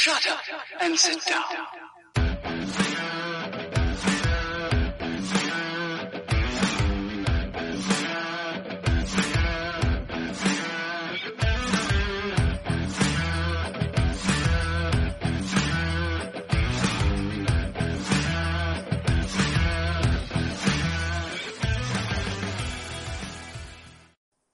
Shut 0.00 0.26
up 0.30 0.40
and 0.80 0.98
sit 0.98 1.22
down. 1.26 1.44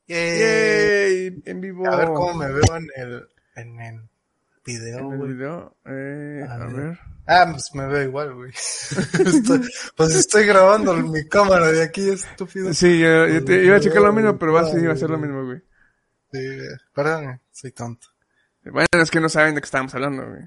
Yay. 0.08 0.40
Yay, 0.40 1.42
en 1.44 1.60
vivo. 1.60 1.86
A 1.86 1.94
ver 1.94 2.06
cómo 2.08 2.34
me 2.34 2.48
veo 2.48 2.76
en 2.76 2.88
el, 2.96 3.28
en 3.54 3.80
el 3.80 4.08
video, 4.66 5.04
güey. 5.10 5.32
video. 5.32 5.76
Eh, 5.86 6.44
A 6.48 6.54
a 6.54 6.66
ver. 6.66 6.98
Ah, 7.28 7.48
pues 7.50 7.74
me 7.74 7.86
veo 7.86 8.02
igual, 8.02 8.34
güey. 8.34 8.50
Estoy- 9.24 9.68
pues 9.96 10.14
estoy 10.14 10.46
grabando 10.46 10.94
en 10.96 11.10
mi 11.10 11.26
cámara 11.28 11.72
de 11.72 11.82
aquí, 11.82 12.08
estúpido. 12.10 12.72
Sí, 12.74 12.98
yo, 13.00 13.26
yo 13.28 13.44
te- 13.44 13.64
iba 13.64 13.76
a 13.76 13.80
checar 13.80 14.02
lo 14.02 14.12
mismo, 14.12 14.38
pero 14.38 14.52
va 14.52 14.60
a, 14.60 14.62
va 14.64 14.92
a 14.92 14.96
ser 14.96 15.10
lo 15.10 15.18
mismo, 15.18 15.44
güey. 15.44 15.60
Sí, 16.32 16.40
perdón, 16.94 17.40
soy 17.52 17.72
tonto. 17.72 18.08
Bueno, 18.64 18.86
es 18.92 19.10
que 19.10 19.20
no 19.20 19.28
saben 19.28 19.54
de 19.54 19.60
qué 19.60 19.64
estábamos 19.66 19.94
hablando, 19.94 20.26
güey. 20.28 20.42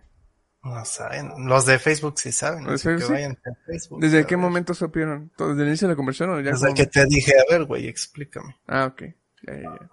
No 0.61 0.83
saben. 0.83 1.31
Los 1.47 1.65
de 1.65 1.79
Facebook 1.79 2.19
sí 2.19 2.31
saben. 2.33 2.65
¿Los 2.65 2.75
así 2.75 2.89
de 2.89 2.95
que 2.95 2.99
Facebook? 2.99 3.15
vayan 3.15 3.31
a 3.45 3.65
Facebook. 3.65 4.01
¿Desde 4.01 4.25
qué 4.25 4.35
ver. 4.35 4.41
momento 4.43 4.73
supieron? 4.73 5.31
¿Todo- 5.37 5.49
¿Desde 5.49 5.61
el 5.63 5.67
inicio 5.69 5.87
de 5.87 5.93
la 5.93 5.95
conversación 5.95 6.29
o 6.31 6.39
ya? 6.41 6.51
Desde 6.51 6.65
como- 6.67 6.75
que 6.75 6.85
te 6.85 7.05
dije, 7.05 7.33
a 7.39 7.43
ver, 7.51 7.63
güey, 7.65 7.87
explícame. 7.87 8.55
Ah, 8.67 8.85
ok. 8.87 9.01
Ya, 9.47 9.53
ya, 9.53 9.61
ya. 9.61 9.89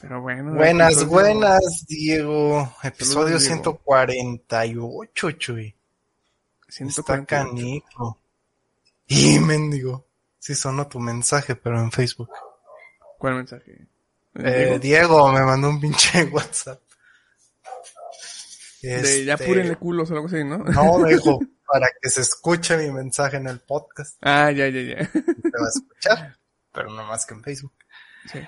Pero 0.00 0.20
bueno. 0.20 0.54
Buenas, 0.54 1.04
buenas, 1.06 1.84
Diego. 1.88 2.72
Episodio 2.82 3.38
Saludos, 3.38 3.42
Diego. 3.42 3.54
148, 3.86 5.30
chuy. 5.32 5.74
Está 6.68 6.72
148. 6.72 7.26
canijo. 7.26 8.18
Y 9.08 9.38
mendigo. 9.40 10.06
Sí 10.38 10.54
sonó 10.54 10.86
tu 10.86 11.00
mensaje, 11.00 11.56
pero 11.56 11.80
en 11.80 11.90
Facebook. 11.90 12.30
¿Cuál 13.18 13.34
mensaje? 13.34 13.88
Eh, 14.34 14.78
Diego? 14.78 14.78
Diego 14.78 15.32
me 15.32 15.42
mandó 15.42 15.70
un 15.70 15.80
pinche 15.80 16.24
WhatsApp. 16.32 16.80
De 18.82 19.24
ya 19.24 19.34
Este, 19.34 19.46
púrenle 19.46 19.76
culos 19.76 20.10
o 20.10 20.14
algo 20.14 20.26
así, 20.26 20.44
¿no? 20.44 20.58
No, 20.58 20.98
me 21.00 21.14
dijo, 21.14 21.40
para 21.66 21.88
que 22.00 22.08
se 22.08 22.20
escuche 22.20 22.76
mi 22.76 22.92
mensaje 22.92 23.38
en 23.38 23.48
el 23.48 23.58
podcast. 23.58 24.16
Ah, 24.20 24.52
ya, 24.52 24.68
ya, 24.68 24.80
ya. 24.80 25.10
Te 25.10 25.20
va 25.20 25.66
a 25.66 25.68
escuchar, 25.74 26.38
pero 26.72 26.90
no 26.90 27.04
más 27.04 27.26
que 27.26 27.34
en 27.34 27.42
Facebook. 27.42 27.72
Sí. 28.30 28.38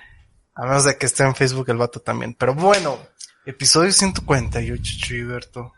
A 0.55 0.65
menos 0.65 0.85
de 0.85 0.97
que 0.97 1.05
esté 1.05 1.23
en 1.23 1.35
Facebook 1.35 1.69
el 1.69 1.77
vato 1.77 2.01
también. 2.01 2.33
Pero 2.35 2.53
bueno, 2.53 2.97
episodio 3.45 3.91
148, 3.91 4.83
Chuiberto. 4.99 5.73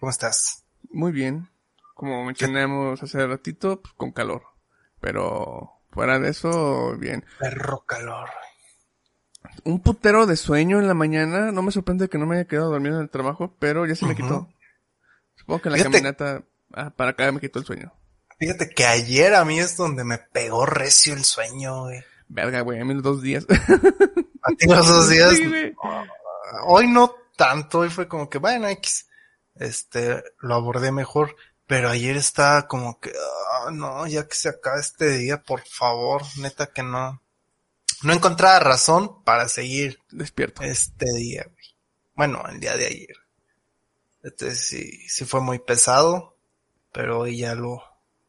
¿Cómo 0.00 0.10
estás? 0.10 0.64
Muy 0.90 1.12
bien. 1.12 1.48
Como 1.94 2.24
mencionamos 2.24 3.02
hace 3.02 3.26
ratito, 3.26 3.80
pues, 3.80 3.94
con 3.94 4.12
calor. 4.12 4.42
Pero 5.00 5.70
fuera 5.90 6.18
de 6.18 6.30
eso, 6.30 6.96
bien. 6.98 7.24
Perro 7.38 7.84
calor. 7.86 8.28
Un 9.64 9.80
putero 9.80 10.26
de 10.26 10.36
sueño 10.36 10.80
en 10.80 10.88
la 10.88 10.94
mañana. 10.94 11.52
No 11.52 11.62
me 11.62 11.70
sorprende 11.72 12.08
que 12.08 12.18
no 12.18 12.26
me 12.26 12.36
haya 12.36 12.48
quedado 12.48 12.70
dormido 12.70 12.96
en 12.96 13.02
el 13.02 13.10
trabajo, 13.10 13.54
pero 13.58 13.86
ya 13.86 13.94
se 13.94 14.04
me 14.06 14.14
quitó. 14.16 14.48
Supongo 15.36 15.62
que 15.62 15.68
en 15.68 15.72
la 15.72 15.78
Fíjate- 15.78 15.92
caminata 15.92 16.42
ah, 16.74 16.90
para 16.90 17.10
acá 17.12 17.30
me 17.32 17.40
quitó 17.40 17.60
el 17.60 17.64
sueño. 17.64 17.92
Fíjate 18.38 18.68
que 18.70 18.84
ayer 18.84 19.34
a 19.34 19.44
mí 19.46 19.58
es 19.58 19.76
donde 19.76 20.04
me 20.04 20.18
pegó 20.18 20.66
recio 20.66 21.14
el 21.14 21.24
sueño, 21.24 21.82
güey. 21.84 22.02
Verga, 22.28 22.60
güey, 22.62 22.80
a 22.80 22.84
mí 22.84 22.94
los 22.94 23.02
dos 23.02 23.22
días. 23.22 23.46
A 24.42 24.52
ti 24.56 24.66
los 24.66 24.86
dos 24.86 25.08
días. 25.08 25.36
Sí, 25.36 25.46
güey. 25.46 25.74
Hoy 26.66 26.88
no 26.88 27.14
tanto, 27.36 27.80
hoy 27.80 27.90
fue 27.90 28.08
como 28.08 28.28
que, 28.28 28.38
bueno, 28.38 28.68
X. 28.68 29.08
Este, 29.54 30.22
lo 30.40 30.54
abordé 30.54 30.92
mejor. 30.92 31.36
Pero 31.66 31.88
ayer 31.88 32.16
estaba 32.16 32.68
como 32.68 33.00
que, 33.00 33.10
ah, 33.10 33.70
no, 33.72 34.06
ya 34.06 34.28
que 34.28 34.36
se 34.36 34.48
acaba 34.48 34.78
este 34.78 35.08
día, 35.10 35.42
por 35.42 35.62
favor, 35.62 36.22
neta 36.36 36.68
que 36.68 36.84
no. 36.84 37.20
No 38.02 38.12
encontraba 38.12 38.60
razón 38.60 39.24
para 39.24 39.48
seguir 39.48 39.98
Despierto. 40.10 40.62
este 40.62 41.06
día, 41.16 41.44
güey. 41.44 41.74
Bueno, 42.14 42.44
el 42.48 42.60
día 42.60 42.76
de 42.76 42.86
ayer. 42.86 43.16
Entonces 44.22 44.60
sí, 44.60 45.08
sí 45.08 45.24
fue 45.24 45.40
muy 45.40 45.58
pesado, 45.58 46.36
pero 46.92 47.20
hoy 47.20 47.38
ya 47.38 47.54
lo, 47.54 47.82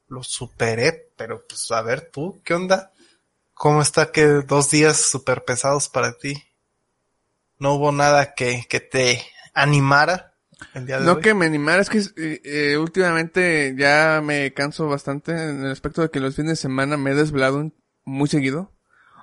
lo 0.07 0.23
superé. 0.23 1.11
Pero 1.15 1.45
pues 1.47 1.69
a 1.71 1.81
ver 1.83 2.09
tú, 2.11 2.41
¿qué 2.43 2.55
onda? 2.55 2.91
¿Cómo 3.57 3.81
está 3.81 4.11
que 4.11 4.25
dos 4.25 4.69
días 4.71 4.97
súper 4.97 5.43
pesados 5.43 5.89
para 5.89 6.13
ti? 6.17 6.43
¿No 7.59 7.73
hubo 7.73 7.91
nada 7.91 8.33
que, 8.35 8.65
que 8.69 8.79
te 8.79 9.21
animara 9.53 10.35
el 10.75 10.85
día 10.85 10.99
de 10.99 11.05
No 11.05 11.13
hoy? 11.13 11.21
que 11.21 11.33
me 11.33 11.47
animara, 11.47 11.81
es 11.81 11.89
que 11.89 11.99
eh, 11.99 12.41
eh, 12.43 12.77
últimamente 12.77 13.73
ya 13.77 14.21
me 14.23 14.53
canso 14.53 14.87
bastante 14.87 15.31
en 15.31 15.65
el 15.65 15.71
aspecto 15.71 16.01
de 16.03 16.11
que 16.11 16.19
los 16.19 16.35
fines 16.35 16.51
de 16.51 16.55
semana 16.55 16.97
me 16.97 17.11
he 17.11 17.15
desvelado 17.15 17.71
muy 18.05 18.27
seguido. 18.29 18.71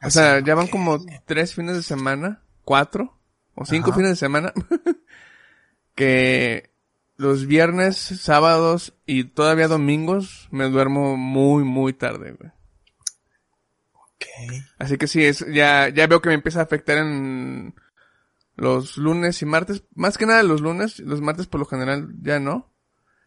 O 0.03 0.11
sea, 0.11 0.41
ya 0.41 0.55
van 0.55 0.66
como 0.66 0.99
tres 1.25 1.55
fines 1.55 1.77
de 1.77 1.83
semana, 1.83 2.43
cuatro 2.65 3.19
o 3.55 3.65
cinco 3.65 3.91
Ajá. 3.91 3.99
fines 3.99 4.11
de 4.11 4.16
semana, 4.16 4.53
que 5.95 6.71
los 7.16 7.47
viernes, 7.47 7.97
sábados 7.97 8.95
y 9.06 9.25
todavía 9.25 9.69
domingos 9.69 10.49
me 10.51 10.69
duermo 10.69 11.16
muy, 11.16 11.62
muy 11.65 11.93
tarde, 11.93 12.33
güey. 12.33 12.51
Así 14.79 14.99
que 14.99 15.07
sí, 15.07 15.25
es, 15.25 15.45
ya, 15.53 15.89
ya 15.89 16.07
veo 16.07 16.21
que 16.21 16.29
me 16.29 16.35
empieza 16.35 16.61
a 16.61 16.65
afectar 16.65 16.99
en 16.99 17.75
los 18.57 18.97
lunes 18.97 19.41
y 19.43 19.47
martes. 19.47 19.83
Más 19.95 20.19
que 20.19 20.27
nada 20.27 20.43
los 20.43 20.61
lunes, 20.61 20.99
los 21.01 21.21
martes 21.21 21.47
por 21.47 21.61
lo 21.61 21.67
general 21.67 22.09
ya 22.23 22.39
no. 22.41 22.71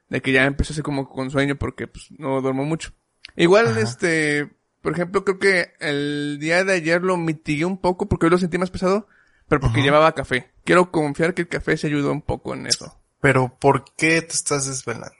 De 0.09 0.21
que 0.21 0.31
ya 0.31 0.45
empiezo 0.45 0.73
así 0.73 0.81
como 0.81 1.09
con 1.09 1.31
sueño 1.31 1.57
porque 1.57 1.87
pues 1.87 2.07
no 2.17 2.41
duermo 2.41 2.63
mucho. 2.63 2.93
Igual, 3.35 3.67
Ajá. 3.67 3.81
este, 3.81 4.49
por 4.81 4.93
ejemplo, 4.93 5.25
creo 5.25 5.37
que 5.37 5.73
el 5.79 6.37
día 6.39 6.63
de 6.63 6.73
ayer 6.73 7.03
lo 7.03 7.17
mitigué 7.17 7.65
un 7.65 7.77
poco 7.77 8.07
porque 8.07 8.25
hoy 8.27 8.29
lo 8.31 8.37
sentí 8.37 8.57
más 8.57 8.71
pesado, 8.71 9.07
pero 9.49 9.59
porque 9.59 9.79
Ajá. 9.79 9.85
llevaba 9.85 10.15
café. 10.15 10.51
Quiero 10.63 10.91
confiar 10.91 11.33
que 11.33 11.41
el 11.41 11.49
café 11.49 11.75
se 11.75 11.87
ayudó 11.87 12.11
un 12.11 12.21
poco 12.21 12.53
en 12.53 12.67
eso. 12.67 12.97
Pero 13.19 13.57
¿por 13.59 13.83
qué 13.95 14.21
te 14.21 14.33
estás 14.33 14.67
desvelando? 14.67 15.16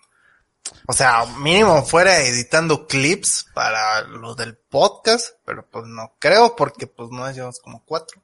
O 0.88 0.94
sea, 0.94 1.26
mínimo 1.40 1.84
fuera 1.84 2.22
editando 2.24 2.88
clips 2.88 3.46
para 3.54 4.02
lo 4.02 4.36
del 4.36 4.58
podcast, 4.58 5.36
pero 5.46 5.68
pues 5.70 5.86
no 5.86 6.16
creo 6.20 6.56
porque 6.56 6.88
pues 6.88 7.10
no 7.12 7.30
llevamos 7.32 7.60
como 7.60 7.84
cuatro. 7.86 8.22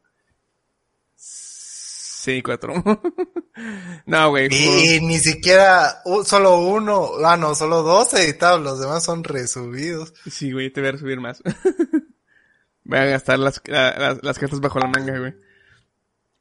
Sí, 1.15 2.41
cuatro. 2.41 2.73
no, 4.05 4.29
güey. 4.29 4.47
Y, 4.49 5.01
ni 5.01 5.19
siquiera 5.19 6.01
solo 6.25 6.59
uno, 6.59 7.11
ah 7.23 7.35
no, 7.35 7.53
solo 7.53 7.83
dos 7.83 8.13
editados, 8.13 8.61
los 8.61 8.79
demás 8.79 9.03
son 9.03 9.25
resubidos. 9.25 10.13
Sí, 10.31 10.53
güey, 10.53 10.71
te 10.71 10.79
voy 10.79 10.91
a 10.91 10.97
subir 10.97 11.19
más. 11.19 11.41
voy 12.85 12.97
a 12.99 13.05
gastar 13.05 13.39
las, 13.39 13.61
la- 13.65 13.97
las, 13.97 14.23
las 14.23 14.39
cartas 14.39 14.61
bajo 14.61 14.79
la 14.79 14.87
manga, 14.87 15.19
güey. 15.19 15.33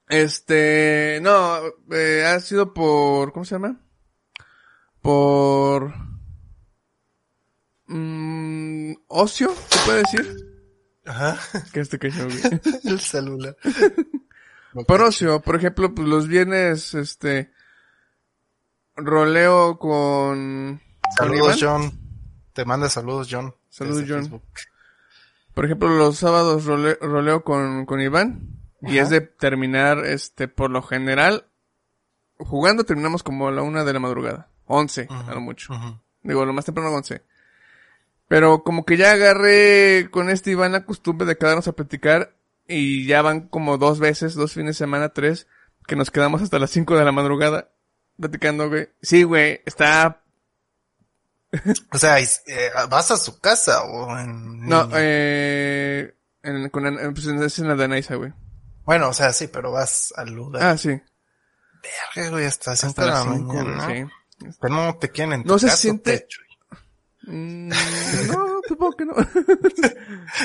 Este, 0.08 1.18
no, 1.22 1.58
eh, 1.90 2.24
ha 2.26 2.38
sido 2.38 2.74
por, 2.74 3.32
¿cómo 3.32 3.44
se 3.44 3.56
llama? 3.56 3.80
Por, 5.02 5.92
mm, 7.86 8.92
ocio, 9.08 9.52
se 9.68 9.78
puede 9.84 9.98
decir. 9.98 10.48
Ajá, 11.04 11.36
Que 11.72 11.80
este 11.80 11.98
que 11.98 12.10
yo, 12.10 12.24
güey. 12.24 12.38
el 12.84 13.00
celular. 13.00 13.56
Por 14.86 15.02
ocio, 15.02 15.40
por 15.40 15.56
ejemplo, 15.56 15.94
pues 15.94 16.06
los 16.08 16.28
viernes, 16.28 16.94
este, 16.94 17.50
roleo 18.96 19.78
con, 19.78 20.80
Saludos. 21.16 21.58
John. 21.60 21.98
Te 22.52 22.64
manda 22.64 22.88
saludos 22.88 23.28
John. 23.30 23.54
Saludos, 23.68 24.04
John. 24.08 24.20
Facebook. 24.22 24.42
Por 25.54 25.64
ejemplo, 25.64 25.88
los 25.88 26.16
sábados 26.18 26.64
role- 26.66 26.98
roleo 27.00 27.42
con, 27.44 27.84
con 27.86 28.00
Iván. 28.00 28.48
Y 28.82 28.98
es 28.98 29.10
de 29.10 29.20
terminar, 29.20 30.04
este, 30.06 30.48
por 30.48 30.70
lo 30.70 30.82
general, 30.82 31.46
jugando 32.38 32.84
terminamos 32.84 33.22
como 33.22 33.46
a 33.48 33.52
la 33.52 33.62
una 33.62 33.84
de 33.84 33.92
la 33.92 34.00
madrugada. 34.00 34.48
Once, 34.66 35.06
a 35.10 35.34
lo 35.34 35.40
mucho. 35.40 35.74
Digo, 36.22 36.44
lo 36.44 36.52
más 36.52 36.64
temprano 36.64 36.90
once. 36.90 37.22
Pero 38.28 38.62
como 38.62 38.84
que 38.84 38.96
ya 38.96 39.12
agarré 39.12 40.08
con 40.10 40.30
este 40.30 40.52
Iván 40.52 40.72
la 40.72 40.86
costumbre 40.86 41.26
de 41.26 41.36
quedarnos 41.36 41.68
a 41.68 41.72
platicar 41.72 42.34
y 42.66 43.06
ya 43.06 43.20
van 43.22 43.48
como 43.48 43.76
dos 43.76 43.98
veces, 43.98 44.34
dos 44.34 44.54
fines 44.54 44.76
de 44.76 44.84
semana, 44.84 45.10
tres, 45.10 45.46
que 45.86 45.96
nos 45.96 46.10
quedamos 46.10 46.40
hasta 46.40 46.58
las 46.58 46.70
cinco 46.70 46.96
de 46.96 47.04
la 47.04 47.12
madrugada 47.12 47.68
platicando, 48.18 48.68
güey. 48.68 48.88
Sí, 49.02 49.24
güey, 49.24 49.60
está... 49.66 50.22
O 51.92 51.98
sea, 51.98 52.18
eh, 52.18 52.26
¿vas 52.88 53.10
a 53.10 53.18
su 53.18 53.38
casa 53.38 53.82
o 53.82 54.18
en 54.18 54.66
No, 54.66 54.88
eh... 54.94 56.14
En, 56.42 56.70
con, 56.70 56.86
en, 56.86 57.14
pues 57.14 57.26
es 57.26 57.58
en 57.58 57.68
la 57.68 57.74
de 57.74 57.84
Anaisa, 57.84 58.16
güey. 58.16 58.32
Bueno, 58.84 59.10
o 59.10 59.12
sea, 59.12 59.32
sí, 59.32 59.46
pero 59.48 59.70
vas 59.70 60.12
al 60.16 60.32
lugar. 60.32 60.62
Ah, 60.62 60.76
sí. 60.76 61.00
Verga, 62.16 62.30
güey, 62.30 62.46
hasta 62.46 62.70
las 62.72 62.82
Hasta 62.82 63.02
5 63.02 63.02
de 63.02 63.06
la 63.06 63.24
las 63.24 63.36
cinco, 63.36 63.54
mañana. 63.54 63.86
sí. 63.86 64.12
Pero 64.60 64.74
no 64.74 64.96
te 64.98 65.10
quieren 65.10 65.32
en 65.34 65.42
tu 65.44 65.48
No 65.48 65.58
se 65.58 65.68
siente- 65.70 66.18
techo. 66.18 66.40
Mm, 67.24 67.68
no, 67.68 68.60
supongo 68.68 68.96
que 68.96 69.04
no. 69.06 69.14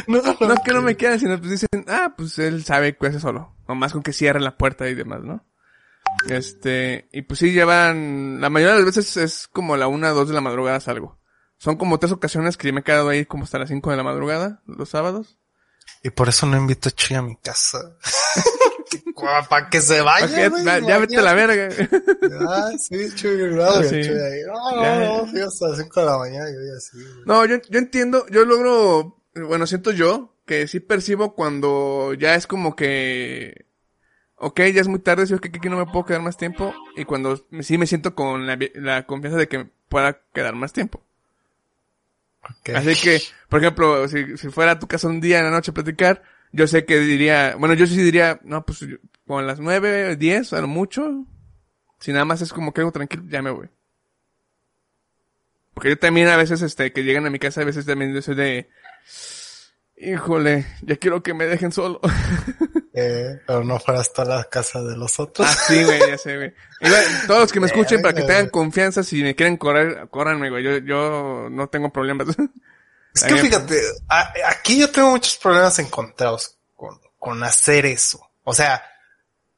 No, 0.07 0.21
no, 0.21 0.47
No 0.47 0.53
es 0.53 0.59
que 0.61 0.73
no 0.73 0.81
me 0.81 0.95
quieran, 0.95 1.19
sino 1.19 1.37
pues 1.39 1.51
dicen, 1.51 1.67
ah, 1.87 2.13
pues 2.15 2.37
él 2.39 2.63
sabe 2.63 2.95
que 2.97 3.07
hace 3.07 3.19
solo. 3.19 3.55
Nomás 3.67 3.93
con 3.93 4.03
que 4.03 4.13
cierre 4.13 4.39
la 4.39 4.57
puerta 4.57 4.87
y 4.87 4.95
demás, 4.95 5.21
¿no? 5.23 5.43
Este, 6.29 7.09
y 7.11 7.21
pues 7.23 7.39
sí 7.39 7.51
llevan, 7.51 8.39
la 8.41 8.49
mayoría 8.49 8.73
de 8.75 8.83
las 8.83 8.95
veces 8.95 9.17
es 9.17 9.47
como 9.47 9.77
la 9.77 9.87
una, 9.87 10.09
dos 10.09 10.27
de 10.27 10.33
la 10.33 10.41
madrugada 10.41 10.79
salgo. 10.79 11.19
Son 11.57 11.75
como 11.77 11.99
tres 11.99 12.11
ocasiones 12.11 12.57
que 12.57 12.71
me 12.71 12.81
he 12.81 12.83
quedado 12.83 13.09
ahí 13.09 13.25
como 13.25 13.43
hasta 13.43 13.59
las 13.59 13.69
cinco 13.69 13.91
de 13.91 13.97
la 13.97 14.03
madrugada, 14.03 14.61
los 14.67 14.89
sábados. 14.89 15.37
Y 16.03 16.09
por 16.11 16.29
eso 16.29 16.45
no 16.45 16.57
invito 16.57 16.89
a 16.89 16.91
Chuy 16.91 17.17
a 17.17 17.21
mi 17.21 17.35
casa. 17.37 17.79
Para 19.49 19.69
que 19.69 19.81
se 19.81 20.01
vaya, 20.01 20.27
ya, 20.27 20.79
ya 20.79 20.97
vete 20.97 21.17
a 21.17 21.21
la 21.21 21.33
verga. 21.33 21.69
Ah, 22.47 22.71
sí, 22.77 22.95
Ah, 23.05 23.83
sí. 23.83 23.95
Ahí. 23.95 24.41
No, 24.45 24.81
Ya, 24.83 24.99
no, 24.99 25.17
no, 25.17 25.27
fui 25.27 25.41
hasta 25.41 25.69
las 25.69 25.77
5 25.77 25.99
de 25.99 26.05
la 26.05 26.17
mañana 26.17 26.49
y 26.49 26.53
yo 26.53 26.77
así. 26.77 26.97
No, 27.25 27.45
yo, 27.45 27.57
yo 27.69 27.79
entiendo, 27.79 28.25
yo 28.29 28.45
logro, 28.45 29.21
bueno, 29.35 29.67
siento 29.67 29.91
yo 29.91 30.33
que 30.45 30.67
sí 30.67 30.79
percibo 30.79 31.35
cuando 31.35 32.13
ya 32.13 32.35
es 32.35 32.47
como 32.47 32.75
que, 32.75 33.65
ok, 34.37 34.61
ya 34.73 34.81
es 34.81 34.87
muy 34.87 34.99
tarde, 34.99 35.27
sí, 35.27 35.37
que 35.39 35.49
aquí 35.49 35.69
no 35.69 35.77
me 35.77 35.85
puedo 35.85 36.05
quedar 36.05 36.21
más 36.21 36.37
tiempo, 36.37 36.73
y 36.95 37.05
cuando 37.05 37.45
sí 37.61 37.77
me 37.77 37.85
siento 37.85 38.15
con 38.15 38.47
la, 38.47 39.05
confianza 39.05 39.37
de 39.37 39.47
que 39.47 39.67
pueda 39.89 40.21
quedar 40.33 40.55
más 40.55 40.71
tiempo. 40.73 41.03
Ok. 42.43 42.69
Así 42.75 42.95
que, 42.95 43.21
por 43.49 43.59
ejemplo, 43.59 44.07
si, 44.07 44.37
si 44.37 44.49
fuera 44.49 44.71
a 44.71 44.79
tu 44.79 44.87
casa 44.87 45.07
un 45.07 45.19
día 45.19 45.39
en 45.39 45.45
la 45.45 45.51
noche 45.51 45.71
a 45.71 45.73
platicar, 45.73 46.23
yo 46.51 46.67
sé 46.67 46.85
que 46.85 46.99
diría, 46.99 47.55
bueno, 47.57 47.73
yo 47.75 47.87
sí 47.87 47.97
diría, 47.97 48.39
no, 48.43 48.65
pues 48.65 48.85
con 49.25 49.45
las 49.45 49.59
nueve, 49.59 50.15
diez, 50.15 50.53
a 50.53 50.61
lo 50.61 50.67
mucho, 50.67 51.25
si 51.99 52.11
nada 52.11 52.25
más 52.25 52.41
es 52.41 52.53
como 52.53 52.73
que 52.73 52.81
algo 52.81 52.91
tranquilo, 52.91 53.23
ya 53.27 53.41
me 53.41 53.51
voy. 53.51 53.69
Porque 55.73 55.89
yo 55.89 55.97
también 55.99 56.27
a 56.29 56.37
veces, 56.37 56.61
este, 56.61 56.91
que 56.91 57.03
llegan 57.03 57.25
a 57.25 57.29
mi 57.29 57.39
casa, 57.39 57.61
a 57.61 57.65
veces 57.65 57.85
también 57.85 58.13
yo 58.13 58.21
soy 58.21 58.35
de, 58.35 58.69
híjole, 59.97 60.65
ya 60.81 60.95
quiero 60.95 61.21
que 61.21 61.33
me 61.33 61.45
dejen 61.45 61.71
solo. 61.71 61.99
Eh, 62.99 63.41
pero 63.45 63.63
no 63.63 63.77
fuera 63.77 63.99
hasta 64.01 64.25
la 64.25 64.45
casa 64.45 64.81
de 64.81 64.97
los 64.97 65.19
otros. 65.19 65.47
ah, 65.47 65.55
sí, 65.67 65.83
güey, 65.83 65.99
ya 65.99 66.17
sé, 66.17 66.35
güey. 66.35 66.51
Todos 67.27 67.41
los 67.41 67.53
que 67.53 67.59
me 67.59 67.67
escuchen, 67.67 68.01
para 68.01 68.15
que 68.15 68.21
Verga, 68.21 68.37
tengan 68.37 68.49
confianza, 68.49 69.03
si 69.03 69.21
me 69.21 69.35
quieren 69.35 69.55
correr, 69.55 70.07
córranme, 70.09 70.49
güey, 70.49 70.63
yo, 70.63 70.77
yo 70.79 71.47
no 71.51 71.69
tengo 71.69 71.91
problemas. 71.91 72.29
Es 73.17 73.23
que 73.23 73.33
Ahí- 73.33 73.39
fíjate, 73.41 73.81
a- 74.09 74.33
aquí 74.49 74.79
yo 74.79 74.91
tengo 74.91 75.09
muchos 75.11 75.35
problemas 75.37 75.79
encontrados 75.79 76.55
con, 76.75 76.99
con 77.17 77.43
hacer 77.43 77.85
eso. 77.87 78.19
O 78.43 78.53
sea, 78.53 78.83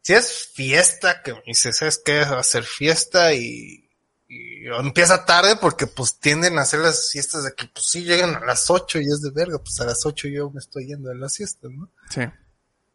si 0.01 0.13
es 0.13 0.49
fiesta, 0.53 1.21
que 1.21 1.33
me 1.33 1.41
dices. 1.45 1.81
Va 2.07 2.37
a 2.37 2.39
hacer 2.39 2.63
fiesta 2.63 3.33
y, 3.33 3.89
y 4.29 4.65
empieza 4.67 5.25
tarde 5.25 5.57
porque 5.57 5.87
pues 5.87 6.19
tienden 6.19 6.57
a 6.57 6.61
hacer 6.61 6.79
las 6.79 7.09
fiestas 7.11 7.43
de 7.43 7.53
que 7.53 7.67
pues 7.67 7.85
sí 7.89 8.03
llegan 8.03 8.35
a 8.35 8.45
las 8.45 8.69
ocho 8.69 8.99
y 8.99 9.03
es 9.07 9.21
de 9.21 9.31
verga, 9.31 9.57
pues 9.59 9.79
a 9.81 9.85
las 9.85 10.05
ocho 10.05 10.27
yo 10.29 10.49
me 10.51 10.59
estoy 10.59 10.87
yendo 10.87 11.09
de 11.09 11.15
las 11.15 11.35
fiestas, 11.35 11.69
¿no? 11.71 11.89
sí. 12.09 12.21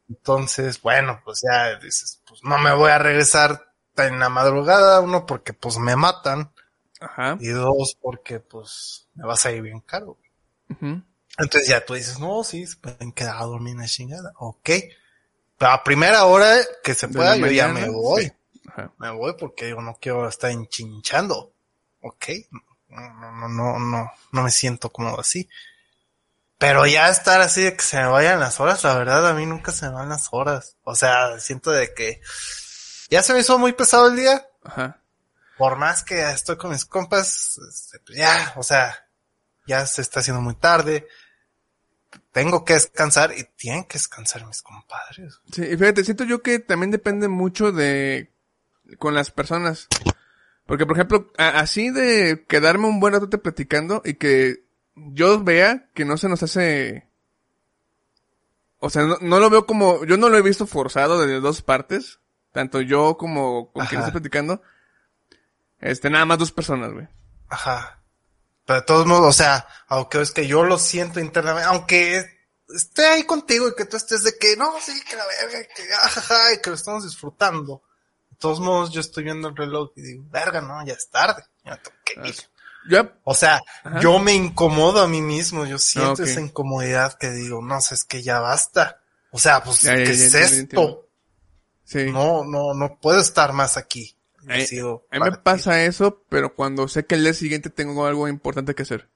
Entonces, 0.09 0.81
bueno, 0.83 1.21
pues 1.25 1.41
ya 1.43 1.79
dices, 1.79 2.21
pues 2.29 2.41
no 2.45 2.59
me 2.59 2.73
voy 2.75 2.91
a 2.91 2.99
regresar 2.99 3.73
en 3.97 4.19
la 4.19 4.29
madrugada, 4.29 5.01
uno 5.01 5.25
porque 5.25 5.53
pues 5.55 5.79
me 5.79 5.97
matan 5.97 6.53
Ajá. 7.01 7.37
y 7.41 7.49
dos 7.49 7.97
porque 8.03 8.39
pues 8.39 9.07
me 9.15 9.27
vas 9.27 9.47
a 9.47 9.53
ir 9.53 9.63
bien 9.63 9.81
caro. 9.81 10.19
Entonces 11.39 11.69
ya 11.69 11.85
tú 11.85 11.95
dices, 11.95 12.19
no, 12.19 12.45
sí, 12.45 12.67
se 12.67 12.77
pueden 12.77 13.13
quedar 13.13 13.37
a 13.37 13.45
dormir 13.45 13.73
en 13.73 13.81
la 13.81 13.87
chingada. 13.87 14.33
Ok. 14.37 14.71
Pero 15.59 15.71
a 15.71 15.85
primera 15.85 16.25
hora 16.25 16.57
que 16.83 16.95
se 16.95 17.09
pueda, 17.09 17.37
yo 17.37 17.47
ya 17.47 17.69
me 17.69 17.89
voy. 17.89 18.25
sí. 18.25 18.33
Me 18.99 19.11
voy 19.11 19.35
porque 19.39 19.71
yo 19.71 19.81
no 19.81 19.99
quiero 20.01 20.29
estar 20.29 20.51
enchinchando. 20.51 21.53
Ok. 22.01 22.27
No, 22.89 23.01
no, 23.15 23.33
no, 23.33 23.49
no, 23.49 23.79
no, 23.79 24.13
no 24.33 24.43
me 24.43 24.51
siento 24.51 24.91
cómodo 24.91 25.21
así. 25.21 25.49
Pero 26.59 26.87
ya 26.87 27.09
estar 27.09 27.41
así 27.41 27.63
de 27.63 27.77
que 27.77 27.83
se 27.83 27.97
me 27.99 28.07
vayan 28.07 28.41
las 28.41 28.61
horas, 28.61 28.83
la 28.85 28.95
verdad, 28.95 29.27
a 29.29 29.35
mí 29.35 29.45
nunca 29.45 29.73
se 29.73 29.87
me 29.87 29.95
van 29.95 30.09
las 30.09 30.29
horas. 30.31 30.77
O 30.85 30.95
sea, 30.95 31.39
siento 31.41 31.71
de 31.71 31.93
que 31.93 32.21
ya 33.11 33.23
se 33.23 33.33
me 33.33 33.41
hizo 33.41 33.59
muy 33.59 33.73
pesado 33.73 34.09
el 34.09 34.17
día. 34.17 34.49
Ajá. 34.63 35.01
Por 35.59 35.77
más 35.77 36.03
que 36.03 36.29
estoy 36.31 36.57
con 36.57 36.71
mis 36.71 36.85
compas, 36.85 37.59
este, 37.69 38.01
pues 38.01 38.19
ya, 38.19 38.55
o 38.57 38.63
sea, 38.63 39.04
ya 39.67 39.87
se 39.87 40.03
está 40.03 40.21
haciendo 40.21 40.43
muy 40.43 40.55
tarde. 40.55 41.07
Tengo 42.33 42.65
que 42.65 42.75
descansar 42.75 43.33
y 43.37 43.45
tienen 43.57 43.85
que 43.85 43.95
descansar 43.95 44.47
mis 44.47 44.63
compadres. 44.63 45.41
Sí, 45.53 45.63
y 45.63 45.77
fíjate, 45.77 46.05
siento 46.05 46.25
yo 46.25 46.43
que 46.43 46.59
también 46.59 46.91
depende 46.91 47.29
mucho 47.29 47.73
de 47.73 48.33
con 48.99 49.15
las 49.15 49.31
personas. 49.31 49.89
Porque, 50.67 50.87
por 50.87 50.97
ejemplo, 50.97 51.31
así 51.37 51.91
de 51.91 52.45
quedarme 52.49 52.87
un 52.87 53.01
buen 53.01 53.13
rato 53.13 53.29
te 53.29 53.39
platicando 53.39 54.01
y 54.05 54.15
que 54.15 54.65
yo 54.95 55.43
vea 55.43 55.91
que 55.95 56.05
no 56.05 56.17
se 56.17 56.29
nos 56.29 56.43
hace... 56.43 57.09
O 58.79 58.91
sea, 58.91 59.03
no, 59.03 59.19
no 59.21 59.41
lo 59.41 59.51
veo 59.51 59.67
como... 59.67 60.05
Yo 60.05 60.17
no 60.17 60.29
lo 60.29 60.37
he 60.37 60.43
visto 60.43 60.67
forzado 60.67 61.27
de 61.27 61.41
dos 61.41 61.63
partes. 61.63 62.21
Tanto 62.53 62.81
yo 62.81 63.17
como 63.17 63.73
con 63.73 63.85
quien 63.87 63.99
Ajá. 64.01 64.09
estoy 64.09 64.21
platicando. 64.21 64.63
Este, 65.81 66.09
nada 66.09 66.25
más 66.25 66.39
dos 66.39 66.53
personas, 66.53 66.93
güey. 66.93 67.09
Ajá. 67.49 68.04
Pero 68.67 68.81
de 68.81 68.87
todos 68.87 69.07
modos, 69.07 69.29
o 69.29 69.33
sea, 69.33 69.67
aunque 69.89 70.21
es 70.23 70.31
que 70.31 70.47
yo 70.47 70.65
lo 70.65 70.79
siento 70.79 71.21
internamente, 71.21 71.69
aunque 71.69 72.25
esté 72.75 73.07
ahí 73.07 73.25
contigo 73.25 73.69
y 73.69 73.75
que 73.75 73.85
tú 73.85 73.97
estés 73.97 74.23
de 74.23 74.37
que 74.39 74.57
no, 74.57 74.73
sí, 74.81 74.93
que 75.09 75.17
la 75.17 75.25
verga, 75.27 75.69
que 75.75 75.93
ajaja, 75.93 76.53
y 76.55 76.61
que 76.61 76.71
lo 76.71 76.77
estamos 76.77 77.05
disfrutando. 77.05 77.83
De 78.31 78.37
todos 78.39 78.61
modos, 78.61 78.91
yo 78.91 79.01
estoy 79.01 79.25
viendo 79.25 79.49
el 79.49 79.57
reloj 79.57 79.91
y 79.97 80.03
digo, 80.03 80.25
verga, 80.29 80.61
no, 80.61 80.85
ya 80.87 80.95
es 80.95 81.09
tarde. 81.11 81.45
Ya 81.65 81.81
tengo 81.81 81.97
que. 82.05 82.35
Yo, 82.89 83.11
O 83.25 83.35
sea, 83.35 83.63
Ajá. 83.83 84.01
yo 84.01 84.19
me 84.19 84.35
incomodo 84.35 85.01
a 85.03 85.09
mí 85.09 85.23
mismo, 85.23 85.65
yo 85.65 85.79
siento 85.79 86.23
esa 86.23 86.41
incomodidad 86.41 87.17
que 87.19 87.31
digo, 87.31 87.63
no 87.63 87.81
sé, 87.81 87.95
es 87.95 88.05
que 88.05 88.23
ya 88.23 88.41
basta. 88.41 89.01
O 89.31 89.39
sea, 89.39 89.63
pues, 89.63 89.81
Ya, 89.81 89.97
¿qué 89.97 90.05
ya 90.07 90.13
es 90.13 90.35
esto? 90.35 91.09
sí. 91.85 92.11
No, 92.11 92.45
no, 92.45 92.75
no 92.75 92.99
puedo 93.01 93.21
estar 93.21 93.53
más 93.53 93.77
aquí. 93.77 94.14
A- 94.49 94.55
Decido 94.59 95.07
A 95.11 95.19
mí 95.19 95.25
me 95.31 95.37
pasa 95.39 95.85
eso, 95.85 96.23
pero 96.29 96.55
cuando 96.55 96.89
sé 96.89 97.07
que 97.07 97.15
el 97.17 97.23
día 97.25 97.35
siguiente 97.35 97.71
tengo 97.71 98.07
algo 98.07 98.29
importante 98.29 98.75
que 98.75 98.83
hacer. 98.83 99.09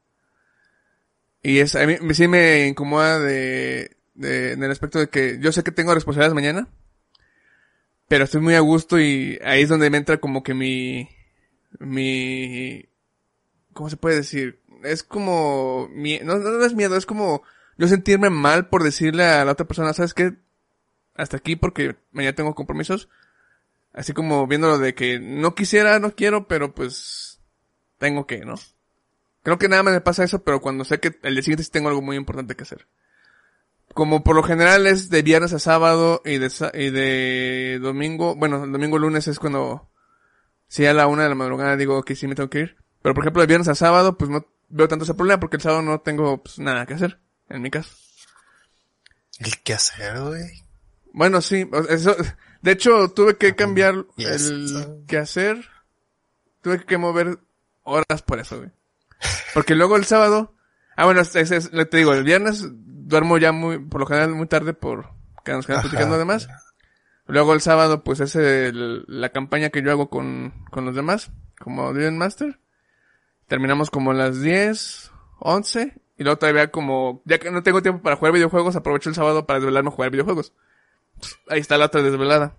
Y 1.43 1.59
es, 1.61 1.75
a 1.77 1.87
mí 1.87 1.97
sí 2.15 2.27
me 2.29 2.67
incomoda 2.67 3.19
de, 3.21 3.97
de, 4.15 4.53
en 4.53 4.63
el 4.63 4.71
aspecto 4.71 4.99
de 4.99 5.09
que 5.09 5.39
yo 5.41 5.53
sé 5.53 5.63
que 5.63 5.71
tengo 5.73 5.95
responsabilidades 5.95 6.35
mañana, 6.35 6.69
pero 8.09 8.25
estoy 8.25 8.41
muy 8.41 8.55
a 8.55 8.61
gusto 8.61 8.99
y 8.99 9.39
ahí 9.45 9.63
es 9.63 9.69
donde 9.69 9.91
me 9.91 9.99
entra 9.99 10.19
como 10.19 10.43
que 10.43 10.55
mi, 10.55 11.09
mi, 11.79 12.87
¿cómo 13.75 13.91
se 13.91 13.97
puede 13.97 14.17
decir? 14.17 14.61
Es 14.85 15.03
como, 15.03 15.89
mi, 15.93 16.19
no, 16.21 16.39
no, 16.39 16.51
no 16.51 16.65
es 16.65 16.75
miedo, 16.75 16.97
es 16.97 17.07
como 17.07 17.43
yo 17.79 17.89
sentirme 17.89 18.31
mal 18.31 18.69
por 18.69 18.85
decirle 18.85 19.25
a 19.25 19.45
la 19.45 19.53
otra 19.53 19.67
persona, 19.67 19.93
¿sabes 19.95 20.15
qué? 20.15 20.35
Hasta 21.15 21.39
aquí 21.39 21.57
porque 21.57 21.97
mañana 22.13 22.35
tengo 22.37 22.55
compromisos. 22.55 23.09
Así 23.93 24.13
como 24.13 24.47
viéndolo 24.47 24.79
de 24.79 24.95
que 24.95 25.19
no 25.19 25.55
quisiera, 25.55 25.99
no 25.99 26.15
quiero, 26.15 26.47
pero 26.47 26.75
pues 26.75 27.41
tengo 27.99 28.27
que, 28.27 28.45
¿no? 28.45 28.55
Creo 29.43 29.59
que 29.59 29.69
nada 29.69 29.83
más 29.83 29.95
me 29.95 30.01
pasa 30.01 30.25
eso, 30.25 30.43
pero 30.43 30.61
cuando 30.61 30.85
sé 30.85 31.01
que 31.01 31.19
el 31.23 31.35
día 31.35 31.43
siguiente 31.43 31.65
sí 31.65 31.71
tengo 31.71 31.89
algo 31.89 32.03
muy 32.03 32.17
importante 32.17 32.55
que 32.55 32.63
hacer. 32.63 32.87
Como 33.95 34.23
por 34.23 34.37
lo 34.37 34.43
general 34.43 34.87
es 34.87 35.09
de 35.11 35.23
viernes 35.23 35.53
a 35.53 35.59
sábado 35.59 36.21
y 36.25 36.39
de, 36.39 36.51
y 36.75 36.91
de 36.91 37.79
domingo, 37.81 38.37
bueno, 38.37 38.65
el 38.65 38.73
domingo 38.73 38.99
lunes 38.99 39.27
es 39.27 39.39
cuando, 39.39 39.91
si 40.69 40.85
a 40.87 40.93
la 40.93 41.07
una 41.07 41.23
de 41.23 41.31
la 41.31 41.35
madrugada 41.35 41.77
digo 41.77 42.03
que 42.03 42.15
sí 42.15 42.29
me 42.29 42.35
tengo 42.35 42.51
que 42.51 42.61
ir. 42.61 42.77
Pero 43.03 43.15
por 43.15 43.25
ejemplo 43.25 43.41
de 43.41 43.47
viernes 43.47 43.69
a 43.69 43.75
sábado, 43.75 44.19
pues 44.19 44.31
no 44.31 44.47
veo 44.69 44.89
tanto 44.89 45.05
ese 45.05 45.15
problema 45.15 45.41
porque 45.41 45.57
el 45.57 45.63
sábado 45.63 45.83
no 45.83 46.01
tengo 46.01 46.43
pues, 46.43 46.59
nada 46.59 46.85
que 46.85 46.95
hacer, 46.95 47.19
en 47.49 47.63
mi 47.63 47.71
caso. 47.71 47.95
El 49.39 49.57
qué 49.63 49.75
hacer, 49.75 50.21
güey. 50.21 50.65
Bueno, 51.13 51.41
sí, 51.41 51.69
eso, 51.89 52.15
de 52.63 52.73
hecho 52.73 53.09
tuve 53.11 53.37
que 53.37 53.55
cambiar 53.55 54.07
Y 54.17 54.25
el 54.25 55.05
que 55.07 55.19
hacer, 55.19 55.69
tuve 56.63 56.85
que 56.85 56.99
mover 56.99 57.39
horas 57.83 58.23
por 58.23 58.39
eso, 58.39 58.59
güey. 58.59 58.71
Porque 59.55 59.75
luego 59.75 59.97
el 59.97 60.05
sábado, 60.05 60.55
ah 60.97 61.05
bueno, 61.05 61.21
es, 61.21 61.35
es- 61.37 61.71
te 61.71 61.97
digo, 61.97 62.13
el 62.15 62.25
viernes 62.25 62.65
duermo 62.71 63.39
ya 63.39 63.53
muy, 63.53 63.79
por 63.79 64.01
lo 64.01 64.07
general 64.07 64.31
muy 64.31 64.47
tarde 64.47 64.75
por 64.75 65.11
que 65.45 65.53
nos 65.53 65.69
Ajá. 65.69 65.81
platicando 65.83 66.15
además. 66.17 66.49
Luego 67.27 67.53
el 67.55 67.61
sábado, 67.61 68.05
pues 68.05 68.21
es 68.21 68.37
el- 68.37 69.05
la 69.07 69.29
campaña 69.31 69.71
que 69.71 69.83
yo 69.83 69.91
hago 69.91 70.09
con, 70.11 70.53
con 70.71 70.85
los 70.85 70.95
demás, 70.95 71.31
como 71.59 71.93
Driven 71.93 72.19
Master. 72.19 72.59
Terminamos 73.47 73.91
como 73.91 74.11
a 74.11 74.15
las 74.15 74.41
10, 74.41 75.11
11, 75.39 75.95
Y 76.19 76.25
luego 76.25 76.39
todavía 76.39 76.71
como, 76.71 77.23
ya 77.25 77.39
que 77.39 77.51
no 77.51 77.63
tengo 77.63 77.81
tiempo 77.81 78.03
para 78.03 78.17
jugar 78.17 78.33
videojuegos, 78.35 78.75
aprovecho 78.77 79.09
el 79.09 79.15
sábado 79.15 79.47
para 79.47 79.61
desvelarme 79.61 79.89
a 79.89 79.93
jugar 79.93 80.11
videojuegos. 80.11 80.53
Ahí 81.49 81.61
está 81.61 81.79
la 81.79 81.87
otra 81.87 82.03
desvelada. 82.03 82.57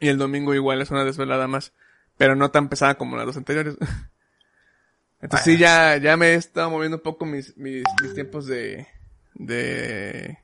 Y 0.00 0.08
el 0.08 0.18
domingo 0.18 0.54
igual 0.54 0.82
es 0.82 0.90
una 0.90 1.04
desvelada 1.04 1.46
más. 1.46 1.72
Pero 2.16 2.36
no 2.36 2.50
tan 2.50 2.68
pesada 2.68 2.96
como 2.96 3.16
las 3.16 3.26
dos 3.26 3.36
anteriores. 3.36 3.76
Entonces 5.20 5.44
sí, 5.44 5.58
ya, 5.58 5.96
ya 5.98 6.16
me 6.16 6.30
he 6.30 6.34
estado 6.34 6.68
moviendo 6.70 6.96
un 6.96 7.02
poco 7.02 7.24
mis, 7.24 7.56
mis, 7.56 7.84
mis 8.02 8.14
tiempos 8.14 8.46
de, 8.46 8.88
de, 9.34 10.38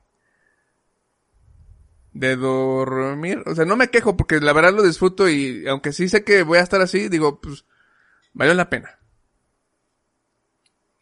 de 2.13 2.35
dormir. 2.37 3.43
O 3.45 3.55
sea, 3.55 3.65
no 3.65 3.75
me 3.75 3.89
quejo 3.89 4.15
porque 4.15 4.39
la 4.39 4.53
verdad 4.53 4.73
lo 4.73 4.83
disfruto 4.83 5.27
y 5.27 5.67
aunque 5.67 5.91
sí 5.91 6.07
sé 6.07 6.23
que 6.23 6.43
voy 6.43 6.59
a 6.59 6.63
estar 6.63 6.79
así, 6.79 7.09
digo, 7.09 7.41
pues, 7.41 7.65
valió 8.31 8.53
la 8.53 8.69
pena. 8.69 8.97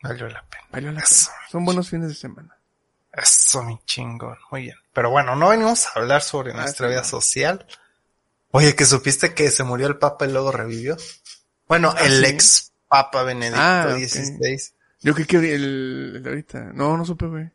Valió 0.01 0.27
la 0.27 0.44
pena. 0.50 0.63
Valió 0.72 0.91
la 0.91 1.01
pena. 1.01 1.36
Son 1.50 1.63
buenos 1.63 1.89
fines 1.89 2.10
de 2.10 2.15
semana. 2.15 2.56
Eso, 3.17 3.63
mi 3.63 3.79
chingón. 3.86 4.38
Muy 4.51 4.62
bien. 4.63 4.75
Pero 4.93 5.09
bueno, 5.09 5.36
no 5.36 5.50
venimos 5.50 5.88
a 5.88 6.00
hablar 6.00 6.21
sobre 6.21 6.51
Ah, 6.51 6.57
nuestra 6.57 6.88
vida 6.88 7.00
no. 7.01 7.07
social. 7.07 7.65
Oye, 8.51 8.75
que 8.75 8.86
supiste 8.86 9.33
que 9.33 9.50
se 9.51 9.63
murió 9.63 9.88
el 9.88 9.97
Papa 9.97 10.25
y 10.25 10.31
luego 10.31 10.51
revivió. 10.51 10.95
Bueno, 11.67 11.93
Ah, 11.97 12.03
el 12.05 12.24
¿sí? 12.25 12.31
ex 12.31 12.71
Papa 12.88 13.24
Benedicto 13.24 13.59
Ah. 13.62 13.95
XVI. 13.97 14.57
Yo 15.01 15.13
creo 15.13 15.27
que 15.27 15.38
el, 15.38 16.15
el 16.17 16.24
ahorita. 16.27 16.59
No, 16.74 16.95
no 16.95 17.03
supe, 17.05 17.25
güey. 17.25 17.50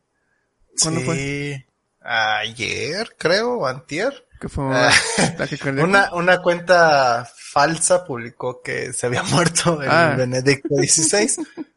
¿Cuándo 0.81 1.00
sí. 1.00 1.07
fue? 1.07 1.66
Ayer, 2.00 3.14
creo, 3.19 3.66
antier. 3.66 4.26
Que 4.40 4.49
fue 4.49 4.64
Ah. 4.69 4.90
Una, 5.83 6.12
una 6.14 6.42
cuenta 6.42 7.28
falsa 7.37 8.04
publicó 8.04 8.61
que 8.62 8.92
se 8.92 9.07
había 9.07 9.23
muerto 9.25 9.81
el. 9.83 10.16
Benedicto 10.16 10.75
XVI. 10.76 11.47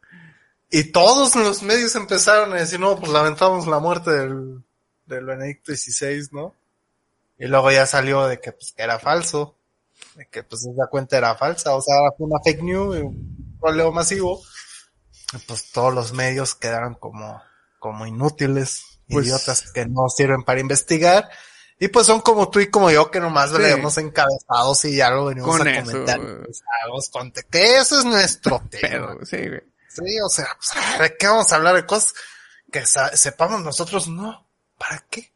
y 0.70 0.84
todos 0.92 1.34
los 1.36 1.62
medios 1.62 1.94
empezaron 1.94 2.52
a 2.52 2.56
decir, 2.56 2.80
no, 2.80 2.96
pues 2.98 3.10
lamentamos 3.12 3.66
la 3.66 3.78
muerte 3.78 4.10
del, 4.10 4.62
del 5.06 5.24
Benedicto 5.24 5.74
XVI, 5.74 6.28
¿no? 6.32 6.54
Y 7.38 7.46
luego 7.46 7.70
ya 7.70 7.86
salió 7.86 8.26
de 8.26 8.40
que, 8.40 8.52
pues, 8.52 8.72
que 8.72 8.82
era 8.82 8.98
falso. 8.98 9.54
De 10.14 10.26
que, 10.28 10.42
pues, 10.42 10.64
esa 10.64 10.86
cuenta 10.90 11.18
era 11.18 11.34
falsa. 11.34 11.74
O 11.76 11.82
sea, 11.82 11.94
fue 12.16 12.26
una 12.26 12.40
fake 12.44 12.62
news, 12.62 12.96
un 13.02 13.56
problema 13.60 13.90
masivo. 13.90 14.40
Y 15.34 15.38
pues 15.38 15.70
todos 15.72 15.92
los 15.92 16.12
medios 16.12 16.54
quedaron 16.54 16.94
como, 16.94 17.42
como 17.78 18.06
inútiles, 18.06 18.82
Pues- 19.08 19.26
idiotas 19.26 19.70
que 19.72 19.84
no 19.86 20.08
sirven 20.08 20.42
para 20.44 20.60
investigar. 20.60 21.28
Y 21.78 21.88
pues 21.88 22.06
son 22.06 22.20
como 22.22 22.48
tú 22.48 22.60
y 22.60 22.70
como 22.70 22.90
yo 22.90 23.10
que 23.10 23.20
nomás 23.20 23.50
Sí. 23.50 23.58
leemos 23.58 23.98
encabezados 23.98 24.82
y 24.86 24.96
ya 24.96 25.10
lo 25.10 25.26
venimos 25.26 25.58
Con 25.58 25.68
a 25.68 25.78
eso, 25.78 25.90
comentar. 25.90 26.20
Pues, 26.46 27.10
conte- 27.10 27.44
que 27.50 27.76
eso 27.76 27.98
es 27.98 28.04
nuestro 28.06 28.62
tema. 28.70 28.80
Pero, 29.14 29.26
sí, 29.26 29.36
güey. 29.36 29.62
Sí, 30.04 30.20
o 30.24 30.28
sea, 30.28 30.46
pues, 30.56 31.00
¿de 31.00 31.16
qué 31.16 31.26
vamos 31.26 31.52
a 31.52 31.56
hablar? 31.56 31.74
De 31.74 31.86
cosas 31.86 32.14
que 32.70 32.82
sepamos 33.16 33.62
nosotros, 33.62 34.08
no. 34.08 34.46
¿Para 34.78 35.04
qué? 35.10 35.32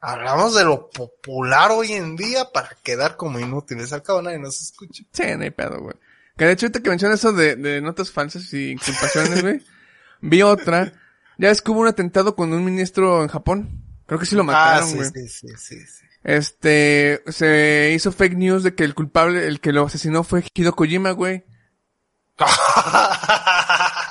Hablamos 0.00 0.54
de 0.54 0.64
lo 0.64 0.90
popular 0.90 1.70
hoy 1.70 1.92
en 1.92 2.16
día 2.16 2.50
para 2.52 2.76
quedar 2.82 3.16
como 3.16 3.38
inútiles. 3.38 3.92
Al 3.92 4.02
cabo 4.02 4.20
nadie 4.20 4.38
nos 4.38 4.60
escucha. 4.60 5.04
Sí, 5.12 5.22
no 5.36 5.44
hay 5.44 5.50
pedo, 5.50 5.80
güey. 5.80 5.94
Que 6.36 6.46
de 6.46 6.52
hecho, 6.52 6.66
ahorita 6.66 6.80
que 6.82 6.90
mencionas 6.90 7.20
eso 7.20 7.32
de, 7.32 7.56
de 7.56 7.80
notas 7.80 8.10
falsas 8.10 8.52
y 8.52 8.72
inculpaciones, 8.72 9.42
güey, 9.42 9.62
vi 10.20 10.42
otra. 10.42 10.92
Ya 11.38 11.50
es 11.50 11.62
que 11.62 11.70
hubo 11.70 11.80
un 11.80 11.86
atentado 11.88 12.34
con 12.34 12.52
un 12.52 12.64
ministro 12.64 13.22
en 13.22 13.28
Japón. 13.28 13.82
Creo 14.06 14.18
que 14.18 14.26
sí 14.26 14.34
lo 14.34 14.42
Ah, 14.42 14.46
mataron, 14.46 14.88
sí, 14.88 14.96
güey. 14.96 15.08
sí, 15.10 15.28
sí, 15.28 15.48
sí, 15.56 15.86
sí. 15.86 16.04
Este, 16.24 17.22
se 17.28 17.92
hizo 17.94 18.12
fake 18.12 18.36
news 18.36 18.62
de 18.64 18.74
que 18.74 18.84
el 18.84 18.94
culpable, 18.94 19.46
el 19.46 19.60
que 19.60 19.72
lo 19.72 19.86
asesinó 19.86 20.24
fue 20.24 20.44
Hideo 20.54 20.74
Kojima, 20.74 21.12
güey. 21.12 21.44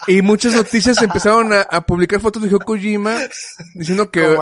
Y 0.08 0.22
muchas 0.22 0.54
noticias 0.56 1.02
empezaron 1.02 1.54
a, 1.54 1.62
a 1.62 1.82
publicar 1.82 2.20
fotos 2.20 2.42
de 2.42 2.48
Hideo 2.48 2.60
Kojima 2.60 3.18
diciendo 3.76 4.10
que 4.10 4.38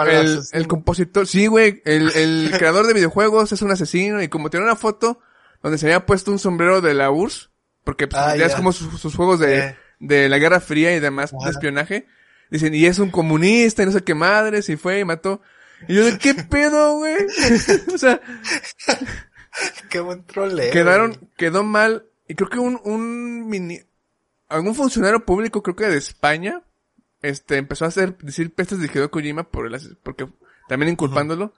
el, 0.54 0.68
compositor, 0.68 1.28
sí, 1.28 1.48
güey, 1.48 1.82
el, 1.86 2.12
el 2.16 2.52
creador 2.58 2.88
de 2.88 2.94
videojuegos 2.94 3.52
es 3.52 3.62
un 3.62 3.72
asesino 3.72 4.22
y 4.22 4.30
como 4.30 4.50
tiene 4.50 4.66
una 4.66 4.76
foto 4.76 5.20
donde 5.62 5.78
se 5.78 5.88
había 5.88 6.06
puesto 6.06 6.32
un 6.32 6.40
sombrero 6.40 6.80
de 6.82 6.94
la 6.94 7.12
URSS, 7.12 7.50
porque 7.84 8.08
pues, 8.08 8.22
Ah, 8.22 8.36
ya 8.38 8.46
es 8.46 8.56
como 8.56 8.72
sus, 8.72 9.00
sus 9.00 9.16
juegos 9.16 9.40
de, 9.40 9.60
Eh. 9.60 9.78
de 10.00 10.30
la 10.30 10.38
Guerra 10.38 10.62
Fría 10.62 10.96
y 10.96 11.00
demás 11.02 11.32
de 11.32 11.50
espionaje, 11.50 12.08
dicen, 12.50 12.74
y 12.74 12.86
es 12.86 12.98
un 13.00 13.12
comunista 13.12 13.84
y 13.84 13.86
no 13.88 13.92
sé 13.92 14.02
qué 14.04 14.16
madres 14.16 14.70
y 14.70 14.78
fue 14.78 15.00
y 15.00 15.06
mató. 15.06 15.42
Y 15.90 15.96
yo 15.96 16.06
de 16.06 16.18
qué 16.18 16.34
pedo, 16.50 16.98
güey. 17.00 17.16
o 17.94 17.98
sea, 17.98 18.22
Qué 19.90 20.00
buen 20.00 20.24
troleo. 20.26 20.72
quedaron, 20.72 21.30
quedó 21.36 21.64
mal, 21.64 22.06
y 22.30 22.36
creo 22.36 22.48
que 22.48 22.60
un, 22.60 22.80
un 22.84 23.50
mini, 23.50 23.80
algún 24.48 24.76
funcionario 24.76 25.26
público, 25.26 25.64
creo 25.64 25.76
que 25.76 25.88
de 25.88 25.98
España, 25.98 26.62
este, 27.24 27.58
empezó 27.58 27.86
a 27.86 27.88
hacer, 27.88 28.18
decir 28.20 28.54
pestes 28.54 28.80
de 28.80 28.86
Hideo 28.86 29.10
Kojima 29.10 29.50
por 29.50 29.66
el, 29.66 29.98
porque, 30.04 30.30
también 30.68 30.92
inculpándolo, 30.92 31.56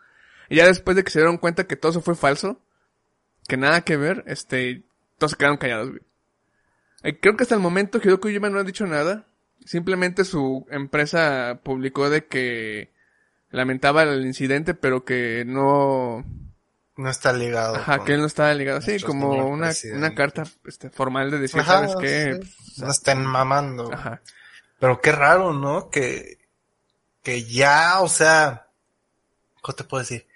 y 0.49 0.55
ya 0.55 0.65
después 0.65 0.95
de 0.95 1.03
que 1.03 1.11
se 1.11 1.19
dieron 1.19 1.37
cuenta 1.37 1.67
que 1.67 1.75
todo 1.75 1.91
eso 1.91 2.01
fue 2.01 2.15
falso, 2.15 2.61
que 3.49 3.57
nada 3.57 3.81
que 3.81 3.97
ver, 3.97 4.23
este, 4.27 4.83
todos 5.17 5.31
se 5.31 5.37
quedaron 5.37 5.57
callados, 5.57 5.89
güey. 5.89 6.01
Eh, 7.03 7.19
creo 7.19 7.35
que 7.35 7.43
hasta 7.43 7.55
el 7.55 7.61
momento 7.61 7.99
Hideo 8.01 8.21
Kojima 8.21 8.49
no 8.49 8.57
ha 8.57 8.63
dicho 8.63 8.87
nada, 8.87 9.27
simplemente 9.65 10.23
su 10.23 10.65
empresa 10.71 11.59
publicó 11.63 12.09
de 12.09 12.27
que 12.27 12.91
lamentaba 13.49 14.03
el 14.03 14.25
incidente, 14.25 14.73
pero 14.73 15.03
que 15.03 15.43
no, 15.45 16.23
No 16.97 17.09
está 17.09 17.33
ligado. 17.33 17.75
Ajá, 17.77 18.03
que 18.03 18.13
él 18.13 18.19
no 18.21 18.27
estaba 18.27 18.53
ligado. 18.53 18.81
Sí, 18.81 18.99
como 18.99 19.47
una, 19.47 19.67
presidente. 19.67 19.97
una 19.97 20.15
carta 20.15 20.43
este, 20.65 20.89
formal 20.89 21.31
de 21.31 21.39
decir, 21.39 21.61
Ajá, 21.61 21.87
¿sabes 21.87 21.95
qué? 21.99 22.39
sí. 22.43 22.81
No 22.81 22.91
estén 22.91 23.25
mamando. 23.25 23.91
Ajá. 23.93 24.21
Pero 24.79 24.99
qué 24.99 25.11
raro, 25.11 25.53
¿no? 25.53 25.89
Que, 25.89 26.39
que 27.23 27.45
ya, 27.45 28.01
o 28.01 28.09
sea, 28.09 28.67
¿cómo 29.61 29.75
te 29.75 29.83
puedo 29.83 30.01
decir? 30.01 30.27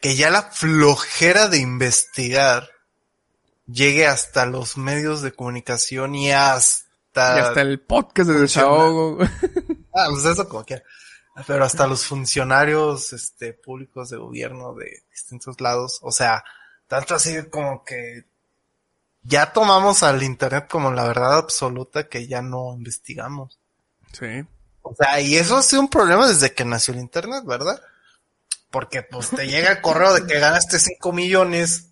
Que 0.00 0.16
ya 0.16 0.30
la 0.30 0.42
flojera 0.42 1.48
de 1.48 1.58
investigar 1.58 2.68
llegue 3.66 4.06
hasta 4.06 4.44
los 4.46 4.76
medios 4.76 5.22
de 5.22 5.32
comunicación 5.32 6.14
y 6.14 6.32
hasta... 6.32 7.36
y 7.36 7.40
hasta 7.40 7.60
el 7.60 7.80
podcast 7.80 8.30
de 8.30 8.40
desahogo. 8.40 9.18
Ah, 9.94 10.06
pues 10.10 10.24
eso 10.24 10.48
como 10.48 10.64
quiera. 10.64 10.82
Pero 11.46 11.64
hasta 11.64 11.86
los 11.86 12.04
funcionarios, 12.04 13.12
este, 13.12 13.54
públicos 13.54 14.10
de 14.10 14.18
gobierno 14.18 14.74
de 14.74 15.02
distintos 15.10 15.60
lados, 15.60 15.98
o 16.02 16.12
sea, 16.12 16.44
tanto 16.86 17.14
así 17.14 17.42
como 17.48 17.84
que 17.84 18.24
ya 19.22 19.52
tomamos 19.52 20.02
al 20.02 20.22
internet 20.22 20.66
como 20.68 20.92
la 20.92 21.04
verdad 21.04 21.38
absoluta 21.38 22.08
que 22.08 22.26
ya 22.26 22.42
no 22.42 22.74
investigamos. 22.74 23.58
sí. 24.12 24.44
O 24.84 24.94
sea, 24.96 25.20
y 25.20 25.36
eso 25.36 25.56
ha 25.56 25.62
sido 25.62 25.80
un 25.80 25.88
problema 25.88 26.26
desde 26.26 26.52
que 26.52 26.64
nació 26.64 26.92
el 26.92 27.00
internet, 27.00 27.44
¿verdad? 27.46 27.80
Porque 28.68 29.02
pues 29.02 29.30
te 29.30 29.46
llega 29.46 29.70
el 29.70 29.80
correo 29.80 30.12
de 30.12 30.26
que 30.26 30.40
ganaste 30.40 30.80
5 30.80 31.12
millones 31.12 31.90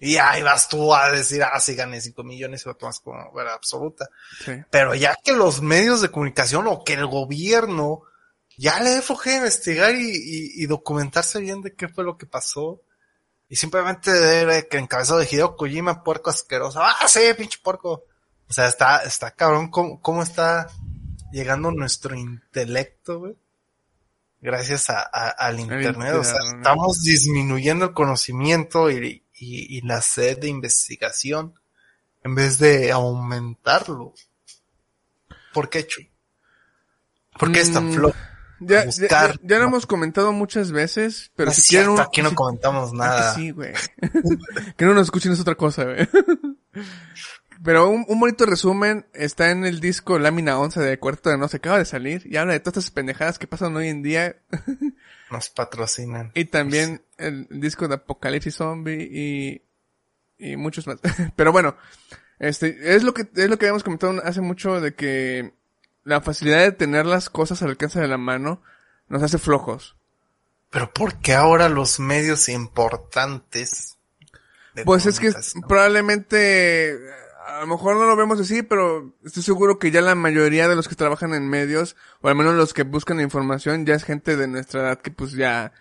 y 0.00 0.16
ahí 0.16 0.42
vas 0.42 0.68
tú 0.68 0.92
a 0.94 1.10
decir, 1.10 1.44
ah, 1.44 1.60
sí 1.60 1.76
gané 1.76 2.00
5 2.00 2.24
millones 2.24 2.62
y 2.64 2.68
lo 2.68 2.74
tomas 2.74 2.98
como 2.98 3.32
verdad 3.32 3.54
absoluta. 3.54 4.08
Sí. 4.44 4.52
Pero 4.68 4.94
ya 4.94 5.16
que 5.22 5.32
los 5.32 5.62
medios 5.62 6.00
de 6.00 6.10
comunicación 6.10 6.66
o 6.66 6.82
que 6.82 6.94
el 6.94 7.06
gobierno 7.06 8.02
ya 8.56 8.80
le 8.80 9.02
flojera 9.02 9.36
investigar 9.38 9.94
y, 9.94 10.10
y- 10.10 10.62
y 10.62 10.66
documentarse 10.66 11.40
bien 11.40 11.60
de 11.62 11.74
qué 11.74 11.88
fue 11.88 12.04
lo 12.04 12.16
que 12.16 12.26
pasó. 12.26 12.80
Y 13.48 13.56
simplemente 13.56 14.10
de 14.10 14.66
que 14.68 14.78
encabezado 14.78 15.18
de 15.20 15.28
Hideo 15.30 15.56
Kojima, 15.56 16.02
puerco 16.02 16.30
asqueroso. 16.30 16.80
Ah, 16.82 17.06
sí, 17.08 17.20
pinche 17.36 17.58
puerco. 17.62 18.04
O 18.48 18.52
sea, 18.52 18.66
está, 18.68 18.98
está 19.04 19.30
cabrón 19.32 19.70
cómo, 19.70 20.00
cómo 20.00 20.22
está 20.22 20.68
llegando 21.32 21.70
nuestro 21.70 22.14
intelecto, 22.16 23.18
güey. 23.20 23.36
Gracias 24.40 24.90
a, 24.90 25.00
a- 25.00 25.28
al 25.30 25.60
internet. 25.60 26.14
O 26.14 26.24
sea, 26.24 26.38
estamos 26.56 27.02
disminuyendo 27.02 27.86
el 27.86 27.92
conocimiento 27.94 28.90
y, 28.90 29.24
y, 29.34 29.78
y 29.78 29.80
la 29.82 30.00
sed 30.02 30.38
de 30.38 30.48
investigación 30.48 31.54
en 32.22 32.34
vez 32.34 32.58
de 32.58 32.90
aumentarlo. 32.92 34.14
¿Por 35.52 35.68
qué, 35.70 35.86
Chuy? 35.86 36.10
¿Por 37.38 37.52
qué 37.52 37.60
es 37.60 37.72
tan 37.72 37.88
Mm, 37.90 37.94
flojo? 37.94 38.16
Ya, 38.60 38.80
ya, 38.80 38.86
Buscar, 38.86 39.32
ya- 39.32 39.40
ya 39.42 39.56
lo 39.56 39.62
¿no? 39.64 39.68
hemos 39.70 39.86
comentado 39.86 40.32
muchas 40.32 40.70
veces, 40.72 41.32
pero 41.36 41.48
No 41.50 41.54
si 41.54 41.62
quieren 41.62 41.86
cierto, 41.88 42.02
un- 42.02 42.08
aquí 42.08 42.22
no 42.22 42.34
comentamos 42.34 42.88
Ah, 42.88 42.92
que 42.92 42.96
nada. 42.98 43.34
sí, 43.34 43.50
güey. 43.50 43.72
que 44.76 44.84
no 44.84 44.94
nos 44.94 45.04
escuchen 45.08 45.32
es 45.32 45.40
otra 45.40 45.54
cosa, 45.56 45.84
güey. 45.84 46.08
Pero 47.62 47.88
un, 47.88 48.04
un 48.08 48.20
bonito 48.20 48.44
resumen 48.46 49.06
está 49.14 49.50
en 49.50 49.64
el 49.64 49.80
disco 49.80 50.18
Lámina 50.18 50.58
11 50.58 50.80
de 50.80 50.98
Cuarto 50.98 51.30
de 51.30 51.38
No 51.38 51.48
se 51.48 51.58
acaba 51.58 51.78
de 51.78 51.84
salir 51.86 52.22
y 52.26 52.36
habla 52.36 52.52
de 52.52 52.60
todas 52.60 52.76
estas 52.78 52.90
pendejadas 52.90 53.38
que 53.38 53.46
pasan 53.46 53.74
hoy 53.76 53.88
en 53.88 54.02
día 54.02 54.36
Nos 55.30 55.48
patrocinan. 55.50 56.30
y 56.34 56.44
también 56.46 57.02
el 57.16 57.46
disco 57.50 57.88
de 57.88 57.94
Apocalipsis 57.94 58.56
Zombie 58.56 59.08
y, 59.10 59.62
y 60.36 60.56
muchos 60.56 60.86
más. 60.86 60.98
Pero 61.36 61.52
bueno, 61.52 61.76
este, 62.38 62.94
es 62.96 63.02
lo 63.02 63.14
que, 63.14 63.28
es 63.34 63.48
lo 63.48 63.56
que 63.56 63.64
habíamos 63.66 63.84
comentado 63.84 64.20
hace 64.24 64.42
mucho 64.42 64.80
de 64.80 64.94
que 64.94 65.54
la 66.04 66.20
facilidad 66.20 66.60
de 66.60 66.72
tener 66.72 67.06
las 67.06 67.30
cosas 67.30 67.62
al 67.62 67.70
alcance 67.70 68.00
de 68.00 68.08
la 68.08 68.18
mano 68.18 68.62
nos 69.08 69.22
hace 69.22 69.38
flojos. 69.38 69.96
Pero 70.70 70.92
¿por 70.92 71.16
qué 71.18 71.34
ahora 71.34 71.68
los 71.68 72.00
medios 72.00 72.48
importantes? 72.48 73.96
Pues 74.84 75.06
es 75.06 75.20
que 75.20 75.32
probablemente 75.68 76.98
a 77.46 77.60
lo 77.60 77.66
mejor 77.66 77.96
no 77.96 78.06
lo 78.06 78.16
vemos 78.16 78.40
así, 78.40 78.62
pero 78.62 79.12
estoy 79.24 79.42
seguro 79.42 79.78
que 79.78 79.90
ya 79.90 80.00
la 80.00 80.14
mayoría 80.14 80.66
de 80.66 80.74
los 80.74 80.88
que 80.88 80.94
trabajan 80.94 81.34
en 81.34 81.48
medios, 81.48 81.94
o 82.20 82.28
al 82.28 82.34
menos 82.34 82.54
los 82.54 82.74
que 82.74 82.82
buscan 82.82 83.20
información, 83.20 83.86
ya 83.86 83.94
es 83.94 84.04
gente 84.04 84.36
de 84.36 84.48
nuestra 84.48 84.80
edad 84.80 84.98
que 85.00 85.10
pues 85.10 85.32
ya 85.32 85.72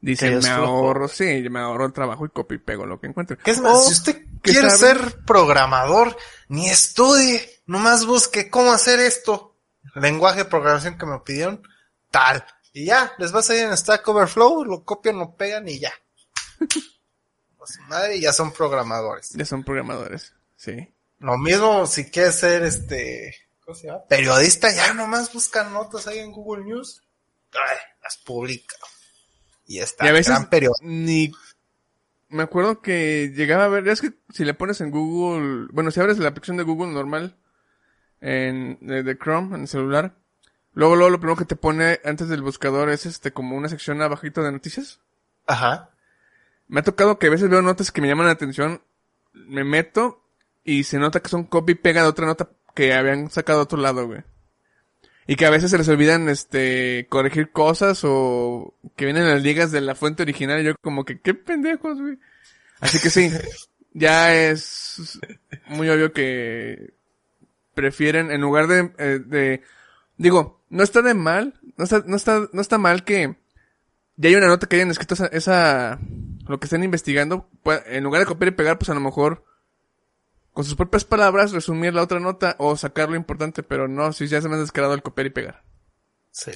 dice, 0.00 0.30
me 0.30 0.40
flojo. 0.40 0.62
ahorro, 0.62 1.08
sí, 1.08 1.48
me 1.50 1.60
ahorro 1.60 1.86
el 1.86 1.92
trabajo 1.92 2.24
y 2.24 2.30
copio 2.30 2.56
y 2.56 2.60
pego 2.60 2.86
lo 2.86 3.00
que 3.00 3.06
encuentre. 3.06 3.36
¿Qué 3.36 3.52
es 3.52 3.60
más? 3.60 3.78
O 3.78 3.82
si 3.82 3.92
usted 3.92 4.24
quiere 4.42 4.70
ser 4.70 5.18
programador, 5.26 6.16
ni 6.48 6.68
estudie, 6.68 7.62
nomás 7.66 8.06
busque 8.06 8.50
cómo 8.50 8.72
hacer 8.72 8.98
esto. 8.98 9.49
Lenguaje 9.94 10.40
de 10.40 10.44
programación 10.44 10.98
que 10.98 11.06
me 11.06 11.18
pidieron, 11.20 11.62
tal. 12.10 12.44
Y 12.72 12.86
ya, 12.86 13.12
les 13.18 13.34
va 13.34 13.40
a 13.40 13.42
salir 13.42 13.64
en 13.64 13.76
Stack 13.76 14.06
Overflow, 14.06 14.64
lo 14.64 14.84
copian, 14.84 15.18
lo 15.18 15.34
pegan 15.34 15.68
y 15.68 15.80
ya. 15.80 15.92
A 16.60 16.66
su 17.66 17.82
madre, 17.82 18.16
y 18.16 18.20
ya 18.20 18.32
son 18.32 18.52
programadores. 18.52 19.30
Ya 19.30 19.44
son 19.44 19.64
programadores, 19.64 20.34
sí. 20.56 20.92
Lo 21.18 21.36
mismo 21.36 21.86
si 21.86 22.10
quieres 22.10 22.36
ser 22.36 22.62
este, 22.62 23.34
¿cómo 23.64 23.74
se 23.74 23.88
llama? 23.88 24.04
Periodista, 24.08 24.72
ya 24.72 24.94
nomás 24.94 25.32
buscan 25.32 25.72
notas 25.72 26.06
ahí 26.06 26.18
en 26.18 26.32
Google 26.32 26.64
News, 26.64 27.02
ay, 27.52 27.76
las 28.02 28.16
publica. 28.18 28.76
Y 29.66 29.80
está, 29.80 30.06
y 30.06 30.08
a 30.08 30.12
veces 30.12 30.28
gran 30.28 30.48
periodista. 30.48 30.84
ni 30.86 31.32
me 32.30 32.44
acuerdo 32.44 32.80
que 32.80 33.32
llegaba 33.34 33.64
a 33.64 33.68
ver, 33.68 33.86
es 33.88 34.00
que 34.00 34.12
si 34.32 34.44
le 34.44 34.54
pones 34.54 34.80
en 34.80 34.90
Google, 34.90 35.68
bueno, 35.72 35.90
si 35.90 36.00
abres 36.00 36.18
la 36.18 36.28
aplicación 36.28 36.56
de 36.56 36.62
Google 36.62 36.92
normal 36.92 37.36
en 38.20 38.78
de, 38.80 39.02
de 39.02 39.18
Chrome 39.18 39.54
en 39.54 39.62
el 39.62 39.68
celular, 39.68 40.14
luego 40.74 40.96
luego 40.96 41.10
lo 41.10 41.18
primero 41.18 41.36
que 41.36 41.44
te 41.44 41.56
pone 41.56 42.00
antes 42.04 42.28
del 42.28 42.42
buscador 42.42 42.90
es 42.90 43.06
este 43.06 43.32
como 43.32 43.56
una 43.56 43.68
sección 43.68 44.02
abajito 44.02 44.42
de 44.42 44.52
noticias. 44.52 45.00
Ajá. 45.46 45.90
Me 46.68 46.80
ha 46.80 46.84
tocado 46.84 47.18
que 47.18 47.26
a 47.26 47.30
veces 47.30 47.48
veo 47.48 47.62
notas 47.62 47.90
que 47.90 48.00
me 48.00 48.08
llaman 48.08 48.26
la 48.26 48.32
atención, 48.32 48.82
me 49.32 49.64
meto 49.64 50.22
y 50.64 50.84
se 50.84 50.98
nota 50.98 51.20
que 51.20 51.28
son 51.28 51.44
copy 51.44 51.72
y 51.72 51.76
pega 51.76 52.02
de 52.02 52.08
otra 52.08 52.26
nota 52.26 52.50
que 52.74 52.94
habían 52.94 53.30
sacado 53.30 53.58
de 53.58 53.64
otro 53.64 53.78
lado, 53.78 54.06
güey. 54.06 54.22
Y 55.26 55.36
que 55.36 55.46
a 55.46 55.50
veces 55.50 55.70
se 55.70 55.78
les 55.78 55.88
olvidan, 55.88 56.28
este, 56.28 57.06
corregir 57.08 57.50
cosas 57.50 58.00
o 58.04 58.74
que 58.96 59.04
vienen 59.04 59.28
las 59.28 59.42
ligas 59.42 59.70
de 59.70 59.80
la 59.80 59.94
fuente 59.94 60.22
original 60.22 60.60
y 60.60 60.64
yo 60.64 60.74
como 60.80 61.04
que, 61.04 61.20
qué 61.20 61.34
pendejos, 61.34 62.00
güey. 62.00 62.18
Así 62.80 63.00
que 63.00 63.10
sí, 63.10 63.30
ya 63.92 64.34
es 64.34 65.20
muy 65.68 65.88
obvio 65.88 66.12
que 66.12 66.94
prefieren, 67.80 68.30
en 68.30 68.40
lugar 68.42 68.66
de, 68.66 68.92
eh, 68.98 69.20
de, 69.24 69.62
digo, 70.18 70.62
no 70.68 70.82
está 70.82 71.00
de 71.00 71.14
mal, 71.14 71.58
no 71.76 71.84
está, 71.84 72.02
no 72.06 72.16
está, 72.16 72.48
no 72.52 72.60
está 72.60 72.76
mal 72.76 73.04
que 73.04 73.36
ya 74.16 74.28
hay 74.28 74.34
una 74.34 74.48
nota 74.48 74.66
que 74.66 74.76
hayan 74.76 74.90
escrito 74.90 75.14
esa, 75.14 75.26
esa 75.28 75.98
lo 76.46 76.60
que 76.60 76.66
estén 76.66 76.84
investigando, 76.84 77.48
pues, 77.62 77.82
en 77.86 78.04
lugar 78.04 78.20
de 78.20 78.26
copiar 78.26 78.52
y 78.52 78.56
pegar, 78.56 78.78
pues 78.78 78.90
a 78.90 78.94
lo 78.94 79.00
mejor 79.00 79.44
con 80.52 80.64
sus 80.64 80.74
propias 80.74 81.04
palabras 81.04 81.52
resumir 81.52 81.94
la 81.94 82.02
otra 82.02 82.20
nota 82.20 82.54
o 82.58 82.76
sacar 82.76 83.08
lo 83.08 83.16
importante, 83.16 83.62
pero 83.62 83.88
no, 83.88 84.12
si 84.12 84.26
ya 84.26 84.42
se 84.42 84.48
me 84.48 84.56
ha 84.56 84.58
descarado 84.58 84.92
el 84.92 85.02
copiar 85.02 85.28
y 85.28 85.30
pegar. 85.30 85.62
Sí. 86.32 86.52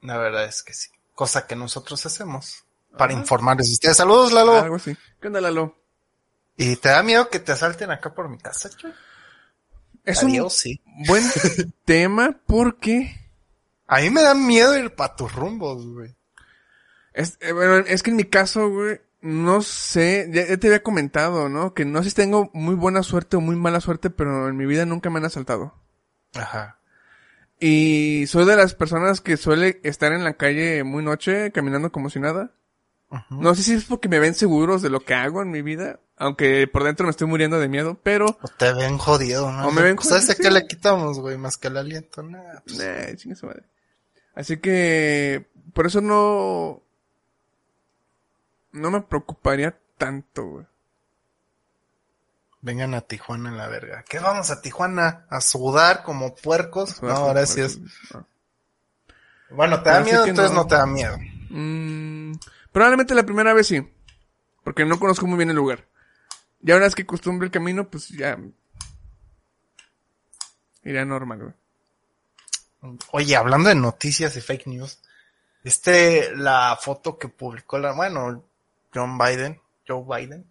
La 0.00 0.16
verdad 0.16 0.44
es 0.44 0.62
que 0.62 0.72
sí. 0.72 0.88
Cosa 1.14 1.46
que 1.46 1.54
nosotros 1.54 2.06
hacemos 2.06 2.64
para 2.96 3.12
Ajá. 3.12 3.20
informarles 3.20 3.68
a 3.68 3.72
ustedes. 3.72 3.96
Saludos, 3.96 4.32
Lalo. 4.32 4.54
Algo 4.54 4.76
así. 4.76 4.96
¿Qué 5.20 5.26
onda, 5.26 5.40
Lalo? 5.40 5.76
¿Y 6.56 6.76
te 6.76 6.88
da 6.88 7.02
miedo 7.02 7.28
que 7.28 7.40
te 7.40 7.52
asalten 7.52 7.90
acá 7.90 8.14
por 8.14 8.28
mi 8.28 8.38
casa, 8.38 8.70
Chuy? 8.70 8.92
Es 10.04 10.22
Adiós, 10.22 10.54
sí. 10.54 10.80
un 10.86 11.04
buen 11.04 11.24
tema 11.84 12.40
porque 12.46 13.14
A 13.86 14.00
mí 14.00 14.10
me 14.10 14.22
da 14.22 14.34
miedo 14.34 14.76
ir 14.78 14.94
para 14.94 15.14
tus 15.16 15.32
rumbos, 15.34 15.86
güey. 15.86 16.14
es, 17.12 17.38
eh, 17.40 17.52
bueno, 17.52 17.76
es 17.86 18.02
que 18.02 18.10
en 18.10 18.16
mi 18.16 18.24
caso, 18.24 18.68
güey, 18.70 19.00
no 19.20 19.60
sé, 19.62 20.28
ya, 20.32 20.46
ya 20.46 20.56
te 20.56 20.68
había 20.68 20.82
comentado, 20.82 21.48
¿no? 21.48 21.74
Que 21.74 21.84
no 21.84 22.02
sé 22.02 22.10
si 22.10 22.16
tengo 22.16 22.50
muy 22.54 22.74
buena 22.74 23.02
suerte 23.02 23.36
o 23.36 23.40
muy 23.40 23.56
mala 23.56 23.80
suerte, 23.80 24.08
pero 24.10 24.48
en 24.48 24.56
mi 24.56 24.66
vida 24.66 24.86
nunca 24.86 25.10
me 25.10 25.18
han 25.18 25.26
asaltado. 25.26 25.74
Ajá. 26.34 26.78
Y 27.58 28.24
soy 28.28 28.46
de 28.46 28.56
las 28.56 28.74
personas 28.74 29.20
que 29.20 29.36
suele 29.36 29.80
estar 29.84 30.12
en 30.14 30.24
la 30.24 30.34
calle 30.34 30.82
muy 30.84 31.04
noche 31.04 31.52
caminando 31.52 31.92
como 31.92 32.08
si 32.08 32.18
nada. 32.18 32.52
No 33.30 33.54
sé 33.54 33.62
si 33.62 33.74
es 33.74 33.84
porque 33.84 34.08
me 34.08 34.20
ven 34.20 34.34
seguros 34.34 34.82
de 34.82 34.90
lo 34.90 35.00
que 35.00 35.14
hago 35.14 35.42
en 35.42 35.50
mi 35.50 35.62
vida, 35.62 35.98
aunque 36.16 36.68
por 36.68 36.84
dentro 36.84 37.06
me 37.06 37.10
estoy 37.10 37.26
muriendo 37.26 37.58
de 37.58 37.68
miedo, 37.68 37.98
pero... 38.02 38.38
O 38.40 38.48
te 38.48 38.72
ven 38.72 38.98
jodido, 38.98 39.50
¿no? 39.50 39.66
O 39.66 39.72
me 39.72 39.82
ven 39.82 39.96
Pues, 39.96 40.08
¿Sabes 40.08 40.26
jodido, 40.26 40.40
a 40.40 40.42
qué 40.42 40.50
le 40.52 40.66
quitamos, 40.68 41.18
güey? 41.18 41.36
Más 41.36 41.56
que 41.56 41.68
el 41.68 41.76
aliento, 41.76 42.22
nada. 42.22 42.62
pues, 42.64 42.78
Nah, 42.78 43.34
su 43.34 43.46
madre. 43.46 43.64
Así 44.34 44.58
que... 44.58 45.48
Por 45.74 45.86
eso 45.86 46.00
no... 46.00 46.82
No 48.72 48.90
me 48.92 49.00
preocuparía 49.00 49.76
tanto, 49.98 50.44
güey. 50.44 50.66
vengan 52.62 52.94
a 52.94 53.00
Tijuana 53.00 53.48
en 53.48 53.56
la 53.56 53.66
verga. 53.66 54.04
¿Qué 54.08 54.20
vamos 54.20 54.50
a 54.50 54.60
Tijuana? 54.60 55.26
¿A 55.28 55.40
sudar 55.40 56.04
como 56.04 56.36
puercos? 56.36 57.02
No, 57.02 57.10
ahora 57.10 57.46
sí. 57.46 57.62
No. 58.14 58.26
Bueno, 59.50 59.82
¿te 59.82 59.90
da 59.90 60.00
miedo? 60.00 60.24
Entonces 60.24 60.54
no. 60.54 60.62
no 60.62 60.66
te 60.68 60.76
da 60.76 60.86
miedo. 60.86 61.16
Mm, 61.48 62.34
probablemente 62.72 63.14
la 63.14 63.24
primera 63.24 63.52
vez 63.52 63.66
sí. 63.66 63.86
Porque 64.64 64.84
no 64.84 64.98
conozco 64.98 65.26
muy 65.26 65.36
bien 65.36 65.50
el 65.50 65.56
lugar. 65.56 65.86
Y 66.62 66.70
ahora 66.70 66.86
es 66.86 66.94
que 66.94 67.02
acostumbre 67.02 67.46
el 67.46 67.52
camino, 67.52 67.88
pues 67.88 68.08
ya... 68.08 68.38
Iría 70.82 71.04
normal, 71.04 71.38
güey. 71.38 71.54
Oye, 73.12 73.36
hablando 73.36 73.68
de 73.68 73.74
noticias 73.74 74.36
y 74.36 74.40
fake 74.40 74.66
news, 74.66 74.98
este, 75.64 76.34
la 76.34 76.78
foto 76.80 77.18
que 77.18 77.28
publicó 77.28 77.78
la, 77.78 77.92
bueno, 77.92 78.42
John 78.94 79.18
Biden, 79.18 79.60
Joe 79.86 80.04
Biden, 80.04 80.50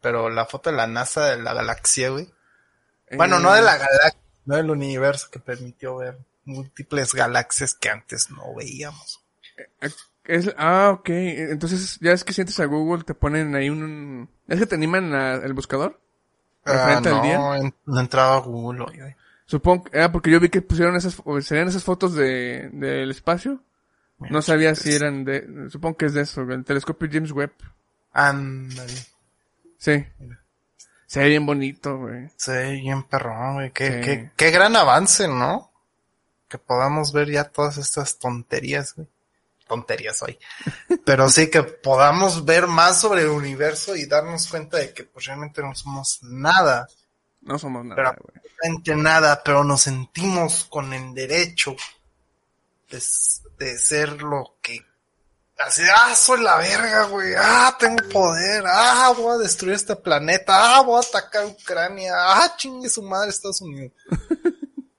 pero 0.00 0.30
la 0.30 0.46
foto 0.46 0.70
de 0.70 0.76
la 0.76 0.86
NASA 0.86 1.26
de 1.26 1.42
la 1.42 1.52
galaxia, 1.52 2.08
güey. 2.08 2.32
Bueno, 3.12 3.38
Eh, 3.38 3.42
no 3.42 3.52
de 3.52 3.62
la 3.62 3.76
galaxia, 3.76 4.20
no 4.46 4.56
del 4.56 4.70
universo 4.70 5.28
que 5.30 5.38
permitió 5.38 5.96
ver 5.96 6.18
múltiples 6.44 7.12
galaxias 7.12 7.74
que 7.74 7.90
antes 7.90 8.30
no 8.30 8.54
veíamos. 8.54 9.22
Es, 10.26 10.52
ah, 10.58 10.90
ok. 10.98 11.08
Entonces, 11.08 11.98
ya 12.00 12.12
es 12.12 12.24
que 12.24 12.32
sientes 12.32 12.58
a 12.60 12.64
Google, 12.66 13.04
te 13.04 13.14
ponen 13.14 13.54
ahí 13.54 13.70
un... 13.70 14.28
¿Es 14.48 14.58
que 14.58 14.66
te 14.66 14.74
animan 14.74 15.14
a- 15.14 15.34
el 15.34 15.52
buscador? 15.54 16.00
Ah, 16.64 16.72
¿Referente 16.72 17.08
al 17.10 17.14
no, 17.16 17.22
día? 17.22 17.56
en- 17.58 17.74
no 17.86 18.00
entraba 18.00 18.36
a 18.36 18.40
Google 18.40 18.84
güey. 18.84 19.14
Supongo 19.46 19.84
que... 19.84 20.00
Ah, 20.00 20.10
porque 20.10 20.30
yo 20.30 20.40
vi 20.40 20.48
que 20.48 20.62
pusieron 20.62 20.96
esas... 20.96 21.16
Serían 21.42 21.68
esas 21.68 21.84
fotos 21.84 22.14
de, 22.14 22.68
del 22.72 23.10
espacio. 23.10 23.62
No 24.18 24.42
sabía 24.42 24.74
si 24.74 24.92
eran 24.94 25.24
de... 25.24 25.68
Supongo 25.70 25.96
que 25.98 26.06
es 26.06 26.14
de 26.14 26.22
eso, 26.22 26.42
el 26.42 26.64
telescopio 26.64 27.08
James 27.12 27.32
Webb. 27.32 27.52
Ándale. 28.12 28.92
Sí. 29.78 30.04
Se 31.06 31.20
ve 31.20 31.28
bien 31.28 31.46
bonito, 31.46 31.98
güey. 31.98 32.28
Sí, 32.36 32.52
bien 32.80 33.04
perrón, 33.04 33.54
güey. 33.54 33.70
Qué, 33.72 33.86
Sí. 33.86 34.00
qué, 34.02 34.30
qué 34.36 34.50
gran 34.50 34.74
avance, 34.74 35.28
¿no? 35.28 35.70
Que 36.48 36.58
podamos 36.58 37.12
ver 37.12 37.30
ya 37.30 37.44
todas 37.44 37.76
estas 37.78 38.18
tonterías, 38.18 38.94
güey. 38.96 39.06
Tonterías 39.66 40.22
hoy. 40.22 40.38
Pero 41.04 41.28
sí 41.28 41.50
que 41.50 41.62
podamos 41.62 42.44
ver 42.44 42.66
más 42.66 43.00
sobre 43.00 43.22
el 43.22 43.28
universo 43.28 43.96
y 43.96 44.06
darnos 44.06 44.48
cuenta 44.48 44.78
de 44.78 44.92
que 44.92 45.04
pues 45.04 45.26
realmente 45.26 45.62
no 45.62 45.74
somos 45.74 46.20
nada. 46.22 46.88
No 47.40 47.58
somos 47.58 47.84
nada, 47.84 48.14
Pero- 48.62 48.96
nada, 48.96 49.42
pero 49.44 49.64
nos 49.64 49.82
sentimos 49.82 50.64
con 50.64 50.92
el 50.92 51.14
derecho 51.14 51.76
de 52.88 53.78
ser 53.78 54.22
lo 54.22 54.56
que... 54.62 54.84
Así, 55.58 55.82
ah, 55.94 56.14
soy 56.14 56.42
la 56.42 56.56
verga, 56.56 57.04
güey. 57.04 57.32
Ah, 57.36 57.74
tengo 57.78 57.96
poder. 58.10 58.62
Ah, 58.66 59.12
voy 59.16 59.36
a 59.36 59.38
destruir 59.38 59.74
este 59.74 59.96
planeta. 59.96 60.76
Ah, 60.76 60.82
voy 60.82 61.02
a 61.02 61.06
atacar 61.08 61.46
Ucrania. 61.46 62.12
Ah, 62.14 62.54
chingue 62.58 62.90
su 62.90 63.02
madre 63.02 63.30
Estados 63.30 63.62
Unidos. 63.62 63.92
o 64.10 64.14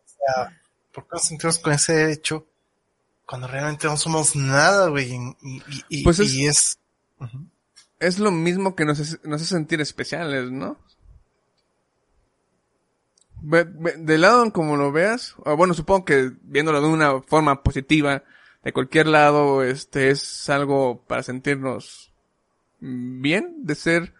sea, 0.07 0.59
¿por 0.91 1.03
qué 1.03 1.09
nos 1.11 1.25
sentimos 1.25 1.59
con 1.59 1.73
ese 1.73 1.93
derecho 1.93 2.47
cuando 3.27 3.47
realmente 3.47 3.85
no 3.87 3.97
somos 3.97 4.35
nada, 4.35 4.87
güey? 4.89 5.11
Y, 5.13 5.35
y, 5.43 5.83
y- 5.89 6.03
Pues 6.03 6.19
es- 6.19 6.33
y 6.33 6.47
es... 6.47 6.79
Es 7.99 8.19
lo 8.19 8.31
mismo 8.31 8.75
que 8.75 8.85
nos 8.85 8.99
hace, 8.99 9.17
nos 9.23 9.41
hace 9.41 9.49
sentir 9.55 9.81
especiales, 9.81 10.51
¿no? 10.51 10.77
Del 13.41 14.21
lado 14.21 14.43
en 14.43 14.51
como 14.51 14.77
lo 14.77 14.91
veas, 14.91 15.35
o 15.45 15.55
bueno, 15.55 15.73
supongo 15.75 16.05
que 16.05 16.31
viéndolo 16.41 16.81
de 16.81 16.87
una 16.87 17.21
forma 17.21 17.61
positiva, 17.63 18.23
de 18.63 18.73
cualquier 18.73 19.07
lado, 19.07 19.63
este 19.63 20.09
es 20.09 20.49
algo 20.49 21.03
para 21.07 21.21
sentirnos 21.23 22.11
bien, 22.79 23.63
de 23.63 23.75
ser, 23.75 24.13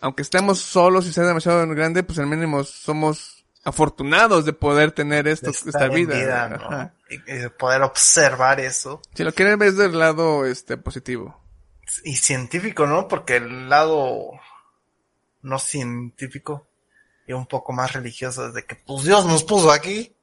aunque 0.00 0.22
estemos 0.22 0.58
solos 0.58 1.06
y 1.06 1.12
sea 1.12 1.24
demasiado 1.24 1.66
grande, 1.68 2.02
pues 2.02 2.18
al 2.18 2.26
mínimo 2.26 2.64
somos 2.64 3.39
afortunados 3.64 4.44
de 4.44 4.52
poder 4.52 4.92
tener 4.92 5.28
esto, 5.28 5.50
de 5.50 5.70
esta 5.70 5.88
vida. 5.88 6.48
¿no? 6.48 6.92
Y, 7.10 7.14
y 7.30 7.36
de 7.38 7.50
poder 7.50 7.82
observar 7.82 8.60
eso. 8.60 9.02
Si 9.14 9.24
lo 9.24 9.32
quieren 9.34 9.58
ver 9.58 9.72
del 9.72 9.98
lado, 9.98 10.46
este, 10.46 10.76
positivo. 10.76 11.38
y 12.04 12.16
científico, 12.16 12.86
¿no? 12.86 13.06
Porque 13.08 13.36
el 13.36 13.68
lado 13.68 14.30
no 15.42 15.58
científico 15.58 16.66
y 17.26 17.32
un 17.32 17.46
poco 17.46 17.72
más 17.72 17.92
religioso 17.92 18.46
es 18.48 18.54
de 18.54 18.64
que 18.64 18.76
pues 18.76 19.04
Dios 19.04 19.24
nos 19.26 19.44
puso 19.44 19.70
aquí. 19.72 20.14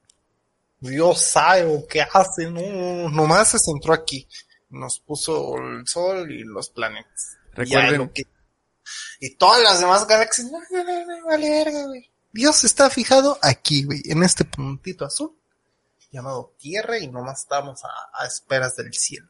Dios 0.80 1.22
sabe 1.22 1.64
o 1.66 1.88
qué 1.88 2.02
hace, 2.02 2.52
no, 2.52 3.10
nomás 3.10 3.50
se 3.50 3.60
centró 3.60 3.94
aquí. 3.94 4.28
Nos 4.70 5.00
puso 5.00 5.58
el 5.58 5.88
sol 5.88 6.30
y 6.32 6.44
los 6.44 6.70
planetas. 6.70 7.38
Y 7.54 7.56
Recuerden- 7.56 7.98
lo 7.98 8.12
que 8.14 8.24
Y 9.20 9.36
todas 9.36 9.64
las 9.64 9.80
demás 9.80 10.06
galaxias, 10.06 10.48
no, 10.52 10.60
no, 10.70 10.84
no, 10.84 11.06
no, 11.06 11.26
vale 11.26 11.50
verga, 11.50 11.86
güey. 11.88 12.12
Dios 12.38 12.64
está 12.64 12.92
fijado 12.92 13.40
aquí, 13.42 13.84
güey, 13.84 14.04
en 14.06 14.22
este 14.22 14.46
puntito 14.46 15.06
azul 15.06 15.36
llamado 16.12 16.54
Tierra 16.60 17.00
y 17.00 17.08
nomás 17.08 17.40
estamos 17.42 17.84
a, 17.84 17.90
a 18.14 18.28
esperas 18.28 18.76
del 18.76 18.94
cielo. 18.94 19.28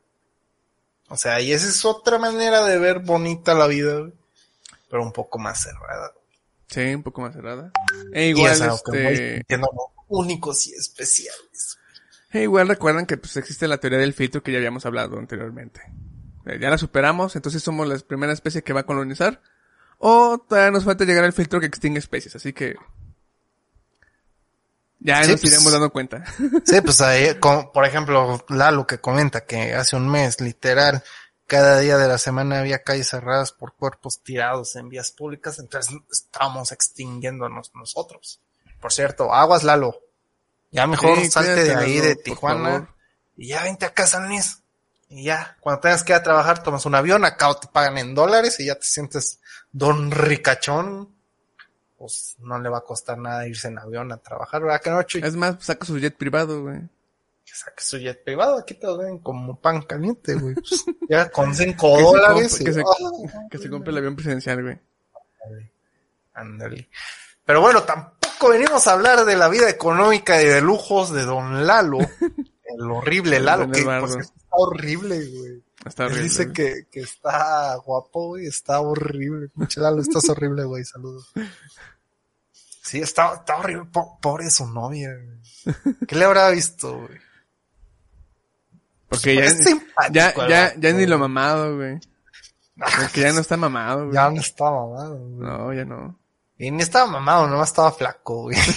O 1.08 1.15
sea, 1.15 1.39
y 1.39 1.54
esa 1.54 1.67
es 1.70 1.86
otra 1.86 2.20
manera 2.20 2.65
de 2.65 2.78
ver 2.78 3.00
bonita 3.00 3.54
la 3.54 3.67
vida, 3.67 3.98
güey. 3.98 4.13
Pero 4.89 5.04
un 5.04 5.13
poco 5.13 5.39
más 5.39 5.62
cerrada. 5.63 6.12
Sí, 6.67 6.82
un 6.93 7.02
poco 7.04 7.22
más 7.22 7.34
cerrada. 7.34 7.72
E 8.13 8.26
Y 8.26 8.30
igual, 8.32 8.52
es 8.52 8.60
voy 8.60 9.08
este, 9.08 9.46
únicos 10.10 10.67
y 10.67 10.74
especiales. 10.74 11.78
e 12.32 12.41
igual 12.43 12.67
recuerdan 12.67 13.06
que 13.06 13.15
pues 13.15 13.38
existe 13.38 13.70
la 13.70 13.78
teoría 13.78 14.00
del 14.00 14.13
filtro 14.13 14.43
que 14.43 14.52
ya 14.52 14.58
habíamos 14.58 14.86
hablado 14.86 15.17
anteriormente. 15.17 15.80
Eh, 16.46 16.60
Ya 16.60 16.70
la 16.70 16.78
superamos, 16.78 17.38
entonces 17.38 17.63
somos 17.63 17.88
la 17.88 17.98
primera 18.00 18.34
especie 18.34 18.63
que 18.63 18.74
va 18.74 18.82
a 18.82 18.86
colonizar. 18.86 19.41
O 19.98 20.38
todavía 20.38 20.72
nos 20.72 20.84
falta 20.84 21.06
llegar 21.06 21.24
al 21.24 21.34
filtro 21.34 21.62
que 21.62 21.65
extingue 21.67 22.00
especies, 22.00 22.36
así 22.36 22.52
que... 22.52 22.76
Ya 25.00 25.24
Sí, 25.24 25.32
nos 25.32 25.42
pues- 25.42 25.54
iremos 25.54 25.72
dando 25.72 25.92
cuenta. 25.92 26.24
Sí, 26.66 26.82
pues 26.82 27.02
ahí, 27.02 27.36
como, 27.40 27.72
por 27.72 27.86
ejemplo, 27.86 28.44
Lalo 28.50 28.88
que 28.88 29.00
comenta 29.00 29.46
que 29.46 29.74
hace 29.76 29.96
un 29.96 30.10
mes, 30.10 30.42
literal, 30.42 31.04
cada 31.46 31.80
día 31.80 31.98
de 31.98 32.08
la 32.08 32.18
semana 32.18 32.60
había 32.60 32.84
calles 32.84 33.10
cerradas 33.10 33.52
por 33.54 33.74
cuerpos 33.76 34.22
tirados 34.24 34.76
en 34.76 34.90
vías 34.90 35.12
públicas, 35.12 35.60
entonces 35.60 35.96
estábamos 36.12 36.72
extinguiéndonos 36.72 37.72
nosotros. 37.74 38.42
Por 38.82 38.92
cierto, 38.92 39.34
aguas 39.34 39.64
Lalo. 39.64 40.00
Ya 40.72 40.86
mejor 40.88 41.18
Sí, 41.20 41.32
salte 41.32 41.64
de 41.64 41.76
ahí 41.76 41.98
Lalo, 41.98 42.08
de 42.10 42.16
Tijuana 42.18 42.94
y 43.38 43.48
ya 43.50 43.64
vente 43.64 43.86
acá 43.86 44.04
a 44.04 44.08
San 44.08 44.28
Luis. 44.28 44.62
Y 45.10 45.24
ya, 45.24 45.56
cuando 45.62 45.80
tengas 45.80 46.04
que 46.04 46.12
ir 46.12 46.18
a 46.18 46.24
trabajar, 46.24 46.64
tomas 46.64 46.86
un 46.86 46.96
avión, 46.96 47.24
acá 47.24 47.54
te 47.60 47.68
pagan 47.70 47.98
en 47.98 48.14
dólares 48.14 48.60
y 48.60 48.66
ya 48.66 48.76
te 48.76 48.86
sientes 48.86 49.40
don 49.72 50.12
ricachón. 50.12 51.16
Pues 51.98 52.36
no 52.40 52.60
le 52.60 52.70
va 52.70 52.78
a 52.80 52.84
costar 52.84 53.18
nada 53.18 53.48
irse 53.48 53.68
en 53.70 53.80
avión 53.80 54.12
a 54.12 54.18
trabajar, 54.18 54.62
¿verdad 54.62 54.82
que 54.82 54.90
no, 54.92 55.02
Chuy? 55.04 55.22
Es 55.24 55.36
más, 55.36 55.56
saca 55.64 55.86
su 55.86 55.98
jet 55.98 56.16
privado, 56.16 56.62
güey. 56.62 56.80
que 57.44 57.54
saque 57.56 57.82
su 57.84 57.98
jet 57.98 58.24
privado, 58.24 58.60
aquí 58.60 58.76
te 58.76 58.86
lo 58.86 58.98
ven 58.98 59.18
como 59.20 59.60
pan 59.60 59.82
caliente, 59.82 60.36
güey. 60.36 60.54
Pues, 60.56 60.86
ya 61.10 61.30
con 61.32 61.56
cinco 61.56 61.94
Que 61.96 61.98
se 61.98 62.04
dólares. 62.04 62.60
compre- 62.60 62.62
y- 62.62 62.66
que 62.66 62.74
se-. 62.74 62.84
Que 63.52 63.58
se 63.58 63.70
compre 63.70 63.92
el 63.92 63.98
avión 63.98 64.16
presidencial, 64.16 64.62
güey. 64.62 64.80
Ándale. 66.34 66.90
Pero 67.46 67.62
bueno, 67.62 67.84
tampoco 67.84 68.50
venimos 68.50 68.86
a 68.88 68.94
hablar 68.94 69.26
de 69.26 69.36
la 69.36 69.48
vida 69.50 69.70
económica 69.70 70.42
y 70.42 70.46
de 70.46 70.62
lujos 70.62 71.12
de 71.14 71.24
Don 71.24 71.66
Lalo. 71.66 71.98
el 72.78 72.92
horrible 72.92 73.40
Lalo, 73.40 73.72
que 73.72 73.82
cierto, 73.82 74.20
está 74.20 74.36
horrible, 74.52 75.16
güey. 75.30 75.64
Está 75.86 76.06
horrible. 76.06 76.24
dice 76.24 76.44
güey. 76.46 76.54
que, 76.54 76.88
que 76.92 77.00
está 77.02 77.76
guapo, 77.78 78.28
güey, 78.30 78.48
está 78.48 78.80
horrible. 78.82 79.50
Pinche 79.50 79.80
Lalo, 79.80 80.02
estás 80.02 80.28
horrible, 80.30 80.63
güey, 80.66 80.84
saludos. 80.84 81.32
Sí, 82.82 83.00
está, 83.00 83.36
está 83.36 83.58
horrible, 83.58 83.86
po- 83.92 84.18
pobre 84.22 84.50
su 84.50 84.66
novia, 84.68 85.12
güey. 85.13 85.96
¿Qué 86.08 86.16
le 86.16 86.26
habrá 86.26 86.50
visto, 86.50 86.98
güey? 86.98 87.20
Porque 89.10 89.36
ya, 90.12 90.34
ya, 90.48 90.74
ya, 90.78 90.94
ni 90.94 91.06
lo 91.06 91.18
mamado, 91.18 91.76
güey. 91.78 92.00
Porque 92.76 93.22
ya 93.22 93.32
no 93.34 93.40
está 93.42 93.56
mamado, 93.58 94.04
güey. 94.06 94.13
Ya 94.16 94.30
no 94.30 94.40
estaba 94.42 94.86
mamado, 94.88 95.18
güey. 95.18 95.34
No, 95.50 95.74
ya 95.74 95.86
no. 95.86 96.20
Y 96.58 96.72
ni 96.72 96.82
estaba 96.82 97.06
mamado, 97.10 97.48
nomás 97.48 97.70
estaba 97.70 97.92
flaco, 97.92 98.44
güey. 98.44 98.58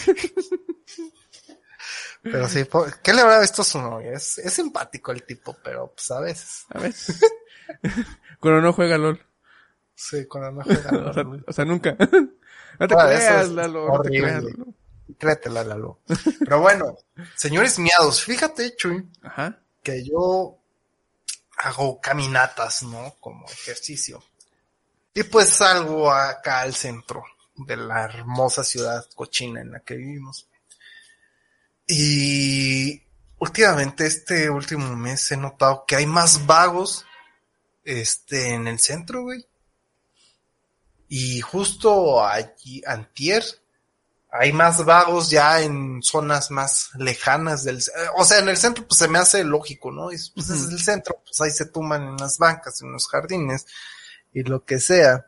pero 2.23 2.49
sí, 2.49 2.65
¿qué 3.03 3.13
le 3.13 3.23
habrá 3.23 3.41
visto 3.41 3.63
a 3.63 3.65
su 3.65 3.81
novia? 3.81 4.13
Es, 4.13 4.39
es 4.39 4.53
simpático 4.53 5.13
el 5.13 5.23
tipo, 5.25 5.57
pero 5.63 5.93
pues 5.93 6.11
a 6.11 6.21
veces. 6.21 6.65
A 6.71 6.79
ver. 6.81 6.95
Cuando 8.41 8.61
no 8.61 8.73
juega 8.73 8.99
LOL. 8.99 9.25
Sí, 9.95 10.27
cuando 10.27 10.51
no 10.53 10.63
juega. 10.65 10.91
O 11.11 11.13
sea, 11.13 11.23
güey. 11.25 11.43
o 11.47 11.53
sea, 11.53 11.65
nunca. 11.65 11.97
No 12.79 12.89
te 12.89 12.95
Ah, 12.97 13.07
creas, 13.07 13.43
es 13.45 13.51
Lalo. 13.51 13.81
No 13.87 13.93
te 13.93 13.99
horrible. 14.09 14.21
creas, 14.29 14.45
Lalo. 14.45 14.67
Créetela, 15.19 15.65
Lalo. 15.65 16.01
Pero 16.39 16.61
bueno, 16.61 16.97
señores 17.37 17.79
miados, 17.79 18.23
fíjate, 18.25 18.75
Chuy, 18.77 19.07
Ajá. 19.23 19.59
que 19.83 20.03
yo 20.09 20.57
hago 21.59 22.01
caminatas, 22.01 22.85
¿no? 22.85 23.17
Como 23.21 23.45
ejercicio. 23.47 24.23
Y 25.13 25.25
pues 25.25 25.51
salgo 25.51 26.11
acá 26.11 26.61
al 26.61 26.75
centro 26.75 27.23
de 27.57 27.77
la 27.77 28.05
hermosa 28.05 28.65
ciudad 28.65 29.05
cochina 29.15 29.61
en 29.61 29.73
la 29.73 29.81
que 29.81 29.97
vivimos. 29.97 30.49
Y 31.93 33.03
últimamente, 33.41 34.07
este 34.07 34.49
último 34.49 34.95
mes, 34.95 35.33
he 35.33 35.37
notado 35.37 35.85
que 35.89 35.97
hay 35.97 36.07
más 36.07 36.47
vagos, 36.47 37.05
este, 37.83 38.55
en 38.55 38.69
el 38.69 38.79
centro, 38.79 39.23
güey. 39.23 39.45
Y 41.09 41.41
justo 41.41 42.25
allí, 42.25 42.81
antier, 42.87 43.43
hay 44.31 44.53
más 44.53 44.85
vagos 44.85 45.31
ya 45.31 45.63
en 45.63 46.01
zonas 46.01 46.53
más 46.53 46.91
lejanas 46.97 47.65
del, 47.65 47.83
o 48.15 48.25
sea, 48.25 48.39
en 48.39 48.49
el 48.49 48.57
centro 48.57 48.87
pues 48.87 48.97
se 48.97 49.09
me 49.09 49.19
hace 49.19 49.43
lógico, 49.43 49.91
¿no? 49.91 50.13
Es, 50.13 50.31
pues, 50.31 50.49
es 50.51 50.71
el 50.71 50.79
centro, 50.79 51.21
pues 51.25 51.41
ahí 51.41 51.51
se 51.51 51.67
tumban 51.67 52.03
en 52.03 52.17
las 52.19 52.39
bancas, 52.39 52.81
en 52.83 52.93
los 52.93 53.09
jardines 53.09 53.67
y 54.33 54.45
lo 54.45 54.65
que 54.65 54.79
sea. 54.79 55.27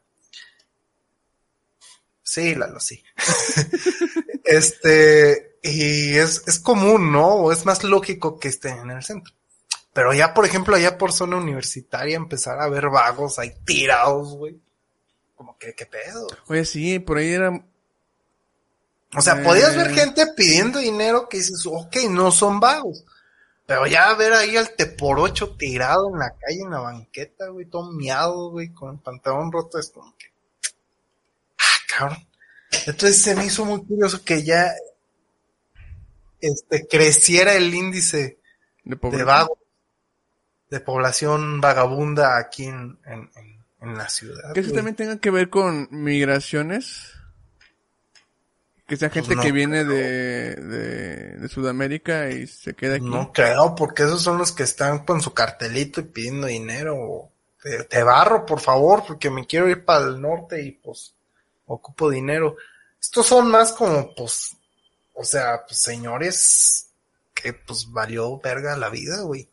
Sí, 2.23 2.55
Lalo, 2.55 2.79
sí. 2.79 3.03
este, 4.45 5.52
y 5.63 6.17
es, 6.17 6.43
es 6.47 6.59
común, 6.59 7.13
¿no? 7.13 7.29
O 7.29 7.53
es 7.53 7.65
más 7.65 7.85
lógico 7.85 8.39
que 8.39 8.49
estén 8.49 8.79
en 8.79 8.91
el 8.91 9.03
centro. 9.03 9.33
Pero 9.93 10.13
ya, 10.13 10.35
por 10.35 10.45
ejemplo, 10.45 10.75
allá 10.75 10.99
por 10.99 11.13
zona 11.13 11.37
universitaria 11.37 12.17
empezar 12.17 12.61
a 12.61 12.69
ver 12.69 12.89
vagos 12.89 13.39
ahí 13.39 13.53
tirados, 13.65 14.37
güey. 14.37 14.59
Como 15.37 15.57
que, 15.59 15.75
¿qué 15.75 15.87
pedo? 15.87 16.27
Oye, 16.49 16.65
sí, 16.65 16.99
por 16.99 17.19
ahí 17.19 17.33
era. 17.33 17.65
O 19.15 19.21
sea, 19.21 19.35
Eh. 19.35 19.45
podías 19.45 19.77
ver 19.77 19.93
gente 19.93 20.27
pidiendo 20.35 20.79
dinero 20.79 21.29
que 21.29 21.37
dices, 21.39 21.65
ok, 21.67 21.97
no 22.11 22.33
son 22.33 22.59
vagos. 22.59 23.05
Pero 23.67 23.87
ya 23.87 24.13
ver 24.15 24.33
ahí 24.33 24.57
al 24.57 24.75
teporocho 24.75 25.55
tirado 25.57 26.09
en 26.13 26.19
la 26.19 26.31
calle, 26.31 26.61
en 26.63 26.71
la 26.71 26.81
banqueta, 26.81 27.49
güey, 27.49 27.67
todo 27.67 27.93
miado, 27.93 28.51
güey, 28.51 28.73
con 28.73 28.95
el 28.95 28.99
pantalón 29.01 29.53
roto, 29.53 29.79
es 29.79 29.91
como 29.91 30.17
que... 30.17 30.27
Ah, 31.59 31.97
cabrón. 31.97 32.27
Entonces 32.87 33.23
se 33.23 33.35
me 33.35 33.45
hizo 33.45 33.65
muy 33.65 33.85
curioso 33.85 34.25
que 34.25 34.43
ya 34.43 34.73
este, 36.43 36.87
creciera 36.87 37.55
el 37.55 37.73
índice 37.75 38.39
De 38.85 38.97
de 38.97 39.25
vagos, 39.25 39.59
de 40.69 40.81
población 40.81 41.61
vagabunda 41.61 42.37
aquí 42.39 42.65
en, 42.67 42.99
en, 43.07 43.31
en- 43.37 43.63
en 43.81 43.99
la 43.99 44.09
ciudad. 44.09 44.53
Que 44.53 44.61
eso 44.61 44.73
también 44.73 44.95
tenga 44.95 45.19
que 45.19 45.31
ver 45.31 45.51
con 45.51 45.89
migraciones. 45.91 47.13
Que 48.87 48.97
sea 48.97 49.11
gente 49.11 49.29
Pues 49.29 49.37
no 49.39 49.43
que 49.43 49.53
viene 49.53 49.85
de, 49.85 50.55
de, 50.57 51.37
de 51.39 51.49
Sudamérica 51.49 52.31
y 52.31 52.47
se 52.47 52.75
queda 52.75 52.97
aquí. 52.97 53.05
No 53.05 53.33
creo, 53.33 53.75
porque 53.75 54.03
esos 54.03 54.23
son 54.23 54.39
los 54.39 54.53
que 54.53 54.65
están 54.65 55.05
con 55.05 55.21
su 55.21 55.33
cartelito 55.33 56.01
y 56.01 56.05
pidiendo 56.05 56.47
dinero. 56.47 57.31
Te, 57.63 57.85
te 57.85 58.03
barro, 58.03 58.45
por 58.47 58.61
favor, 58.61 59.03
porque 59.07 59.31
me 59.31 59.47
quiero 59.47 59.69
ir 59.69 59.85
para 59.85 60.05
el 60.07 60.21
norte 60.21 60.63
y 60.63 60.73
pues 60.73 61.15
ocupo 61.67 62.11
dinero. 62.11 62.57
Estos 63.01 63.27
son 63.27 63.51
más 63.51 63.73
como, 63.73 64.15
pues, 64.15 64.57
o 65.15 65.25
sea, 65.25 65.65
pues 65.67 65.81
señores 65.81 66.89
que 67.35 67.53
pues 67.53 67.91
valió 67.91 68.39
verga 68.39 68.77
la 68.77 68.89
vida, 68.89 69.23
güey. 69.23 69.49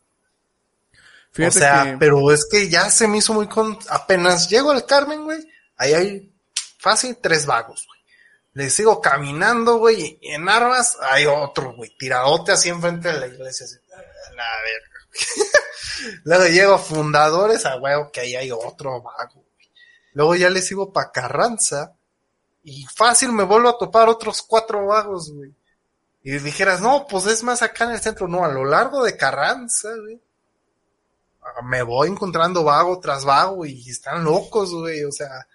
Fíjate 1.32 1.58
o 1.58 1.60
sea, 1.60 1.84
que, 1.84 1.96
pero 1.98 2.30
es 2.32 2.46
que 2.50 2.68
ya 2.68 2.90
se 2.90 3.06
me 3.06 3.18
hizo 3.18 3.32
muy 3.32 3.48
con... 3.48 3.78
Apenas 3.88 4.48
llego 4.48 4.70
al 4.70 4.84
Carmen, 4.86 5.24
güey, 5.24 5.46
ahí 5.76 5.94
hay 5.94 6.32
fácil 6.78 7.18
tres 7.20 7.46
vagos, 7.46 7.86
güey. 7.86 8.00
Le 8.52 8.68
sigo 8.68 9.00
caminando, 9.00 9.78
güey, 9.78 10.18
y 10.20 10.32
en 10.32 10.48
armas 10.48 10.96
hay 11.00 11.26
otro, 11.26 11.72
güey, 11.74 11.96
tiradote 11.96 12.52
así 12.52 12.68
enfrente 12.68 13.12
de 13.12 13.20
la 13.20 13.26
iglesia, 13.28 13.64
así, 13.64 13.76
a 13.92 14.32
la 14.32 14.44
verga. 14.64 15.60
Luego 16.24 16.46
llego 16.46 16.74
a 16.74 16.78
Fundadores, 16.78 17.64
a 17.64 17.76
huevo, 17.76 18.10
que 18.10 18.20
ahí 18.20 18.34
hay 18.34 18.50
otro 18.50 19.00
vago, 19.02 19.34
güey. 19.34 19.70
Luego 20.14 20.34
ya 20.34 20.50
le 20.50 20.62
sigo 20.62 20.92
pa' 20.92 21.12
Carranza, 21.12 21.94
y 22.70 22.86
fácil 22.86 23.32
me 23.32 23.44
vuelvo 23.44 23.68
a 23.68 23.78
topar 23.78 24.08
otros 24.08 24.42
cuatro 24.42 24.86
vagos, 24.86 25.32
güey. 25.32 25.52
Y 26.22 26.32
dijeras, 26.38 26.80
no, 26.80 27.06
pues 27.08 27.26
es 27.26 27.42
más 27.42 27.62
acá 27.62 27.84
en 27.84 27.92
el 27.92 28.00
centro, 28.00 28.28
no, 28.28 28.44
a 28.44 28.48
lo 28.48 28.64
largo 28.64 29.02
de 29.02 29.16
Carranza, 29.16 29.88
güey 30.00 30.20
me 31.64 31.82
voy 31.82 32.08
encontrando 32.08 32.64
vago 32.64 33.00
tras 33.00 33.24
vago 33.24 33.64
y 33.66 33.88
están 33.88 34.24
locos, 34.24 34.72
güey, 34.72 35.04
o 35.04 35.12
sea, 35.12 35.46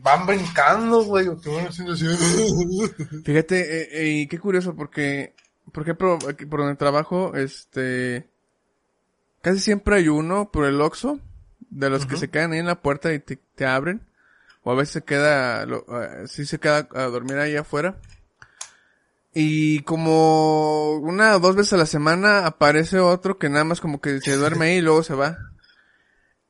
van 0.00 0.26
brincando, 0.26 1.04
güey, 1.04 1.28
o 1.28 1.40
que 1.40 1.50
van 1.50 1.66
haciendo 1.66 1.92
así. 1.92 2.06
fíjate, 3.24 3.60
eh, 3.60 3.88
eh, 3.92 4.08
y 4.08 4.26
qué 4.28 4.38
curioso 4.38 4.74
porque, 4.74 5.34
por 5.72 5.82
ejemplo, 5.82 6.18
aquí 6.28 6.46
por 6.46 6.60
donde 6.60 6.76
trabajo, 6.76 7.34
este, 7.34 8.28
casi 9.42 9.60
siempre 9.60 9.96
hay 9.96 10.08
uno 10.08 10.50
por 10.50 10.64
el 10.64 10.80
Oxxo, 10.80 11.20
de 11.68 11.90
los 11.90 12.06
que 12.06 12.16
se 12.16 12.30
quedan 12.30 12.52
ahí 12.52 12.60
en 12.60 12.66
la 12.66 12.80
puerta 12.80 13.12
y 13.12 13.18
te, 13.18 13.36
te 13.36 13.66
abren, 13.66 14.06
o 14.66 14.72
a 14.72 14.74
veces 14.74 14.94
se 14.94 15.02
queda, 15.02 15.64
lo, 15.64 15.86
eh, 16.02 16.26
sí 16.26 16.44
se 16.44 16.58
queda 16.58 16.88
a 16.92 17.04
dormir 17.04 17.38
ahí 17.38 17.54
afuera. 17.54 18.00
Y 19.32 19.82
como 19.82 20.94
una 20.94 21.36
o 21.36 21.38
dos 21.38 21.54
veces 21.54 21.74
a 21.74 21.76
la 21.76 21.86
semana 21.86 22.46
aparece 22.46 22.98
otro 22.98 23.38
que 23.38 23.48
nada 23.48 23.62
más 23.62 23.80
como 23.80 24.00
que 24.00 24.20
se 24.20 24.32
duerme 24.36 24.66
ahí 24.66 24.78
y 24.78 24.80
luego 24.80 25.04
se 25.04 25.14
va. 25.14 25.38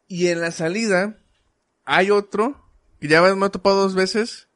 Y 0.08 0.28
en 0.28 0.40
la 0.40 0.50
salida 0.50 1.18
hay 1.84 2.10
otro 2.10 2.64
que 3.02 3.08
ya 3.08 3.20
me 3.20 3.46
he 3.46 3.50
topado 3.50 3.82
dos 3.82 3.94
veces, 3.94 4.48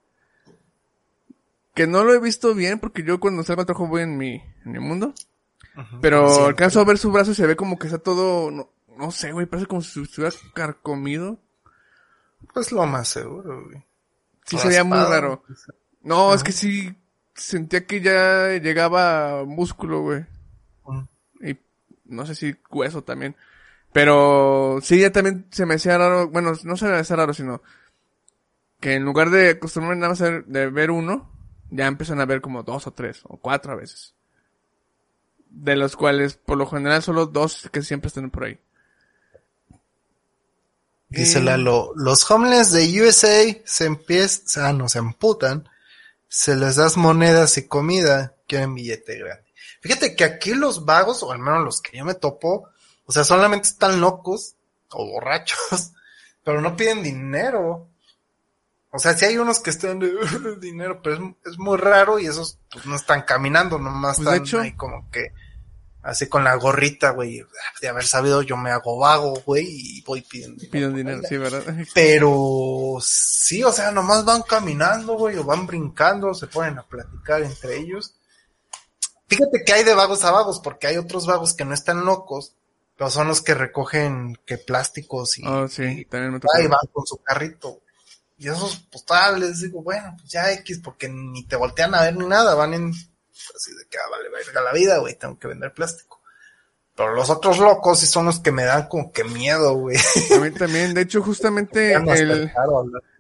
que 1.75 1.87
no 1.87 2.03
lo 2.03 2.15
he 2.15 2.19
visto 2.19 2.55
bien 2.55 2.79
porque 2.79 3.05
yo 3.05 3.21
cuando 3.21 3.43
salgo 3.43 3.61
al 3.61 3.67
trabajo 3.67 3.89
voy 3.89 4.01
en 4.01 4.17
mi, 4.17 4.37
en 4.65 4.73
mi 4.73 4.79
mundo. 4.79 5.13
Pero 6.01 6.31
Siempre. 6.31 6.49
alcanzo 6.49 6.81
a 6.81 6.85
ver 6.85 6.97
su 6.97 7.13
brazo 7.13 7.33
y 7.33 7.35
se 7.35 7.47
ve 7.47 7.57
como 7.57 7.79
que 7.79 7.89
está 7.89 7.99
todo, 7.99 8.51
no, 8.51 8.71
no 8.97 9.11
sé, 9.11 9.33
güey, 9.33 9.45
parece 9.45 9.67
como 9.69 9.83
si 9.83 10.01
estuviera 10.01 10.35
carcomido. 10.55 11.39
Pues 12.53 12.73
lo 12.73 12.87
más 12.87 13.09
seguro, 13.09 13.65
güey. 13.65 13.83
Sí 14.45 14.57
se 14.59 14.69
veía 14.69 14.85
muy 14.85 14.99
raro. 15.11 15.43
No, 16.03 16.35
es 16.35 16.43
que 16.43 16.53
sí 16.53 16.95
sentía 17.35 17.87
que 17.87 18.01
ya 18.01 18.49
llegaba 18.59 19.45
músculo, 19.45 20.01
güey. 20.03 20.27
Y 21.41 21.59
no 22.07 22.27
sé 22.27 22.35
si 22.35 22.57
hueso 22.71 23.03
también. 23.05 23.37
Pero 23.93 24.79
sí, 24.83 25.01
ya 25.01 25.11
también 25.13 25.47
se 25.51 25.67
me 25.67 25.75
hacía 25.75 25.99
raro, 25.99 26.29
bueno, 26.29 26.53
no 26.65 26.77
se 26.77 26.87
me 26.87 26.97
hacía 26.97 27.17
raro, 27.17 27.35
sino 27.35 27.63
que 28.81 28.95
en 28.95 29.05
lugar 29.05 29.31
de 29.31 29.51
acostumbrarme 29.51 30.01
nada 30.01 30.11
más 30.11 30.23
a 30.23 30.31
ver- 30.31 30.47
de 30.47 30.71
ver 30.71 30.91
uno, 30.91 31.31
ya 31.71 31.87
empiezan 31.87 32.21
a 32.21 32.25
ver 32.27 32.41
como 32.41 32.63
dos 32.63 32.87
o 32.87 32.93
tres, 32.93 33.21
o 33.25 33.37
cuatro 33.37 33.73
a 33.73 33.77
veces. 33.77 34.15
De 35.49 35.77
los 35.77 35.97
cuales, 35.97 36.37
por 36.37 36.57
lo 36.57 36.67
general, 36.67 37.03
solo 37.03 37.27
dos 37.27 37.69
que 37.73 37.83
siempre 37.83 38.09
están 38.09 38.31
por 38.31 38.45
ahí. 38.45 38.59
Dice. 41.11 41.41
Lalo, 41.41 41.93
los 41.97 42.29
homeless 42.31 42.71
de 42.73 43.03
USA 43.03 43.57
se 43.65 43.85
empiezan, 43.85 44.79
no, 44.79 44.89
se 44.89 44.99
amputan, 45.01 45.69
se 46.29 46.55
les 46.57 46.77
das 46.77 46.97
monedas 46.97 47.59
y 47.59 47.67
comida, 47.67 48.35
quieren 48.47 48.75
billete 48.75 49.19
grande. 49.19 49.45
Fíjate 49.81 50.15
que 50.15 50.25
aquí 50.25 50.55
los 50.55 50.85
vagos, 50.85 51.23
o 51.23 51.33
al 51.33 51.39
menos 51.41 51.65
los 51.65 51.81
que 51.81 51.97
yo 51.99 52.05
me 52.05 52.15
topo, 52.15 52.69
o 53.07 53.13
sea, 53.13 53.25
solamente 53.25 53.69
están 53.69 54.01
locos 54.01 54.55
o 54.91 55.05
borrachos, 55.07 55.93
pero 56.45 56.61
no 56.61 56.77
piden 56.77 57.03
dinero. 57.03 57.89
O 58.93 58.99
sea, 58.99 59.15
sí 59.17 59.25
hay 59.25 59.37
unos 59.39 59.61
que 59.61 59.71
están 59.71 59.99
de 60.01 60.13
dinero, 60.61 61.01
pero 61.03 61.17
es, 61.17 61.53
es 61.53 61.59
muy 61.59 61.77
raro 61.77 62.19
y 62.19 62.27
esos 62.27 62.59
pues, 62.73 62.87
no 62.87 62.97
están 62.97 63.23
caminando, 63.23 63.79
nomás 63.79 64.17
Pues, 64.17 64.29
están 64.29 64.43
hecho- 64.43 64.61
ahí 64.61 64.73
como 64.73 65.11
que 65.11 65.33
así 66.03 66.29
con 66.29 66.45
la 66.45 66.55
gorrita, 66.55 67.11
güey. 67.11 67.45
De 67.81 67.89
haber 67.89 68.05
sabido 68.05 68.43
yo 68.43 68.57
me 68.57 68.71
hago 68.71 68.99
vago, 68.99 69.35
güey, 69.45 69.67
y 69.69 70.03
voy 70.03 70.23
pidiendo 70.23 70.63
Piden 70.71 70.95
dinero, 70.95 71.23
sí, 71.29 71.37
¿verdad? 71.37 71.63
pero 71.95 72.97
sí, 73.01 73.63
o 73.63 73.73
sea, 73.73 73.91
nomás 73.91 74.25
van 74.25 74.43
caminando, 74.43 75.15
güey, 75.15 75.37
o 75.37 75.45
van 75.45 75.67
brincando, 75.67 76.35
se 76.35 76.47
ponen 76.47 76.79
a 76.79 76.87
platicar 76.87 77.43
entre 77.43 77.77
ellos. 77.77 78.15
Fíjate 79.29 79.63
que 79.65 79.73
hay 79.73 79.85
de 79.85 79.95
vagos 79.95 80.25
a 80.25 80.33
vagos, 80.33 80.61
porque 80.61 80.89
hay 80.89 80.97
otros 80.97 81.27
vagos 81.27 81.55
que 81.55 81.65
no 81.65 81.75
están 81.75 82.05
locos, 82.05 82.57
pero 82.97 83.11
son 83.11 83.29
los 83.29 83.43
que 83.43 83.55
recogen 83.55 84.37
que 84.45 84.59
plásticos 84.59 85.39
y, 85.39 85.47
Oh, 85.47 85.69
sí, 85.69 86.05
también 86.07 86.33
me 86.33 86.39
y 86.39 86.41
tocó. 86.41 86.57
ahí 86.57 86.67
van 86.67 86.81
con 86.93 87.07
su 87.07 87.19
carrito. 87.23 87.81
Y 88.37 88.49
esos, 88.49 88.87
pues 88.91 89.05
tal, 89.05 89.39
les 89.39 89.61
digo, 89.61 89.83
bueno, 89.83 90.17
pues 90.19 90.31
ya 90.31 90.51
X, 90.53 90.81
porque 90.83 91.09
ni 91.11 91.45
te 91.45 91.57
voltean 91.57 91.95
a 91.95 92.03
ver 92.03 92.17
ni 92.17 92.27
nada, 92.27 92.55
van 92.55 92.73
en, 92.73 92.93
así 93.55 93.73
de 93.75 93.87
que, 93.89 93.99
ah, 93.99 94.09
vale, 94.11 94.29
verga 94.31 94.61
la 94.63 94.73
vida, 94.73 94.99
güey, 94.99 95.15
tengo 95.17 95.39
que 95.39 95.49
vender 95.49 95.73
plástico. 95.73 96.21
Pero 96.97 97.15
los 97.15 97.31
otros 97.31 97.59
locos 97.59 98.01
sí 98.01 98.07
son 98.07 98.27
los 98.27 98.41
que 98.41 98.53
me 98.53 98.65
dan 98.65 98.89
como 98.89 99.11
que 99.11 99.25
miedo, 99.25 99.75
güey. 99.75 99.97
A 100.37 100.41
mí 100.41 100.51
también, 100.51 100.93
de 100.93 101.03
hecho, 101.03 101.23
justamente 101.23 101.93
el, 101.95 102.53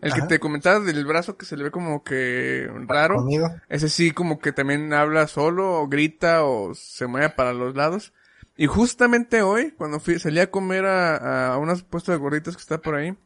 el 0.02 0.12
que 0.12 0.22
te 0.22 0.38
comentaba 0.38 0.80
del 0.80 1.06
brazo 1.06 1.36
que 1.36 1.46
se 1.46 1.56
le 1.56 1.64
ve 1.64 1.70
como 1.70 2.04
que 2.04 2.68
raro, 2.86 3.16
Conmigo. 3.16 3.48
ese 3.68 3.88
sí 3.88 4.10
como 4.10 4.38
que 4.38 4.52
también 4.52 4.92
habla 4.92 5.26
solo, 5.28 5.80
o 5.80 5.88
grita, 5.88 6.44
o 6.44 6.74
se 6.74 7.06
mueve 7.06 7.30
para 7.30 7.52
los 7.52 7.74
lados. 7.74 8.12
Y 8.56 8.66
justamente 8.66 9.40
hoy, 9.40 9.70
cuando 9.70 10.00
fui, 10.00 10.18
salí 10.18 10.40
a 10.40 10.50
comer 10.50 10.84
a, 10.84 11.54
a 11.54 11.58
unas 11.58 11.82
puestos 11.82 12.12
de 12.12 12.18
gorditas 12.18 12.56
que 12.56 12.60
está 12.62 12.78
por 12.78 12.96
ahí, 12.96 13.16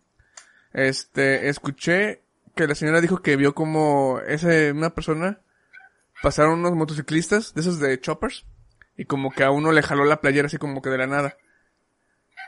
este, 0.72 1.48
escuché 1.48 2.22
que 2.54 2.68
la 2.68 2.74
señora 2.76 3.00
dijo 3.00 3.22
que 3.22 3.37
vio 3.37 3.54
como 3.54 4.20
ese, 4.26 4.70
una 4.72 4.90
persona, 4.94 5.40
pasaron 6.22 6.61
unos 6.61 6.72
motociclistas, 6.74 7.55
de 7.55 7.61
esos 7.61 7.81
de 7.81 8.00
choppers, 8.00 8.44
y 8.96 9.05
como 9.07 9.31
que 9.33 9.44
a 9.44 9.50
uno 9.50 9.72
le 9.72 9.83
jaló 9.83 10.05
la 10.05 10.20
playera 10.20 10.46
así 10.46 10.59
como 10.59 10.81
que 10.83 10.90
de 10.90 10.98
la 10.98 11.07
nada. 11.07 11.37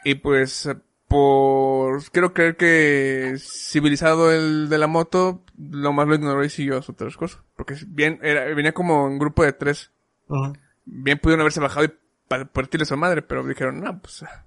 Y 0.04 0.16
pues, 0.16 0.68
por, 1.08 2.02
quiero 2.10 2.32
creer 2.32 2.56
que 2.56 3.36
civilizado 3.38 4.32
el 4.32 4.68
de 4.68 4.78
la 4.78 4.86
moto, 4.86 5.42
lo 5.58 5.92
más 5.92 6.06
lo 6.06 6.14
ignoró 6.14 6.44
y 6.44 6.50
siguió 6.50 6.82
su 6.82 6.92
transcurso. 6.92 7.42
Porque 7.56 7.76
bien, 7.86 8.18
era, 8.22 8.44
venía 8.54 8.72
como 8.72 9.08
en 9.08 9.18
grupo 9.18 9.42
de 9.44 9.52
tres. 9.52 9.90
Ujú. 10.28 10.52
Bien 10.84 11.18
pudieron 11.18 11.40
haberse 11.40 11.60
bajado 11.60 11.86
y 11.86 11.92
pa- 12.28 12.44
partirle 12.44 12.82
a 12.84 12.86
su 12.86 12.96
madre, 12.96 13.22
pero 13.22 13.44
dijeron, 13.46 13.80
no, 13.80 14.00
pues, 14.00 14.22
ah, 14.22 14.44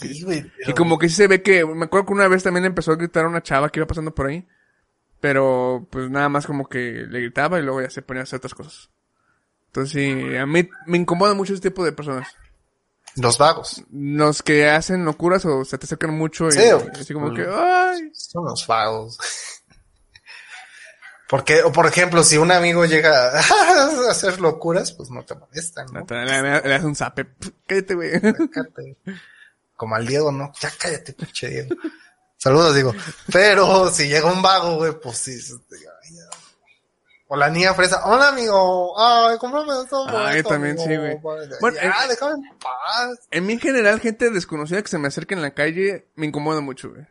que- 0.00 0.08
Sí, 0.14 0.22
güey, 0.22 0.50
y 0.66 0.72
como 0.72 0.98
que 0.98 1.08
sí 1.08 1.16
se 1.16 1.26
ve 1.26 1.42
que, 1.42 1.64
me 1.66 1.84
acuerdo 1.86 2.06
que 2.06 2.12
una 2.12 2.28
vez 2.28 2.42
también 2.42 2.64
empezó 2.64 2.92
a 2.92 2.96
gritar 2.96 3.24
a 3.24 3.28
una 3.28 3.42
chava 3.42 3.68
que 3.70 3.80
iba 3.80 3.86
pasando 3.86 4.14
por 4.14 4.26
ahí. 4.26 4.46
Pero, 5.24 5.88
pues 5.90 6.10
nada 6.10 6.28
más 6.28 6.46
como 6.46 6.68
que 6.68 7.06
le 7.08 7.20
gritaba 7.20 7.58
y 7.58 7.62
luego 7.62 7.80
ya 7.80 7.88
se 7.88 8.02
ponía 8.02 8.20
a 8.20 8.24
hacer 8.24 8.36
otras 8.36 8.52
cosas. 8.52 8.90
Entonces 9.68 9.94
sí, 9.94 10.36
a 10.36 10.44
mí 10.44 10.68
me 10.84 10.98
incomoda 10.98 11.32
mucho 11.32 11.54
ese 11.54 11.62
tipo 11.62 11.82
de 11.82 11.92
personas. 11.92 12.28
Los 13.16 13.38
vagos. 13.38 13.82
Los 13.90 14.42
que 14.42 14.68
hacen 14.68 15.06
locuras 15.06 15.46
o 15.46 15.64
se 15.64 15.78
te 15.78 15.86
acercan 15.86 16.12
mucho 16.12 16.48
y 16.48 16.52
Sí, 16.52 16.68
así 16.92 17.14
como 17.14 17.30
mm. 17.30 17.34
que, 17.36 17.46
ay. 17.50 18.10
Son 18.12 18.44
los 18.44 18.66
vagos. 18.66 19.18
Porque, 21.30 21.62
o 21.62 21.72
por 21.72 21.86
ejemplo, 21.86 22.22
si 22.22 22.36
un 22.36 22.52
amigo 22.52 22.84
llega 22.84 23.30
a 23.30 23.40
hacer 24.10 24.42
locuras, 24.42 24.92
pues 24.92 25.08
no 25.08 25.24
te 25.24 25.34
molestan, 25.34 25.86
¿no? 25.90 26.04
Le, 26.06 26.42
le- 26.42 26.60
le 26.60 26.68
das 26.68 26.84
un 26.84 26.94
zape. 26.94 27.28
Cállate, 27.66 27.94
güey. 27.94 28.20
Cállate. 28.20 28.98
Como 29.74 29.94
al 29.94 30.06
Diego, 30.06 30.30
¿no? 30.30 30.52
Ya 30.60 30.70
cállate, 30.78 31.14
pinche 31.14 31.48
Diego. 31.48 31.76
Saludos, 32.44 32.74
digo. 32.74 32.92
Pero 33.32 33.90
si 33.90 34.06
llega 34.06 34.30
un 34.30 34.42
vago, 34.42 34.76
güey, 34.76 34.92
pues 35.00 35.16
sí. 35.16 35.40
ya. 35.40 36.20
O 37.28 37.36
la 37.36 37.48
niña 37.48 37.72
fresa, 37.72 38.04
hola 38.04 38.28
amigo, 38.28 38.92
ay, 39.00 39.38
cómprame 39.38 39.72
esto. 39.82 40.06
Ay, 40.10 40.40
esto, 40.40 40.50
también 40.50 40.76
sí, 40.76 40.92
amigo". 40.92 41.20
güey. 41.22 41.48
Ya, 41.48 41.56
Bueno, 41.58 41.78
eh, 41.80 41.90
déjame 42.06 42.34
en 42.34 42.58
paz. 42.58 43.18
En 43.30 43.46
mí 43.46 43.54
en 43.54 43.60
general, 43.60 43.98
gente 43.98 44.28
desconocida 44.28 44.82
que 44.82 44.88
se 44.88 44.98
me 44.98 45.08
acerca 45.08 45.34
en 45.34 45.40
la 45.40 45.54
calle 45.54 46.08
me 46.16 46.26
incomoda 46.26 46.60
mucho, 46.60 46.90
güey. 46.90 47.06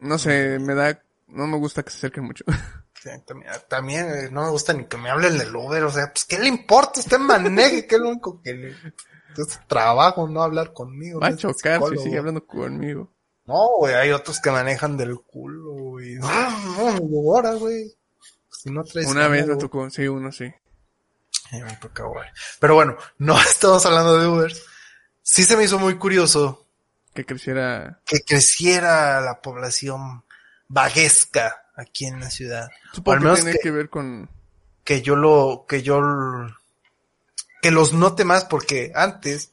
No 0.00 0.18
sé, 0.18 0.58
me 0.58 0.74
da, 0.74 1.00
no 1.28 1.46
me 1.46 1.58
gusta 1.58 1.84
que 1.84 1.90
se 1.90 1.98
acerquen 1.98 2.24
mucho. 2.24 2.44
Sí, 2.98 3.10
también, 3.24 3.52
también, 3.68 4.08
eh, 4.08 4.28
no 4.32 4.42
me 4.42 4.50
gusta 4.50 4.72
ni 4.72 4.86
que 4.86 4.96
me 4.96 5.10
hablen 5.10 5.38
del 5.38 5.54
Uber, 5.54 5.84
o 5.84 5.92
sea, 5.92 6.12
pues 6.12 6.24
¿qué 6.24 6.38
le 6.40 6.48
importa? 6.48 6.98
Usted 6.98 7.18
maneje, 7.18 7.86
que 7.86 7.94
es 7.94 8.00
lo 8.00 8.08
único 8.08 8.42
que 8.42 8.52
le... 8.54 8.74
Es 9.38 9.60
trabajo, 9.66 10.28
no 10.28 10.42
hablar 10.42 10.72
conmigo. 10.72 11.20
Va 11.20 11.28
a 11.28 11.36
chocar 11.36 11.80
si 11.90 11.98
sigue 11.98 12.18
hablando 12.18 12.44
conmigo. 12.46 13.12
No, 13.46 13.76
güey, 13.78 13.94
hay 13.94 14.10
otros 14.10 14.40
que 14.40 14.50
manejan 14.50 14.96
del 14.96 15.20
culo, 15.20 15.72
güey. 15.72 16.14
No, 16.16 16.28
no, 16.28 16.98
no, 17.00 17.32
ahora, 17.32 17.52
güey. 17.54 17.92
Si 18.50 18.70
no 18.70 18.82
traes... 18.82 19.06
Una 19.08 19.28
vez 19.28 19.46
me 19.46 19.56
tocó, 19.56 19.88
sí, 19.90 20.08
uno 20.08 20.32
sí. 20.32 20.52
Ay, 21.52 21.62
me 21.62 21.76
toca, 21.76 22.04
güey. 22.04 22.28
Pero 22.58 22.74
bueno, 22.74 22.96
no 23.18 23.38
estamos 23.40 23.84
hablando 23.86 24.18
de 24.18 24.26
Uber. 24.26 24.52
Sí 25.22 25.44
se 25.44 25.56
me 25.56 25.64
hizo 25.64 25.78
muy 25.78 25.96
curioso 25.96 26.66
Que 27.14 27.24
creciera. 27.24 28.00
que 28.04 28.20
creciera 28.22 29.20
la 29.20 29.40
población 29.40 30.24
vaguesca 30.68 31.66
aquí 31.76 32.06
en 32.06 32.20
la 32.20 32.30
ciudad. 32.30 32.68
O 33.04 33.10
al 33.12 33.18
que 33.18 33.24
menos 33.24 33.38
tiene 33.40 33.52
que- 33.52 33.58
que 33.60 33.70
ver 33.70 33.90
con... 33.90 34.28
que 34.82 35.02
yo 35.02 35.14
lo, 35.16 35.66
que 35.68 35.82
yo, 35.82 36.00
que 37.66 37.72
los 37.72 37.92
note 37.92 38.24
más 38.24 38.44
porque 38.44 38.92
antes, 38.94 39.50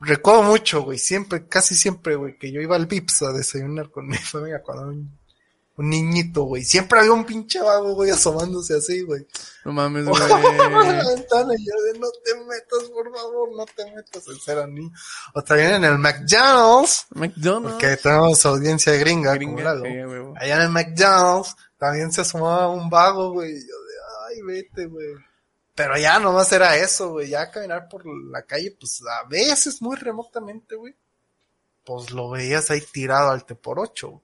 recuerdo 0.00 0.44
mucho, 0.44 0.80
güey, 0.82 0.96
siempre, 0.98 1.46
casi 1.46 1.74
siempre, 1.74 2.16
güey, 2.16 2.38
que 2.38 2.50
yo 2.50 2.62
iba 2.62 2.74
al 2.74 2.86
Vips 2.86 3.20
a 3.20 3.32
desayunar 3.32 3.90
con 3.90 4.06
mi 4.06 4.16
familia 4.16 4.62
cuando 4.62 4.84
un, 4.84 5.18
un 5.76 5.90
niñito, 5.90 6.44
güey, 6.44 6.64
siempre 6.64 7.00
había 7.00 7.12
un 7.12 7.26
pinche 7.26 7.60
vago, 7.60 7.92
güey, 7.92 8.10
asomándose 8.10 8.76
así, 8.76 9.02
güey. 9.02 9.26
No 9.66 9.72
mames, 9.74 10.06
Por 10.08 10.18
la 10.18 10.26
güey. 10.40 11.16
ventana 11.16 11.52
y 11.54 11.66
yo 11.66 11.82
de 11.92 11.98
no 11.98 12.06
te 12.24 12.34
metas, 12.46 12.88
por 12.94 13.14
favor, 13.14 13.54
no 13.54 13.66
te 13.66 13.84
metas, 13.94 14.26
ese 14.26 14.52
era 14.52 14.66
niño. 14.66 14.90
O 15.34 15.42
también 15.44 15.74
en 15.74 15.84
el 15.84 15.98
McDonald's, 15.98 17.08
McDonald's. 17.10 17.72
porque 17.72 17.96
tenemos 17.98 18.46
audiencia 18.46 18.94
gringa, 18.94 19.36
como 19.36 19.54
Gringa, 19.56 19.70
a 19.72 19.80
huevo. 19.82 20.32
Allá 20.40 20.56
en 20.56 20.62
el 20.62 20.70
McDonald's 20.70 21.54
también 21.76 22.10
se 22.10 22.22
asomaba 22.22 22.70
un 22.70 22.88
vago, 22.88 23.32
güey. 23.32 23.50
y 23.50 23.60
Yo 23.60 23.76
de, 23.76 23.94
ay, 24.30 24.42
vete, 24.46 24.86
güey. 24.86 25.08
Pero 25.78 25.96
ya 25.96 26.18
nomás 26.18 26.50
era 26.50 26.76
eso, 26.76 27.10
güey. 27.10 27.28
Ya 27.28 27.52
caminar 27.52 27.88
por 27.88 28.04
la 28.04 28.42
calle, 28.42 28.76
pues 28.80 29.00
a 29.02 29.28
veces 29.28 29.80
muy 29.80 29.96
remotamente, 29.96 30.74
güey. 30.74 30.92
Pues 31.84 32.10
lo 32.10 32.30
veías 32.30 32.68
ahí 32.72 32.80
tirado 32.80 33.30
al 33.30 33.44
te 33.44 33.54
por 33.54 33.78
ocho. 33.78 34.08
güey. 34.08 34.22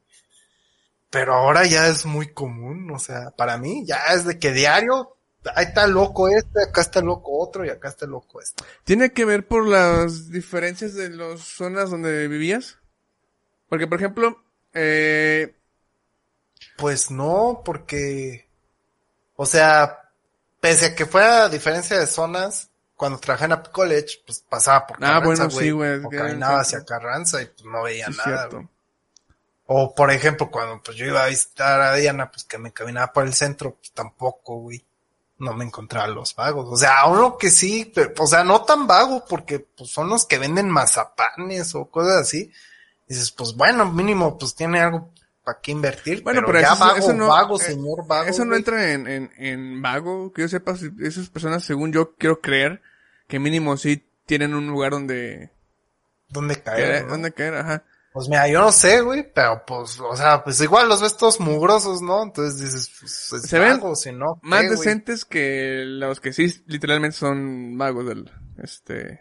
Pero 1.10 1.34
ahora 1.34 1.64
ya 1.64 1.86
es 1.86 2.06
muy 2.06 2.32
común, 2.32 2.90
o 2.90 2.98
sea, 2.98 3.30
para 3.30 3.56
mí 3.56 3.86
ya 3.86 3.98
es 4.12 4.24
de 4.24 4.36
que 4.40 4.50
diario, 4.50 5.16
ahí 5.54 5.66
está 5.66 5.86
loco 5.86 6.26
este, 6.26 6.64
acá 6.64 6.80
está 6.80 7.00
loco 7.02 7.38
otro 7.38 7.64
y 7.64 7.68
acá 7.68 7.88
está 7.88 8.04
loco 8.04 8.40
este. 8.40 8.64
¿Tiene 8.82 9.12
que 9.12 9.24
ver 9.24 9.46
por 9.46 9.64
las 9.64 10.30
diferencias 10.32 10.94
de 10.94 11.10
las 11.10 11.38
zonas 11.38 11.90
donde 11.90 12.26
vivías? 12.26 12.78
Porque, 13.68 13.86
por 13.86 13.98
ejemplo, 13.98 14.42
eh, 14.72 15.54
Pues 16.76 17.12
no, 17.12 17.62
porque, 17.64 18.48
o 19.36 19.46
sea, 19.46 20.03
pese 20.64 20.86
a 20.86 20.94
que 20.94 21.04
fuera 21.04 21.50
diferencia 21.50 21.98
de 21.98 22.06
zonas, 22.06 22.70
cuando 22.96 23.18
trabajé 23.18 23.44
en 23.44 23.52
App 23.52 23.68
College, 23.68 24.22
pues 24.24 24.42
pasaba 24.48 24.86
por 24.86 24.96
Ah, 25.04 25.20
Carranza, 25.20 25.50
sí, 25.50 25.70
güey, 25.70 26.02
o 26.02 26.08
caminaba 26.08 26.60
hacia 26.60 26.82
Carranza 26.86 27.42
y 27.42 27.44
pues 27.44 27.66
no 27.66 27.82
veía 27.82 28.06
sí 28.06 28.16
nada, 28.24 28.46
güey. 28.46 28.66
O 29.66 29.94
por 29.94 30.10
ejemplo, 30.10 30.50
cuando 30.50 30.82
pues 30.82 30.96
yo 30.96 31.04
iba 31.04 31.22
a 31.22 31.26
visitar 31.26 31.82
a 31.82 31.94
Diana, 31.96 32.30
pues 32.30 32.44
que 32.44 32.56
me 32.56 32.72
caminaba 32.72 33.12
por 33.12 33.26
el 33.26 33.34
centro, 33.34 33.74
pues 33.74 33.92
tampoco, 33.92 34.60
güey. 34.60 34.82
No 35.36 35.52
me 35.52 35.66
encontraba 35.66 36.06
los 36.06 36.34
vagos. 36.34 36.66
O 36.70 36.76
sea, 36.78 37.04
uno 37.08 37.36
que 37.36 37.50
sí, 37.50 37.92
pero, 37.94 38.14
o 38.18 38.26
sea, 38.26 38.42
no 38.42 38.62
tan 38.62 38.86
vago, 38.86 39.22
porque 39.28 39.58
pues 39.58 39.90
son 39.90 40.08
los 40.08 40.24
que 40.24 40.38
venden 40.38 40.70
mazapanes 40.70 41.74
o 41.74 41.90
cosas 41.90 42.22
así. 42.22 42.50
Dices, 43.06 43.30
pues 43.32 43.54
bueno, 43.54 43.92
mínimo, 43.92 44.38
pues 44.38 44.54
tiene 44.54 44.80
algo 44.80 45.10
para 45.44 45.60
qué 45.60 45.72
invertir. 45.72 46.22
Bueno, 46.22 46.40
pero, 46.40 46.46
pero 46.52 46.60
ya 46.60 46.72
eso- 46.74 46.84
vago, 46.84 46.96
eso 46.98 47.12
no- 47.12 47.28
vago, 47.28 47.60
eh, 47.60 47.64
señor 47.64 48.06
vago. 48.06 48.28
Eso 48.28 48.44
no 48.44 48.48
güey. 48.50 48.58
entra 48.60 48.92
en, 48.92 49.06
en, 49.06 49.30
en 49.36 49.82
vago, 49.82 50.32
que 50.32 50.42
yo 50.42 50.48
sepa, 50.48 50.76
si 50.76 50.90
esas 51.02 51.28
personas, 51.30 51.64
según 51.64 51.92
yo 51.92 52.14
quiero 52.16 52.40
creer, 52.40 52.80
que 53.28 53.38
mínimo 53.38 53.76
sí 53.76 54.06
tienen 54.26 54.54
un 54.54 54.66
lugar 54.68 54.92
donde 54.92 55.50
¿Dónde 56.28 56.60
caer? 56.62 57.04
no? 57.04 57.10
donde 57.10 57.32
caer, 57.32 57.54
ajá. 57.54 57.84
Pues 58.12 58.28
mira, 58.28 58.46
yo 58.48 58.60
no 58.60 58.70
sé, 58.70 59.00
güey, 59.00 59.28
pero 59.34 59.64
pues, 59.66 59.98
o 59.98 60.16
sea, 60.16 60.44
pues 60.44 60.60
igual 60.60 60.88
los 60.88 61.02
ves 61.02 61.16
todos 61.16 61.40
mugrosos, 61.40 62.00
¿no? 62.00 62.22
Entonces 62.22 62.60
dices, 62.60 62.90
pues 63.00 63.32
es 63.32 63.42
Se 63.50 63.58
ven 63.58 63.80
vago, 63.80 63.96
si 63.96 64.12
no. 64.12 64.38
¿qué, 64.40 64.48
Más 64.48 64.60
güey? 64.66 64.70
decentes 64.76 65.24
que 65.24 65.82
los 65.84 66.20
que 66.20 66.32
sí 66.32 66.62
literalmente 66.66 67.16
son 67.16 67.76
vagos 67.76 68.06
del, 68.06 68.30
este, 68.62 69.20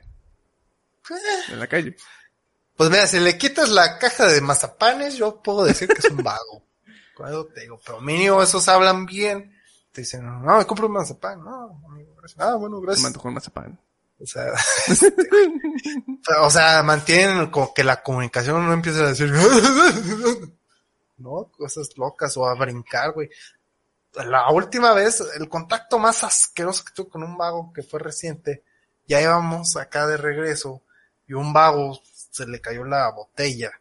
de 1.49 1.55
la 1.57 1.67
calle. 1.67 1.95
Pues 2.75 2.89
mira, 2.89 3.05
si 3.07 3.19
le 3.19 3.37
quitas 3.37 3.69
la 3.69 3.99
caja 3.99 4.27
de 4.27 4.41
mazapanes, 4.41 5.15
yo 5.15 5.41
puedo 5.41 5.65
decir 5.65 5.87
que 5.87 5.99
es 5.99 6.11
un 6.11 6.23
vago. 6.23 6.63
Eso 7.27 7.45
te 7.53 7.61
digo, 7.61 7.79
pero 7.85 8.01
mínimo 8.01 8.41
esos 8.41 8.67
hablan 8.67 9.05
bien. 9.05 9.55
Te 9.91 10.01
dicen, 10.01 10.25
no, 10.25 10.57
me 10.57 10.65
compro 10.65 10.87
un 10.87 10.93
mazapán. 10.93 11.43
No, 11.43 11.79
amigo, 11.87 12.15
gracias. 12.17 12.39
Ah, 12.41 12.55
bueno, 12.55 12.77
Se 12.77 12.81
me 12.81 12.85
gracias. 12.87 13.05
antojó 13.05 13.27
un 13.27 13.33
mazapán. 13.35 13.79
O 14.19 14.25
sea, 14.25 14.53
o 16.41 16.49
sea, 16.49 16.81
mantienen 16.83 17.49
como 17.51 17.73
que 17.73 17.83
la 17.83 18.01
comunicación 18.01 18.65
no 18.65 18.73
empieza 18.73 19.01
a 19.03 19.07
decir, 19.09 19.31
no, 21.17 21.49
cosas 21.57 21.89
locas 21.97 22.35
o 22.37 22.45
a 22.47 22.55
brincar, 22.55 23.11
güey. 23.13 23.29
La 24.13 24.49
última 24.51 24.93
vez, 24.93 25.21
el 25.37 25.49
contacto 25.49 25.99
más 25.99 26.23
asqueroso 26.23 26.83
que 26.85 26.93
tuve 26.93 27.09
con 27.09 27.23
un 27.23 27.37
vago 27.37 27.71
que 27.73 27.83
fue 27.83 27.99
reciente, 27.99 28.63
ya 29.07 29.21
íbamos 29.21 29.75
acá 29.75 30.07
de 30.07 30.17
regreso 30.17 30.81
y 31.27 31.33
un 31.33 31.51
vago 31.51 31.99
se 32.33 32.47
le 32.47 32.59
cayó 32.59 32.83
la 32.83 33.11
botella 33.11 33.71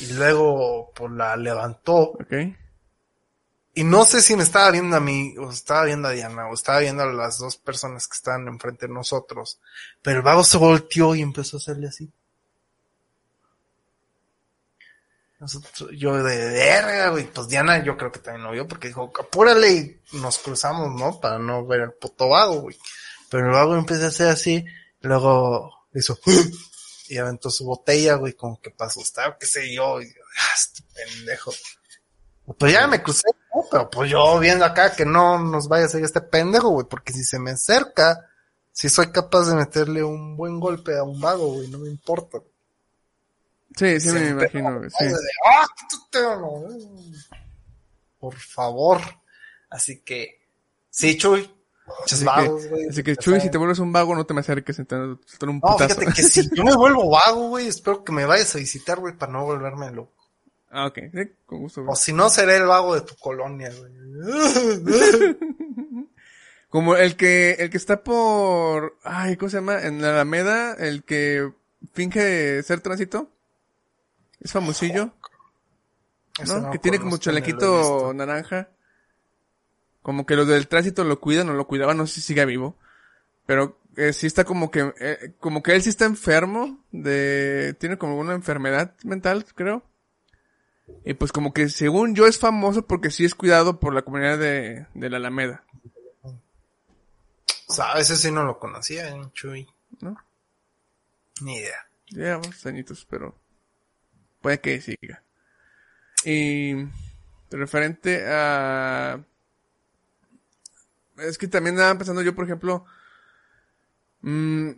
y 0.00 0.12
luego 0.14 0.90
pues 0.94 1.12
la 1.12 1.36
levantó 1.36 2.10
¿Ok? 2.12 2.32
y 3.78 3.84
no 3.84 4.04
sé 4.04 4.20
si 4.22 4.34
me 4.34 4.42
estaba 4.42 4.72
viendo 4.72 4.96
a 4.96 5.00
mí, 5.00 5.36
o 5.38 5.50
estaba 5.50 5.84
viendo 5.84 6.08
a 6.08 6.10
Diana, 6.10 6.48
o 6.48 6.54
estaba 6.54 6.80
viendo 6.80 7.04
a 7.04 7.12
las 7.12 7.38
dos 7.38 7.56
personas 7.56 8.08
que 8.08 8.16
estaban 8.16 8.48
enfrente 8.48 8.88
de 8.88 8.92
nosotros. 8.92 9.60
Pero 10.02 10.16
el 10.16 10.22
vago 10.24 10.42
se 10.42 10.58
volteó 10.58 11.14
y 11.14 11.22
empezó 11.22 11.56
a 11.56 11.60
hacerle 11.60 11.86
así. 11.86 12.10
Nosotros, 15.38 15.90
yo 15.96 16.20
de 16.24 16.36
verga, 16.50 17.10
güey. 17.10 17.32
Pues 17.32 17.46
Diana 17.46 17.80
yo 17.84 17.96
creo 17.96 18.10
que 18.10 18.18
también 18.18 18.42
lo 18.42 18.50
vio 18.50 18.66
porque 18.66 18.88
dijo, 18.88 19.12
apúrale 19.16 19.70
y 19.70 20.00
nos 20.14 20.38
cruzamos, 20.38 20.92
¿no? 21.00 21.20
Para 21.20 21.38
no 21.38 21.64
ver 21.64 21.82
el 21.82 21.92
puto 21.92 22.30
vago, 22.30 22.62
güey. 22.62 22.76
Pero 23.30 23.46
el 23.46 23.52
vago 23.52 23.76
empezó 23.76 24.06
a 24.06 24.08
hacer 24.08 24.26
así, 24.26 24.64
luego 25.02 25.86
hizo, 25.94 26.18
y 27.08 27.18
aventó 27.18 27.50
su 27.50 27.64
botella, 27.64 28.14
güey, 28.14 28.32
como 28.34 28.60
que 28.60 28.70
para 28.70 28.88
asustar, 28.88 29.36
qué 29.38 29.46
sé 29.46 29.72
yo, 29.72 30.00
y, 30.00 30.06
ah, 30.06 30.54
este 30.54 30.82
pendejo. 30.94 31.52
Pues 32.58 32.72
ya 32.72 32.86
me 32.86 33.02
crucé, 33.02 33.28
¿no? 33.54 33.62
pero 33.70 33.90
pues 33.90 34.10
yo 34.10 34.38
viendo 34.38 34.64
acá 34.64 34.94
que 34.94 35.04
no 35.04 35.38
nos 35.38 35.68
vaya 35.68 35.84
a 35.84 35.88
seguir 35.88 36.06
este 36.06 36.20
pendejo, 36.22 36.70
güey, 36.70 36.86
porque 36.88 37.12
si 37.12 37.22
se 37.24 37.38
me 37.38 37.50
acerca, 37.50 38.26
si 38.72 38.88
soy 38.88 39.10
capaz 39.12 39.48
de 39.48 39.54
meterle 39.54 40.02
un 40.02 40.36
buen 40.36 40.58
golpe 40.58 40.96
a 40.96 41.02
un 41.02 41.20
vago, 41.20 41.52
güey, 41.54 41.68
no 41.68 41.78
me 41.78 41.88
importa. 41.90 42.38
Sí, 43.76 44.00
sí 44.00 44.08
me 44.10 44.28
imagino, 44.28 44.78
güey, 44.78 44.90
sí. 44.90 45.04
De, 45.04 45.14
¡Ah, 45.46 45.66
tú 45.90 45.96
te- 46.10 46.20
no! 46.20 46.64
Por 48.18 48.34
favor. 48.34 49.00
Así 49.70 50.00
que, 50.00 50.40
sí, 50.90 51.16
Chuy. 51.18 51.48
Muchos 52.00 52.12
Así 52.18 52.24
vagos, 52.24 52.62
que, 52.62 52.68
güey. 52.68 52.88
así 52.88 53.02
que 53.02 53.16
Chuy, 53.16 53.40
si 53.40 53.50
te 53.50 53.58
vuelves 53.58 53.78
un 53.78 53.92
vago, 53.92 54.14
no 54.14 54.26
te 54.26 54.34
me 54.34 54.40
acerques, 54.40 54.76
dan 54.88 55.02
un 55.02 55.20
No, 55.56 55.60
putazo. 55.60 55.94
fíjate 56.00 56.06
que 56.14 56.22
si 56.22 56.48
yo 56.54 56.64
me 56.64 56.72
vuelvo 56.76 57.10
vago, 57.10 57.48
güey, 57.48 57.68
espero 57.68 58.04
que 58.04 58.12
me 58.12 58.24
vayas 58.24 58.54
a 58.54 58.58
visitar, 58.58 58.98
güey, 59.00 59.16
para 59.16 59.32
no 59.32 59.44
volverme 59.44 59.90
loco. 59.90 60.12
Ah, 60.70 60.86
ok, 60.86 60.98
sí, 61.12 61.20
con 61.46 61.60
gusto, 61.60 61.82
güey. 61.82 61.92
O 61.92 61.96
si 61.96 62.12
no, 62.12 62.28
seré 62.28 62.56
el 62.56 62.66
vago 62.66 62.94
de 62.94 63.00
tu 63.00 63.16
colonia, 63.16 63.72
güey. 63.76 63.90
Como 66.68 66.96
el 66.96 67.16
que, 67.16 67.52
el 67.52 67.70
que 67.70 67.78
está 67.78 68.02
por, 68.04 68.98
ay, 69.02 69.36
¿cómo 69.36 69.48
se 69.48 69.56
llama? 69.56 69.80
En 69.82 70.02
la 70.02 70.10
Alameda, 70.10 70.74
el 70.74 71.02
que 71.02 71.50
finge 71.94 72.62
ser 72.62 72.82
tránsito. 72.82 73.30
Es 74.40 74.52
famosillo, 74.52 75.10
¿no? 76.46 76.60
no 76.60 76.70
que 76.70 76.78
tiene 76.78 77.00
como 77.00 77.16
chalequito 77.16 78.12
naranja. 78.14 78.68
Como 80.08 80.24
que 80.24 80.36
los 80.36 80.48
del 80.48 80.68
tránsito 80.68 81.04
lo 81.04 81.20
cuidan 81.20 81.50
o 81.50 81.52
lo 81.52 81.66
cuidaban, 81.66 81.98
no 81.98 82.06
sé 82.06 82.14
si 82.14 82.20
sigue 82.22 82.46
vivo. 82.46 82.78
Pero 83.44 83.78
eh, 83.94 84.14
sí 84.14 84.26
está 84.26 84.44
como 84.44 84.70
que, 84.70 84.90
eh, 84.98 85.34
como 85.38 85.62
que 85.62 85.74
él 85.74 85.82
sí 85.82 85.90
está 85.90 86.06
enfermo 86.06 86.82
de, 86.92 87.76
tiene 87.78 87.98
como 87.98 88.16
una 88.16 88.32
enfermedad 88.32 88.94
mental, 89.04 89.44
creo. 89.54 89.82
Y 91.04 91.12
pues 91.12 91.30
como 91.30 91.52
que 91.52 91.68
según 91.68 92.14
yo 92.14 92.26
es 92.26 92.38
famoso 92.38 92.86
porque 92.86 93.10
sí 93.10 93.26
es 93.26 93.34
cuidado 93.34 93.80
por 93.80 93.92
la 93.92 94.00
comunidad 94.00 94.38
de, 94.38 94.86
de 94.94 95.10
la 95.10 95.18
Alameda, 95.18 95.62
veces 97.94 98.18
sí 98.18 98.30
no 98.30 98.44
lo 98.44 98.58
conocía, 98.58 99.10
¿eh, 99.10 99.20
Chuy. 99.34 99.68
¿no? 100.00 100.16
Ni 101.42 101.56
idea. 101.58 101.86
Llevamos 102.06 102.64
añitos, 102.64 103.06
pero 103.10 103.38
puede 104.40 104.58
que 104.58 104.80
siga. 104.80 105.22
Y 106.24 106.76
referente 107.50 108.24
a... 108.26 109.22
Es 111.20 111.38
que 111.38 111.48
también 111.48 111.76
estaba 111.76 111.96
pensando 111.98 112.22
yo, 112.22 112.34
por 112.34 112.44
ejemplo, 112.44 112.84
mm, 114.22 114.70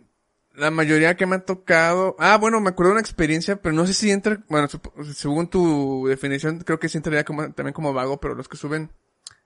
la 0.55 0.71
mayoría 0.71 1.15
que 1.15 1.25
me 1.25 1.35
ha 1.37 1.45
tocado... 1.45 2.15
Ah, 2.19 2.37
bueno, 2.37 2.59
me 2.61 2.69
acuerdo 2.69 2.89
de 2.89 2.93
una 2.93 3.01
experiencia, 3.01 3.61
pero 3.61 3.73
no 3.73 3.85
sé 3.87 3.93
si 3.93 4.11
entra... 4.11 4.43
Bueno, 4.49 4.67
según 5.13 5.47
tu 5.49 6.05
definición, 6.07 6.59
creo 6.59 6.79
que 6.79 6.89
sí 6.89 6.97
entraría 6.97 7.23
como, 7.23 7.51
también 7.53 7.73
como 7.73 7.93
vago, 7.93 8.19
pero 8.19 8.35
los 8.35 8.47
que 8.47 8.57
suben 8.57 8.91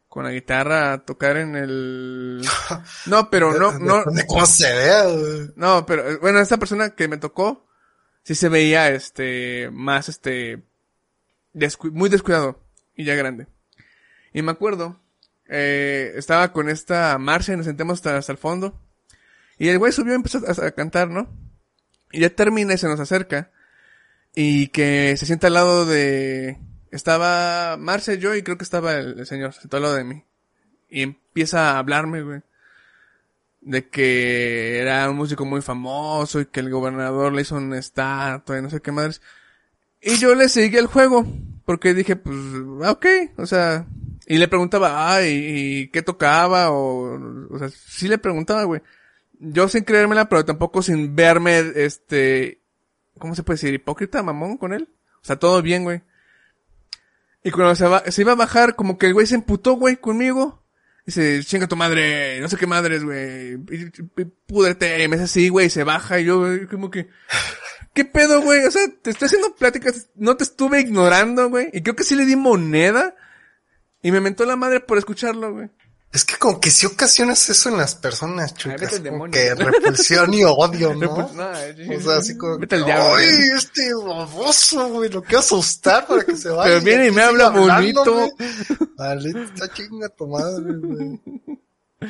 con 0.07 0.23
la 0.23 0.31
guitarra 0.31 0.93
a 0.93 0.97
tocar 1.05 1.37
en 1.37 1.55
el... 1.55 2.41
No, 3.05 3.29
pero 3.29 3.51
no, 3.53 3.77
no, 3.79 4.03
de 4.05 4.25
cómo 4.25 4.45
se 4.45 4.65
güey. 5.03 5.51
no, 5.55 5.85
pero 5.85 6.09
eh, 6.09 6.17
bueno, 6.21 6.39
esta 6.39 6.57
persona 6.57 6.91
que 6.91 7.07
me 7.07 7.17
tocó, 7.17 7.67
sí 8.23 8.33
se 8.33 8.49
veía, 8.49 8.89
este, 8.89 9.69
más, 9.71 10.09
este, 10.09 10.63
descu- 11.53 11.91
muy 11.91 12.09
descuidado 12.09 12.59
y 12.95 13.03
ya 13.03 13.15
grande. 13.15 13.47
Y 14.33 14.41
me 14.41 14.51
acuerdo, 14.51 14.99
eh, 15.47 16.13
estaba 16.15 16.51
con 16.51 16.69
esta 16.69 17.17
Marcia 17.17 17.53
y 17.53 17.57
nos 17.57 17.65
sentamos 17.65 17.99
hasta, 17.99 18.17
hasta 18.17 18.31
el 18.31 18.37
fondo. 18.37 18.79
Y 19.57 19.69
el 19.69 19.79
güey 19.79 19.91
subió 19.91 20.13
y 20.13 20.15
empezó 20.15 20.39
a, 20.39 20.71
cantar, 20.71 21.09
¿no? 21.09 21.29
Y 22.11 22.21
ya 22.21 22.29
termina 22.29 22.73
y 22.73 22.77
se 22.77 22.87
nos 22.87 22.99
acerca. 22.99 23.51
Y 24.35 24.67
que 24.69 25.15
se 25.17 25.25
sienta 25.25 25.47
al 25.47 25.53
lado 25.53 25.85
de... 25.85 26.57
Estaba 26.91 27.77
Marcia, 27.77 28.15
yo 28.15 28.35
y 28.35 28.43
creo 28.43 28.57
que 28.57 28.63
estaba 28.63 28.93
el, 28.93 29.19
el 29.19 29.25
señor, 29.25 29.53
sentado 29.53 29.77
al 29.77 29.83
lado 29.83 29.95
de 29.95 30.03
mí. 30.03 30.23
Y 30.89 31.01
empieza 31.01 31.71
a 31.71 31.79
hablarme, 31.79 32.21
güey 32.21 32.41
de 33.65 33.89
que 33.89 34.79
era 34.79 35.09
un 35.09 35.17
músico 35.17 35.43
muy 35.43 35.61
famoso 35.61 36.39
y 36.39 36.45
que 36.45 36.59
el 36.59 36.69
gobernador 36.69 37.33
le 37.33 37.41
hizo 37.41 37.55
una 37.55 37.79
estatua 37.79 38.57
y 38.57 38.61
no 38.61 38.69
sé 38.69 38.79
qué 38.79 38.91
madres. 38.91 39.21
Y 40.01 40.17
yo 40.17 40.35
le 40.35 40.49
seguí 40.49 40.77
el 40.77 40.85
juego, 40.85 41.25
porque 41.65 41.95
dije, 41.95 42.15
pues, 42.15 42.35
ah, 42.83 42.91
ok, 42.91 43.05
o 43.37 43.47
sea, 43.47 43.87
y 44.27 44.37
le 44.37 44.47
preguntaba, 44.47 45.13
ah, 45.15 45.21
¿y, 45.27 45.29
y 45.83 45.87
qué 45.89 46.01
tocaba? 46.01 46.71
O, 46.71 47.19
o 47.49 47.59
sea, 47.59 47.69
sí 47.69 48.07
le 48.07 48.17
preguntaba, 48.17 48.63
güey. 48.63 48.81
Yo 49.39 49.67
sin 49.67 49.83
creérmela, 49.83 50.29
pero 50.29 50.45
tampoco 50.45 50.81
sin 50.81 51.15
verme, 51.15 51.59
este, 51.75 52.61
¿cómo 53.19 53.35
se 53.35 53.43
puede 53.43 53.55
decir? 53.57 53.73
Hipócrita, 53.73 54.23
mamón 54.23 54.57
con 54.57 54.73
él. 54.73 54.89
O 55.21 55.25
sea, 55.25 55.35
todo 55.37 55.61
bien, 55.61 55.83
güey. 55.83 56.01
Y 57.43 57.51
cuando 57.51 57.75
se, 57.75 57.85
va, 57.85 58.03
se 58.09 58.21
iba 58.21 58.31
a 58.31 58.35
bajar, 58.35 58.75
como 58.75 58.97
que 58.97 59.05
el 59.07 59.13
güey 59.13 59.27
se 59.27 59.35
emputó, 59.35 59.73
güey, 59.73 59.97
conmigo. 59.97 60.63
Dice, 61.05 61.41
chinga 61.43 61.67
tu 61.67 61.75
madre, 61.75 62.39
no 62.39 62.49
sé 62.49 62.57
qué 62.57 62.65
madres, 62.65 63.03
güey. 63.03 63.53
y- 63.53 63.91
y- 64.17 64.25
Púdrete, 64.47 65.03
y 65.03 65.07
me 65.07 65.15
hace 65.17 65.25
así, 65.25 65.49
güey, 65.49 65.69
se 65.69 65.83
baja 65.83 66.19
y 66.19 66.25
yo, 66.25 66.43
como 66.71 66.89
que, 66.89 67.09
¿qué 67.93 68.05
pedo, 68.05 68.41
güey? 68.41 68.65
O 68.65 68.71
sea, 68.71 68.81
te 69.03 69.11
estoy 69.11 69.27
haciendo 69.27 69.53
pláticas, 69.55 70.07
no 70.15 70.35
te 70.37 70.43
estuve 70.43 70.79
ignorando, 70.81 71.49
güey. 71.49 71.69
Y 71.73 71.81
creo 71.83 71.95
que 71.95 72.03
sí 72.03 72.15
le 72.15 72.25
di 72.25 72.35
moneda. 72.35 73.15
Y 74.05 74.11
me 74.11 74.21
mentó 74.21 74.45
la 74.45 74.55
madre 74.55 74.81
por 74.81 74.99
escucharlo, 74.99 75.51
güey. 75.51 75.67
Es 76.13 76.23
que 76.23 76.37
como 76.37 76.61
que 76.61 76.69
si 76.69 76.85
ocasionas 76.85 77.49
eso 77.49 77.69
en 77.69 77.77
las 77.77 77.95
personas, 77.95 78.53
vete 78.63 78.85
al 78.97 79.09
como 79.09 79.31
que 79.31 79.55
repulsión 79.55 80.31
y 80.31 80.43
odio, 80.43 80.93
¿no? 80.93 80.99
Repul- 81.01 81.31
no, 81.33 81.57
eh, 81.59 81.97
O 81.97 82.01
sea, 82.01 82.17
así 82.17 82.37
como, 82.37 82.59
Vete 82.59 82.75
al 82.75 82.85
diablo, 82.85 83.15
ay, 83.15 83.27
este 83.57 83.91
baboso, 83.95 84.87
güey, 84.89 85.09
lo 85.09 85.23
quiero 85.23 85.39
asustar 85.39 86.05
para 86.05 86.23
que 86.23 86.37
se 86.37 86.49
vaya. 86.49 86.69
Pero 86.75 86.85
viene 86.85 87.07
y 87.07 87.11
me 87.11 87.23
habla 87.23 87.49
bonito. 87.49 88.13
güey. 88.13 88.31
Maldita 88.95 89.73
chinga 89.73 90.09
tu 90.09 90.27
madre, 90.27 90.71
güey. 90.77 91.19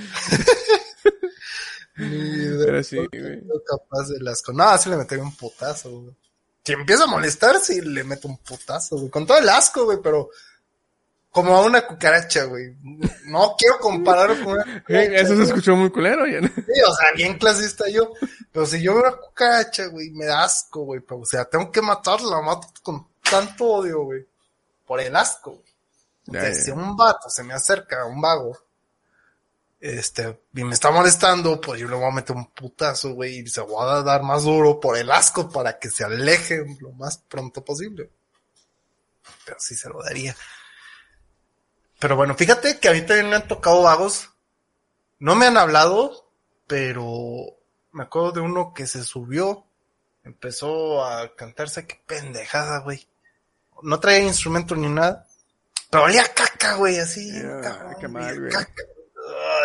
Pero 1.95 2.83
sí, 2.83 2.97
güey. 2.97 3.09
soy 3.47 3.61
capaz 3.65 4.09
de 4.09 4.19
las 4.19 4.41
cosas. 4.41 4.57
No, 4.57 4.77
sí 4.77 4.89
le 4.89 4.97
metería 4.97 5.23
un 5.23 5.35
putazo, 5.35 5.91
güey. 6.01 6.15
si 6.63 6.73
empieza 6.73 7.05
a 7.05 7.07
molestar, 7.07 7.57
sí 7.61 7.79
le 7.79 8.03
meto 8.03 8.27
un 8.27 8.37
putazo, 8.37 8.97
güey. 8.97 9.09
Con 9.09 9.25
todo 9.25 9.37
el 9.37 9.47
asco, 9.47 9.85
güey, 9.85 9.99
pero 10.03 10.29
como 11.35 11.53
a 11.53 11.63
una 11.63 11.85
cucaracha, 11.85 12.45
güey. 12.45 12.77
No 13.25 13.55
quiero 13.57 13.77
compararlo 13.79 14.41
con 14.41 14.53
una 14.53 14.63
cucaracha. 14.87 15.15
Eso 15.15 15.35
se 15.35 15.43
escuchó 15.43 15.75
muy 15.75 15.91
culero, 15.91 16.25
ya. 16.25 16.39
Sí, 16.39 16.81
o 16.87 16.95
sea, 16.95 17.11
bien 17.13 17.37
clasista 17.37 17.89
yo. 17.89 18.13
Pero 18.53 18.65
si 18.65 18.81
yo 18.81 18.93
veo 18.93 19.03
una 19.03 19.17
cucaracha, 19.17 19.87
güey, 19.87 20.11
me 20.11 20.27
da 20.27 20.45
asco, 20.45 20.85
güey. 20.85 21.01
Pero, 21.01 21.19
o 21.19 21.25
sea, 21.25 21.43
tengo 21.43 21.69
que 21.73 21.81
matarla, 21.81 22.37
la 22.37 22.41
mato 22.41 22.69
con 22.81 23.05
tanto 23.29 23.65
odio, 23.65 24.03
güey. 24.05 24.25
Por 24.85 25.01
el 25.01 25.13
asco, 25.13 25.51
güey. 25.51 25.73
Ya, 26.27 26.39
Entonces, 26.39 26.57
ya. 26.59 26.63
si 26.63 26.71
un 26.71 26.95
vato 26.95 27.29
se 27.29 27.43
me 27.43 27.53
acerca, 27.53 28.05
un 28.05 28.21
vago, 28.21 28.57
este, 29.81 30.39
y 30.53 30.63
me 30.63 30.73
está 30.73 30.89
molestando, 30.89 31.59
pues 31.59 31.81
yo 31.81 31.89
le 31.89 31.95
voy 31.97 32.05
a 32.05 32.11
meter 32.11 32.33
un 32.33 32.49
putazo, 32.51 33.13
güey, 33.13 33.39
y 33.39 33.47
se 33.47 33.59
voy 33.59 33.85
a 33.85 34.01
dar 34.03 34.23
más 34.23 34.43
duro 34.43 34.79
por 34.79 34.97
el 34.97 35.11
asco 35.11 35.49
para 35.49 35.77
que 35.79 35.89
se 35.89 36.05
aleje 36.05 36.65
lo 36.79 36.93
más 36.93 37.17
pronto 37.17 37.61
posible. 37.61 38.09
Pero 39.43 39.57
sí 39.59 39.75
se 39.75 39.89
lo 39.89 40.01
daría. 40.01 40.33
Pero 41.99 42.15
bueno, 42.15 42.35
fíjate 42.35 42.79
que 42.79 42.89
a 42.89 42.93
mí 42.93 43.01
también 43.01 43.29
me 43.29 43.35
han 43.37 43.47
tocado 43.47 43.81
vagos. 43.83 44.29
No 45.19 45.35
me 45.35 45.45
han 45.45 45.57
hablado, 45.57 46.29
pero 46.67 47.57
me 47.91 48.03
acuerdo 48.03 48.33
de 48.33 48.41
uno 48.41 48.73
que 48.73 48.85
se 48.85 49.03
subió, 49.03 49.65
empezó 50.23 51.03
a 51.05 51.35
cantarse, 51.35 51.87
qué 51.87 52.01
pendejada, 52.05 52.79
güey. 52.79 53.07
No 53.81 53.99
traía 53.99 54.19
instrumento 54.19 54.75
ni 54.75 54.89
nada. 54.89 55.25
Pero 55.89 56.03
olía 56.03 56.25
caca, 56.33 56.75
güey, 56.75 56.99
así. 56.99 57.31
Ah, 57.37 57.61
cabrón, 57.63 57.95
qué 57.99 58.07
mal, 58.07 58.39
güey. 58.39 58.51
caca. 58.51 58.83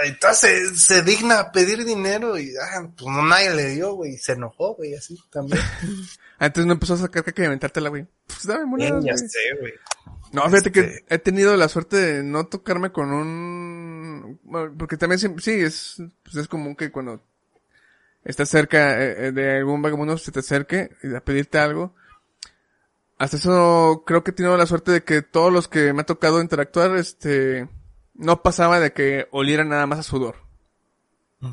Entonces 0.04 0.84
se 0.86 1.02
digna 1.02 1.40
a 1.40 1.52
pedir 1.52 1.84
dinero 1.84 2.38
y 2.38 2.54
ah, 2.56 2.88
pues 2.96 3.14
no 3.14 3.22
nadie 3.22 3.50
le 3.50 3.66
dio, 3.68 3.94
güey. 3.94 4.14
y 4.14 4.18
Se 4.18 4.32
enojó, 4.32 4.74
güey, 4.74 4.94
así 4.94 5.18
también. 5.30 5.60
Antes 6.38 6.64
no 6.64 6.72
empezó 6.72 6.94
a 6.94 6.98
sacar 6.98 7.24
caca 7.24 7.42
y 7.42 7.46
aventártela, 7.46 7.90
güey. 7.90 8.06
Pues 8.26 8.46
dame 8.46 8.64
monedas, 8.64 9.04
ya 9.04 9.12
güey. 9.12 9.28
sé, 9.28 9.38
güey. 9.60 9.72
No, 10.32 10.48
fíjate 10.48 10.70
que 10.70 10.80
Este- 10.80 11.14
he 11.14 11.18
tenido 11.18 11.56
la 11.56 11.68
suerte 11.68 11.96
de 11.96 12.22
no 12.22 12.46
tocarme 12.46 12.92
con 12.92 13.12
un... 13.12 14.40
Porque 14.78 14.96
también 14.96 15.18
sí, 15.40 15.52
es, 15.52 16.02
pues 16.22 16.36
es 16.36 16.48
común 16.48 16.76
que 16.76 16.90
cuando 16.90 17.20
estás 18.24 18.48
cerca 18.48 19.02
eh, 19.02 19.28
eh, 19.28 19.32
de 19.32 19.58
algún 19.58 19.82
vagabundo 19.82 20.18
se 20.18 20.30
te 20.30 20.40
acerque 20.40 20.90
y 21.02 21.14
a 21.14 21.20
pedirte 21.20 21.58
algo. 21.58 21.94
Hasta 23.18 23.36
eso 23.36 24.04
creo 24.06 24.24
que 24.24 24.30
he 24.30 24.34
tenido 24.34 24.56
la 24.56 24.66
suerte 24.66 24.92
de 24.92 25.04
que 25.04 25.22
todos 25.22 25.52
los 25.52 25.68
que 25.68 25.92
me 25.92 26.02
ha 26.02 26.06
tocado 26.06 26.40
interactuar, 26.40 26.96
este, 26.96 27.68
no 28.14 28.42
pasaba 28.42 28.80
de 28.80 28.92
que 28.92 29.28
olieran 29.30 29.68
nada 29.68 29.86
más 29.86 29.98
a 29.98 30.02
sudor. 30.02 30.36
Mm. 31.40 31.52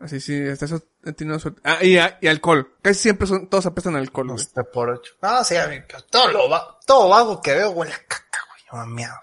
Así 0.00 0.20
sí, 0.20 0.38
hasta 0.46 0.66
eso 0.66 0.82
he 1.06 1.12
tenido 1.12 1.38
suerte. 1.38 1.60
Ah, 1.64 1.78
y, 1.82 1.94
y 1.96 2.28
alcohol. 2.28 2.74
Casi 2.82 3.00
siempre 3.00 3.26
son, 3.26 3.48
todos 3.48 3.66
apestan 3.66 3.96
alcohol, 3.96 4.28
güey. 4.28 4.40
Este 4.42 4.64
por 4.64 4.90
ocho. 4.90 5.14
Ah, 5.22 5.42
sí, 5.44 5.56
a 5.56 5.66
mí, 5.68 5.78
todo 6.10 6.28
lo 6.30 6.48
va, 6.50 6.78
todo 6.86 7.08
vago 7.08 7.40
que 7.40 7.54
veo 7.54 7.70
huele 7.70 7.92
a 7.92 7.98
caca, 7.98 8.38
güey. 8.48 8.62
Yo 8.70 8.86
me 8.86 8.94
miado. 8.94 9.18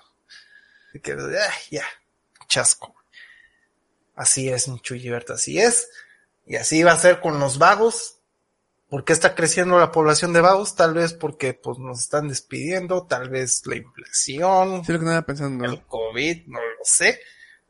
Así 0.90 1.00
que, 1.00 1.16
ya, 1.72 1.86
chasco. 2.48 2.96
Así 4.16 4.50
es, 4.50 4.68
mi 4.68 4.80
Chuyberto, 4.80 5.34
así 5.34 5.60
es. 5.60 5.90
Y 6.46 6.56
así 6.56 6.84
va 6.84 6.92
a 6.92 7.00
ser 7.00 7.20
con 7.20 7.40
los 7.40 7.58
vagos. 7.58 8.20
¿Por 8.90 9.06
qué 9.06 9.14
está 9.14 9.34
creciendo 9.34 9.80
la 9.80 9.92
población 9.92 10.34
de 10.34 10.42
vagos? 10.42 10.76
Tal 10.76 10.94
vez 10.94 11.14
porque 11.14 11.56
pues 11.56 11.80
nos 11.80 12.00
están 12.00 12.28
despidiendo, 12.28 13.08
tal 13.08 13.30
vez 13.30 13.66
la 13.66 13.78
inflación, 13.78 14.86
Sí, 14.86 14.92
lo 14.92 15.00
que 15.00 15.06
andaba 15.06 15.26
pensando. 15.26 15.66
el 15.66 15.82
COVID, 15.84 16.46
no 16.46 16.60
lo 16.60 16.84
sé. 16.84 17.20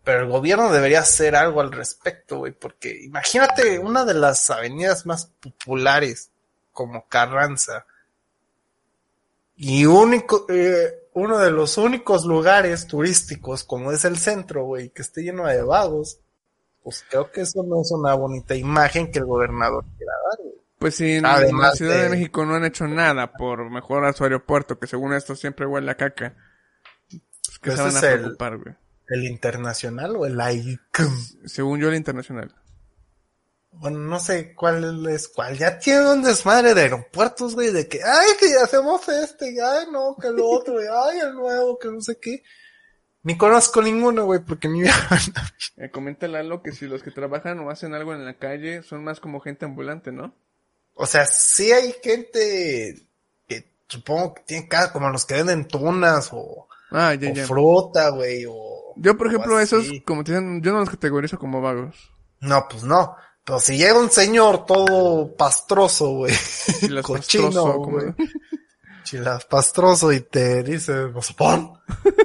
Pero 0.04 0.24
el 0.24 0.30
gobierno 0.30 0.72
debería 0.72 1.00
hacer 1.00 1.36
algo 1.36 1.62
al 1.62 1.72
respecto, 1.72 2.40
güey, 2.40 2.52
porque 2.52 3.04
imagínate 3.04 3.80
una 3.80 4.04
de 4.04 4.14
las 4.14 4.50
avenidas 4.50 5.06
más 5.06 5.28
populares 5.40 6.30
como 6.74 7.08
Carranza 7.08 7.86
y 9.56 9.86
único, 9.86 10.46
eh, 10.50 11.08
uno 11.14 11.38
de 11.38 11.52
los 11.52 11.78
únicos 11.78 12.26
lugares 12.26 12.88
turísticos 12.88 13.64
como 13.64 13.92
es 13.92 14.04
el 14.04 14.18
centro, 14.18 14.66
güey, 14.66 14.90
que 14.90 15.04
esté 15.04 15.22
lleno 15.22 15.46
de 15.48 15.62
vagos, 15.62 16.20
pues 16.84 17.06
creo 17.10 17.32
que 17.32 17.42
eso 17.42 17.64
no 17.64 17.82
es 17.82 17.92
una 17.92 18.14
bonita 18.16 18.56
imagen 18.56 19.12
que 19.12 19.20
el 19.20 19.26
gobernador 19.26 19.86
quiera 19.98 20.14
dar, 20.30 20.40
güey. 20.44 20.54
Pues 20.80 20.96
sí, 20.96 21.14
en 21.14 21.24
la 21.24 21.72
Ciudad 21.72 21.96
de... 21.96 22.04
de- 22.04 22.10
México 22.10 22.46
no 22.46 22.56
han 22.56 22.66
hecho 22.66 22.88
nada 22.88 23.32
por 23.32 23.70
mejorar 23.70 24.14
su 24.16 24.24
aeropuerto, 24.26 24.80
que 24.80 24.88
según 24.88 25.14
esto 25.14 25.34
siempre 25.36 25.66
huele 25.66 25.90
a 25.92 25.96
caca. 25.96 26.34
Pues 27.10 27.60
que 27.60 27.72
Pues 27.72 27.76
se 27.78 27.84
van 27.84 27.96
a 27.96 28.00
preocupar, 28.02 28.58
güey. 28.58 28.76
El 29.14 29.26
internacional 29.26 30.16
o 30.16 30.26
el 30.26 30.34
ICM. 30.40 31.46
Según 31.46 31.80
yo, 31.80 31.90
el 31.90 31.96
internacional. 31.96 32.56
Bueno, 33.72 34.00
no 34.00 34.20
sé 34.20 34.54
cuál 34.56 35.06
es 35.08 35.28
cuál. 35.28 35.58
Ya 35.58 35.80
tiene 35.80 36.12
un 36.12 36.24
desmadre 36.24 36.74
de 36.74 36.82
aeropuertos, 36.82 37.56
güey, 37.56 37.72
de 37.72 37.88
que, 37.88 38.00
ay, 38.04 38.32
que 38.40 38.56
hacemos 38.58 39.08
este, 39.10 39.52
y 39.52 39.60
ay, 39.60 39.88
no, 39.92 40.16
que 40.20 40.30
lo 40.30 40.48
otro, 40.48 40.82
y 40.82 40.86
ay, 40.88 41.20
el 41.20 41.34
nuevo, 41.34 41.78
que 41.80 41.88
no 41.90 42.00
sé 42.02 42.18
qué. 42.20 42.44
Ni 43.24 43.38
conozco 43.38 43.82
ninguno, 43.82 44.26
güey, 44.26 44.42
porque 44.42 44.68
vieja 44.68 45.18
Eh, 45.78 45.90
comenta 45.90 46.28
Lalo 46.28 46.62
que 46.62 46.72
si 46.72 46.86
los 46.88 47.02
que 47.02 47.10
trabajan 47.12 47.60
o 47.60 47.70
hacen 47.72 47.94
algo 47.96 48.14
en 48.14 48.26
la 48.26 48.38
calle 48.38 48.84
son 48.84 49.04
más 49.04 49.20
como 49.20 49.40
gente 49.40 49.66
ambulante, 49.66 50.12
¿no? 50.12 50.36
O 50.94 51.06
sea, 51.08 51.26
sí 51.26 51.72
hay 51.72 51.96
gente 52.04 53.08
que 53.48 53.72
supongo 53.88 54.36
que 54.36 54.44
tiene 54.44 54.68
cara 54.68 54.92
como 54.92 55.10
los 55.10 55.26
que 55.26 55.36
venden 55.36 55.68
tunas 55.68 56.30
o, 56.32 56.68
Ah, 56.92 57.16
ya, 57.16 57.32
o 57.32 57.34
ya. 57.34 57.48
fruta, 57.48 58.10
güey, 58.10 58.46
o... 58.48 58.73
Yo, 58.98 59.18
por 59.18 59.28
ejemplo, 59.28 59.60
esos, 59.60 59.88
como 60.06 60.24
te 60.24 60.32
dicen, 60.32 60.62
yo 60.62 60.72
no 60.72 60.80
los 60.80 60.90
categorizo 60.90 61.38
como 61.38 61.62
vagos. 61.62 61.96
No, 62.42 62.68
pues 62.70 62.84
no. 62.84 63.16
Pero 63.46 63.60
si 63.60 63.78
llega 63.78 64.00
un 64.00 64.10
señor 64.10 64.66
todo 64.66 65.36
pastroso, 65.36 66.10
güey, 66.12 66.34
cochino, 67.04 67.44
pastroso, 67.52 67.74
güey, 67.80 68.14
chilas 69.04 69.46
pastroso 69.46 70.12
y 70.14 70.22
te 70.22 70.64
dice 70.64 70.94
mazapán, 71.08 71.74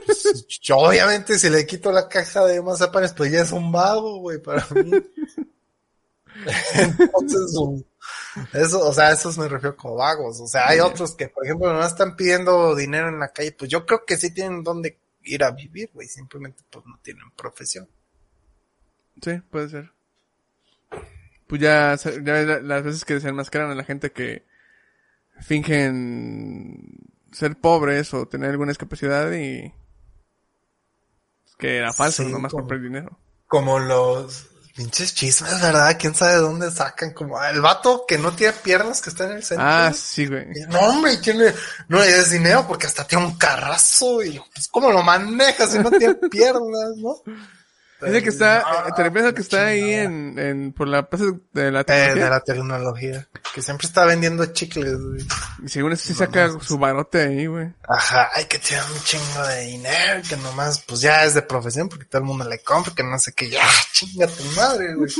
pues, 0.07 0.47
yo 0.63 0.77
obviamente 0.79 1.37
si 1.39 1.51
le 1.51 1.67
quito 1.67 1.91
la 1.91 2.09
caja 2.09 2.45
de 2.47 2.63
mazapanes, 2.63 3.13
pues 3.15 3.33
ya 3.33 3.43
es 3.43 3.51
un 3.51 3.73
vago, 3.73 4.19
güey, 4.21 4.41
para 4.41 4.65
mí. 4.77 4.93
Entonces, 6.75 7.57
un- 7.57 7.85
eso, 8.53 8.87
o 8.87 8.93
sea, 8.93 9.11
esos 9.13 9.37
me 9.39 9.49
refiero 9.49 9.77
como 9.77 9.97
vagos. 9.97 10.41
O 10.41 10.47
sea, 10.47 10.69
hay 10.69 10.79
otros 10.81 11.15
que, 11.17 11.29
por 11.29 11.45
ejemplo, 11.45 11.73
no 11.73 11.85
están 11.85 12.15
pidiendo 12.15 12.75
dinero 12.77 13.09
en 13.09 13.19
la 13.19 13.33
calle, 13.33 13.53
pues 13.59 13.71
yo 13.71 13.85
creo 13.85 14.05
que 14.07 14.17
sí 14.17 14.33
tienen 14.33 14.63
dónde 14.63 14.99
ir 15.35 15.45
a 15.45 15.51
vivir, 15.51 15.91
güey, 15.95 16.09
simplemente 16.09 16.63
pues 16.71 16.85
no 16.87 16.99
tienen 17.03 17.31
profesión. 17.37 17.89
Sí, 19.23 19.41
puede 19.51 19.69
ser. 19.69 19.93
Pues 21.47 21.61
ya, 21.61 21.97
se- 21.97 22.23
ya 22.25 22.35
la- 22.43 22.61
las 22.61 22.83
veces 22.85 23.05
que 23.05 23.15
desenmascaran 23.15 23.71
a 23.71 23.75
la 23.75 23.85
gente 23.85 24.13
que 24.13 24.45
fingen 25.41 26.99
ser 27.33 27.57
pobres 27.57 28.13
o 28.15 28.27
tener 28.27 28.51
alguna 28.51 28.71
discapacidad 28.71 29.33
y 29.33 29.73
que 31.59 31.77
era 31.79 31.93
falso, 31.93 32.25
Sí, 32.25 32.31
nomás 32.33 32.53
como- 32.53 32.67
por 32.69 32.81
dinero. 32.81 33.19
Como 33.47 33.79
los 33.79 34.48
pinches 34.79 35.13
chismes, 35.13 35.61
¿verdad? 35.61 35.97
¿Quién 35.99 36.15
sabe 36.15 36.35
de 36.35 36.39
dónde 36.39 36.71
sacan? 36.71 37.13
Como 37.13 37.43
el 37.43 37.61
vato 37.61 38.05
que 38.07 38.17
no 38.17 38.31
tiene 38.31 38.53
piernas 38.53 39.03
que 39.03 39.11
está 39.11 39.25
en 39.25 39.33
el 39.33 39.43
centro. 39.43 39.67
Ah, 39.67 39.93
sí, 39.93 40.29
güey. 40.29 40.47
No, 40.69 40.79
hombre, 40.79 41.15
¿y 41.15 41.17
¿quién 41.19 41.37
le... 41.37 41.53
no 41.89 41.99
le 41.99 42.07
des 42.07 42.31
dinero 42.31 42.65
porque 42.69 42.87
hasta 42.87 43.05
tiene 43.05 43.25
un 43.25 43.37
carrazo 43.37 44.23
y 44.23 44.41
pues 44.55 44.69
cómo 44.69 44.93
lo 44.93 45.03
manejas 45.03 45.73
si 45.73 45.81
no 45.81 45.91
tiene 45.91 46.15
piernas, 46.31 46.93
¿no? 46.97 47.17
Dice 48.01 48.23
que 48.23 48.29
está, 48.29 48.63
Ah, 48.65 48.93
te 48.95 49.03
refieres 49.03 49.29
al 49.29 49.35
que 49.35 49.41
está 49.43 49.67
ahí 49.67 49.93
en, 49.93 50.39
en, 50.39 50.73
por 50.73 50.87
la 50.87 51.09
plaza 51.09 51.25
de 51.53 51.73
la 51.73 51.81
Eh, 51.81 51.85
tecnología. 51.85 52.25
de 52.25 52.31
la 52.31 52.41
tecnología. 52.41 53.29
Que 53.55 53.61
siempre 53.63 53.87
está 53.89 54.05
vendiendo 54.05 54.47
chicles, 54.47 54.95
güey. 55.01 55.27
Y 55.65 55.69
según 55.69 55.93
eso 55.93 56.05
sí 56.07 56.15
saca 56.15 56.51
su 56.61 56.79
barote 56.79 57.23
ahí, 57.23 57.47
güey. 57.47 57.73
Ajá, 57.89 58.31
hay 58.35 58.45
que 58.45 58.59
tirar 58.61 58.85
un 58.93 59.01
chingo 59.03 59.43
de 59.49 59.61
dinero, 59.63 60.23
que 60.29 60.37
nomás, 60.37 60.83
pues 60.87 61.01
ya 61.01 61.25
es 61.25 61.35
de 61.35 61.43
profesión, 61.43 61.89
porque 61.89 62.05
todo 62.05 62.21
el 62.23 62.27
mundo 62.29 62.45
le 62.49 62.61
compra, 62.61 62.93
que 62.95 63.03
no 63.03 63.19
sé 63.19 63.33
qué, 63.33 63.51
ya, 63.51 63.63
chinga 63.93 64.29
tu 64.29 64.45
madre, 64.57 64.95
güey. 64.95 65.11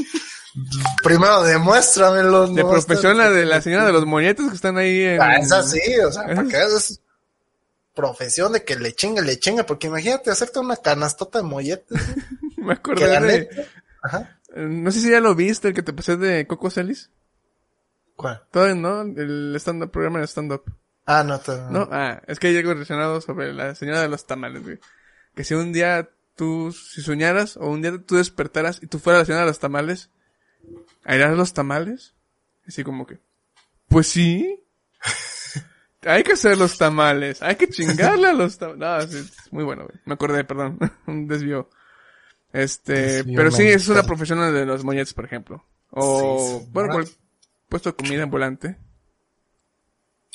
Primero 1.03 1.43
demuéstramelo. 1.43 2.47
De 2.49 2.63
no 2.63 2.71
profesión 2.71 3.17
la 3.19 3.31
de 3.31 3.45
la 3.45 3.61
señora 3.61 3.87
de 3.87 3.93
los 3.93 4.07
moñetes 4.07 4.49
que 4.49 4.55
están 4.55 4.77
ahí 4.79 5.03
en... 5.03 5.21
Ah, 5.23 5.37
esa 5.37 5.63
sí, 5.63 5.81
o 6.05 6.11
sea, 6.13 6.25
para 6.27 6.45
que 6.45 6.57
es 6.63 7.01
profesión 7.95 8.53
de 8.53 8.63
que 8.65 8.77
le 8.77 8.95
chingue, 8.95 9.23
le 9.23 9.39
chingue, 9.41 9.65
porque 9.65 9.89
imagínate 9.89 10.31
hacerte 10.31 10.61
una 10.61 10.77
canastota 10.77 11.39
de 11.41 11.45
molletes, 11.45 11.87
güey, 11.91 12.27
Me 12.65 12.73
acordé 12.75 13.09
de... 13.09 13.21
neta, 13.21 13.63
ajá, 14.03 14.41
No 14.57 14.91
sé 14.91 15.01
si 15.01 15.11
ya 15.11 15.21
lo 15.21 15.35
viste, 15.35 15.69
el 15.69 15.75
que 15.75 15.83
te 15.83 15.93
pasé 15.93 16.17
de 16.17 16.47
Coco 16.47 16.71
Celis. 16.71 17.11
¿cuál? 18.19 18.43
Todavía 18.51 18.75
no, 18.75 19.03
el 19.03 19.55
stand-up, 19.57 19.91
programa 19.91 20.19
de 20.19 20.27
stand-up. 20.27 20.65
Ah, 21.07 21.25
no, 21.25 21.39
te, 21.39 21.53
No, 21.71 21.89
ah, 21.91 22.21
es 22.27 22.39
que 22.39 22.49
hay 22.49 22.57
algo 22.59 22.75
relacionado 22.75 23.21
sobre 23.23 23.55
la 23.55 23.75
señora 23.75 24.03
de 24.03 24.09
los 24.09 24.27
tamales, 24.27 24.63
güey. 24.63 24.79
Que 25.35 25.45
si 25.45 25.55
un 25.55 25.73
día 25.73 26.11
tú, 26.35 26.73
si 26.73 27.01
soñaras, 27.01 27.57
o 27.57 27.69
un 27.69 27.81
día 27.81 27.97
tú 28.05 28.17
despertaras 28.17 28.83
y 28.83 28.89
tú 28.89 28.99
fueras 28.99 29.23
la 29.23 29.25
señora 29.27 29.45
de 29.45 29.51
los 29.51 29.61
tamales, 29.61 30.11
¿harías 31.05 31.37
los 31.37 31.55
tamales? 31.55 32.15
Así 32.67 32.85
como 32.85 33.07
que, 33.07 33.21
pues 33.89 34.09
sí. 34.09 34.63
hay 36.03 36.25
que 36.25 36.33
hacer 36.33 36.59
los 36.59 36.77
tamales, 36.77 37.41
hay 37.41 37.57
que 37.57 37.69
chingarle 37.71 38.29
a 38.29 38.33
los 38.35 38.59
tamales. 38.59 38.81
No, 38.81 39.13
sí, 39.13 39.19
es 39.19 39.53
muy 39.53 39.65
bueno, 39.65 39.85
güey. 39.85 39.99
Me 40.05 40.15
acordé, 40.15 40.45
perdón, 40.45 40.79
un 41.07 41.29
desvío. 41.29 41.71
Este, 42.53 43.25
pero 43.25 43.51
sí, 43.51 43.67
es 43.69 43.89
una 43.89 44.03
profesión 44.05 44.41
de 44.55 44.65
los 44.65 44.83
molletes, 44.85 45.13
por 45.15 45.25
ejemplo. 45.25 45.65
O, 45.91 46.61
Sí, 46.63 46.69
bueno, 46.73 46.93
por 46.95 47.09
puesto 47.69 47.91
de 47.91 47.97
comida 47.97 48.23
ambulante. 48.23 48.77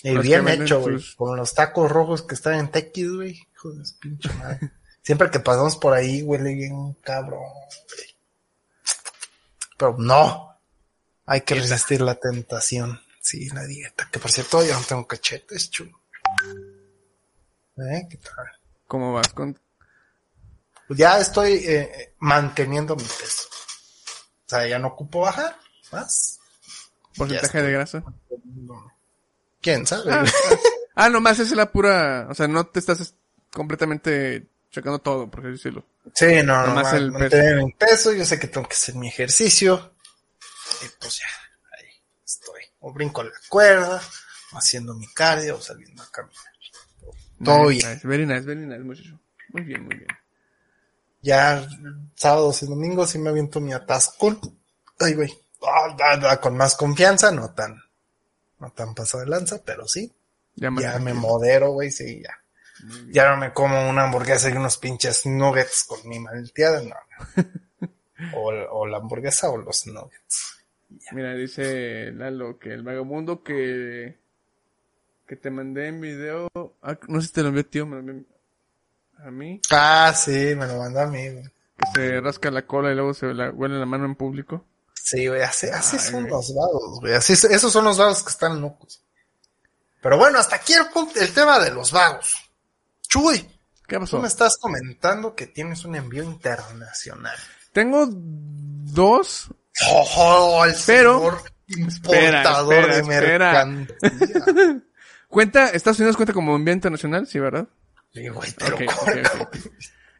Y 0.03 0.11
Los 0.11 0.23
que 0.23 0.39
bien 0.41 0.61
hecho, 0.63 0.81
güey. 0.81 0.95
sus- 0.99 1.15
Con 1.15 1.37
los 1.37 1.53
tacos 1.53 1.91
rojos 1.91 2.21
que 2.23 2.35
están 2.35 2.55
en 2.55 2.69
Tequis, 2.69 3.09
güey. 3.11 3.39
Hijo 3.53 3.71
de 3.71 3.83
pinche 4.01 4.31
madre. 4.33 4.71
Siempre 5.01 5.31
que 5.31 5.39
pasamos 5.39 5.75
por 5.77 5.93
ahí 5.93 6.21
huele 6.21 6.53
bien 6.53 6.93
cabrón, 7.01 7.39
güey. 7.39 8.15
Pero 9.77 9.95
no. 9.97 10.49
Hay 11.25 11.41
que 11.41 11.55
resistir 11.55 12.01
la 12.01 12.15
tentación. 12.15 12.99
Sí, 13.21 13.47
la 13.49 13.63
dieta. 13.65 14.09
Que 14.11 14.19
por 14.19 14.29
cierto, 14.31 14.63
yo 14.65 14.73
no 14.77 14.85
tengo 14.85 15.07
cachetes, 15.07 15.69
chulo. 15.71 15.97
¿Eh? 17.77 18.05
¿Qué 18.09 18.17
tal? 18.17 18.45
¿Cómo 18.87 19.13
vas 19.13 19.29
con...? 19.33 19.57
Ya 20.89 21.17
estoy 21.19 21.53
eh, 21.65 22.13
manteniendo 22.19 22.95
mi 22.95 23.03
peso. 23.03 23.47
O 24.45 24.49
sea, 24.49 24.67
ya 24.67 24.77
no 24.79 24.89
ocupo 24.89 25.21
bajar 25.21 25.57
más. 25.91 26.39
Porcentaje 27.17 27.61
de 27.61 27.71
grasa. 27.71 28.03
¿Quién 29.61 29.87
sabe? 29.87 30.11
Ah, 30.13 30.25
ah, 30.95 31.09
nomás 31.09 31.39
es 31.39 31.51
la 31.51 31.71
pura... 31.71 32.27
O 32.29 32.33
sea, 32.35 32.47
no 32.47 32.65
te 32.67 32.79
estás 32.79 33.15
completamente 33.51 34.47
checando 34.71 34.99
todo, 34.99 35.29
por 35.29 35.43
decirlo. 35.43 35.85
Sí, 36.13 36.43
no, 36.43 36.61
no, 36.61 36.67
Nomás 36.67 36.91
ma- 36.91 36.97
el 36.97 37.11
mantener 37.11 37.63
mi 37.63 37.71
peso, 37.73 38.11
yo 38.11 38.25
sé 38.25 38.39
que 38.39 38.47
tengo 38.47 38.67
que 38.67 38.73
hacer 38.75 38.95
mi 38.95 39.07
ejercicio. 39.07 39.93
Y 40.83 40.89
pues 40.99 41.19
ya, 41.19 41.25
ahí 41.77 41.87
estoy. 42.25 42.61
O 42.79 42.91
brinco 42.91 43.23
la 43.23 43.31
cuerda, 43.47 44.01
o 44.51 44.57
haciendo 44.57 44.93
mi 44.95 45.07
cardio, 45.13 45.55
o 45.57 45.61
saliendo 45.61 46.03
a 46.03 46.11
caminar. 46.11 46.43
Todo 47.43 47.67
bien. 47.67 47.89
nice. 47.89 48.07
Very 48.07 48.25
nice, 48.25 48.41
very 48.41 48.65
nice, 48.65 48.79
muchacho. 48.79 49.19
Muy 49.49 49.61
bien, 49.63 49.83
muy 49.85 49.95
bien. 49.95 50.07
Ya 51.23 51.65
sábados 52.15 52.61
y 52.61 52.67
domingos 52.67 53.09
sí 53.09 53.17
me 53.17 53.29
aviento 53.31 53.59
mi 53.59 53.73
atasco. 53.73 54.39
Ay, 54.99 55.15
güey. 55.15 55.33
Ah, 55.65 55.95
da, 55.97 56.17
da, 56.17 56.41
con 56.41 56.55
más 56.57 56.75
confianza, 56.75 57.31
no 57.31 57.51
tan, 57.53 57.81
no 58.59 58.69
tan 58.71 58.93
pasado 58.93 59.23
de 59.23 59.29
lanza, 59.29 59.61
pero 59.65 59.87
sí. 59.87 60.11
Ya, 60.55 60.65
Ya 60.67 60.71
me 60.71 60.81
tranquilo. 60.81 61.15
modero, 61.15 61.71
güey, 61.71 61.89
sí, 61.89 62.21
ya. 62.21 62.37
Ya 63.11 63.29
no 63.29 63.37
me 63.37 63.53
como 63.53 63.89
una 63.89 64.03
hamburguesa 64.03 64.49
y 64.49 64.53
unos 64.53 64.77
pinches 64.77 65.25
nuggets 65.25 65.85
con 65.85 66.05
mi 66.07 66.19
malteada, 66.19 66.81
no. 66.81 66.89
no. 66.89 67.49
O, 68.35 68.47
o 68.51 68.87
la 68.87 68.97
hamburguesa 68.97 69.49
o 69.49 69.57
los 69.57 69.85
nuggets. 69.87 70.57
Mira, 71.11 71.33
dice 71.33 72.11
Lalo 72.13 72.57
que 72.57 72.73
el 72.73 72.83
vagabundo 72.83 73.43
que 73.43 74.17
que 75.27 75.35
te 75.35 75.49
mandé 75.49 75.87
en 75.87 75.99
video, 75.99 76.47
ah, 76.81 76.97
no 77.07 77.19
sé 77.19 77.27
si 77.27 77.33
te 77.33 77.41
lo 77.41 77.49
envió 77.49 77.65
tío, 77.65 77.85
me 77.85 77.95
lo 77.95 77.99
envió 78.01 78.25
a 79.19 79.31
mí, 79.31 79.61
Ah, 79.71 80.13
sí, 80.15 80.53
me 80.55 80.67
lo 80.67 80.77
mandó 80.77 81.01
a 81.01 81.07
mí, 81.07 81.29
güey. 81.29 81.43
que 81.43 81.85
se 81.95 82.21
rasca 82.21 82.51
la 82.51 82.65
cola 82.65 82.91
y 82.91 82.95
luego 82.95 83.13
se 83.13 83.27
la 83.33 83.49
huele 83.51 83.79
la 83.79 83.85
mano 83.85 84.05
en 84.05 84.15
público. 84.15 84.65
Sí, 84.93 85.27
güey, 85.27 85.41
así, 85.41 85.67
así 85.67 85.97
Ay, 85.99 86.03
son 86.11 86.21
güey. 86.21 86.31
los 86.33 86.53
vagos, 86.55 86.99
güey. 87.01 87.13
Así, 87.13 87.33
esos 87.33 87.71
son 87.71 87.83
los 87.85 87.97
vagos 87.97 88.23
que 88.23 88.29
están 88.29 88.61
locos. 88.61 89.01
Pero 90.01 90.17
bueno, 90.17 90.39
hasta 90.39 90.55
aquí 90.57 90.73
el, 90.73 90.85
el 91.21 91.33
tema 91.33 91.59
de 91.59 91.71
los 91.71 91.91
vagos. 91.91 92.35
Chuy, 93.07 93.39
¿Qué 93.87 93.95
tú 93.95 94.01
pasó? 94.01 94.19
me 94.21 94.27
estás 94.27 94.57
comentando 94.57 95.35
que 95.35 95.47
tienes 95.47 95.83
un 95.85 95.95
envío 95.95 96.23
internacional. 96.23 97.35
Tengo 97.73 98.05
dos, 98.09 99.49
¡Oh, 99.89 100.63
el 100.65 100.75
Pero- 100.85 101.17
señor 101.19 101.41
importador 101.67 102.73
espera, 102.91 102.95
de 102.95 103.03
mercancía! 103.03 104.81
cuenta, 105.27 105.69
Estados 105.69 105.99
Unidos 105.99 106.15
cuenta 106.15 106.33
como 106.33 106.55
envío 106.55 106.73
internacional, 106.73 107.25
sí, 107.27 107.39
¿verdad? 107.39 107.67
Güey, 108.13 108.29
ok, 108.29 108.81
ok. 109.41 109.57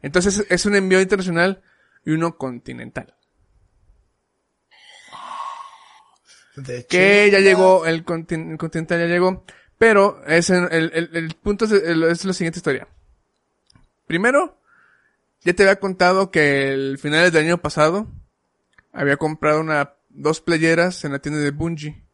Entonces 0.02 0.44
es 0.48 0.66
un 0.66 0.74
envío 0.76 1.00
internacional 1.00 1.62
y 2.04 2.10
uno 2.10 2.36
continental. 2.36 3.14
De 6.56 6.86
que 6.86 7.30
ya 7.32 7.40
llegó, 7.40 7.84
el, 7.86 8.04
contin- 8.04 8.52
el 8.52 8.58
continental 8.58 9.00
ya 9.00 9.06
llegó, 9.06 9.44
pero 9.76 10.24
es 10.26 10.50
el, 10.50 10.68
el, 10.70 11.10
el 11.12 11.34
punto 11.42 11.64
es 11.64 12.24
la 12.24 12.32
siguiente 12.32 12.58
historia. 12.58 12.86
Primero, 14.06 14.60
ya 15.42 15.52
te 15.52 15.64
había 15.64 15.80
contado 15.80 16.30
que 16.30 16.72
el 16.72 16.98
final 16.98 17.30
del 17.32 17.44
año 17.46 17.58
pasado 17.58 18.06
había 18.92 19.16
comprado 19.16 19.60
una, 19.60 19.94
dos 20.10 20.40
playeras 20.40 21.04
en 21.04 21.12
la 21.12 21.18
tienda 21.18 21.40
de 21.40 21.50
Bungie. 21.50 22.04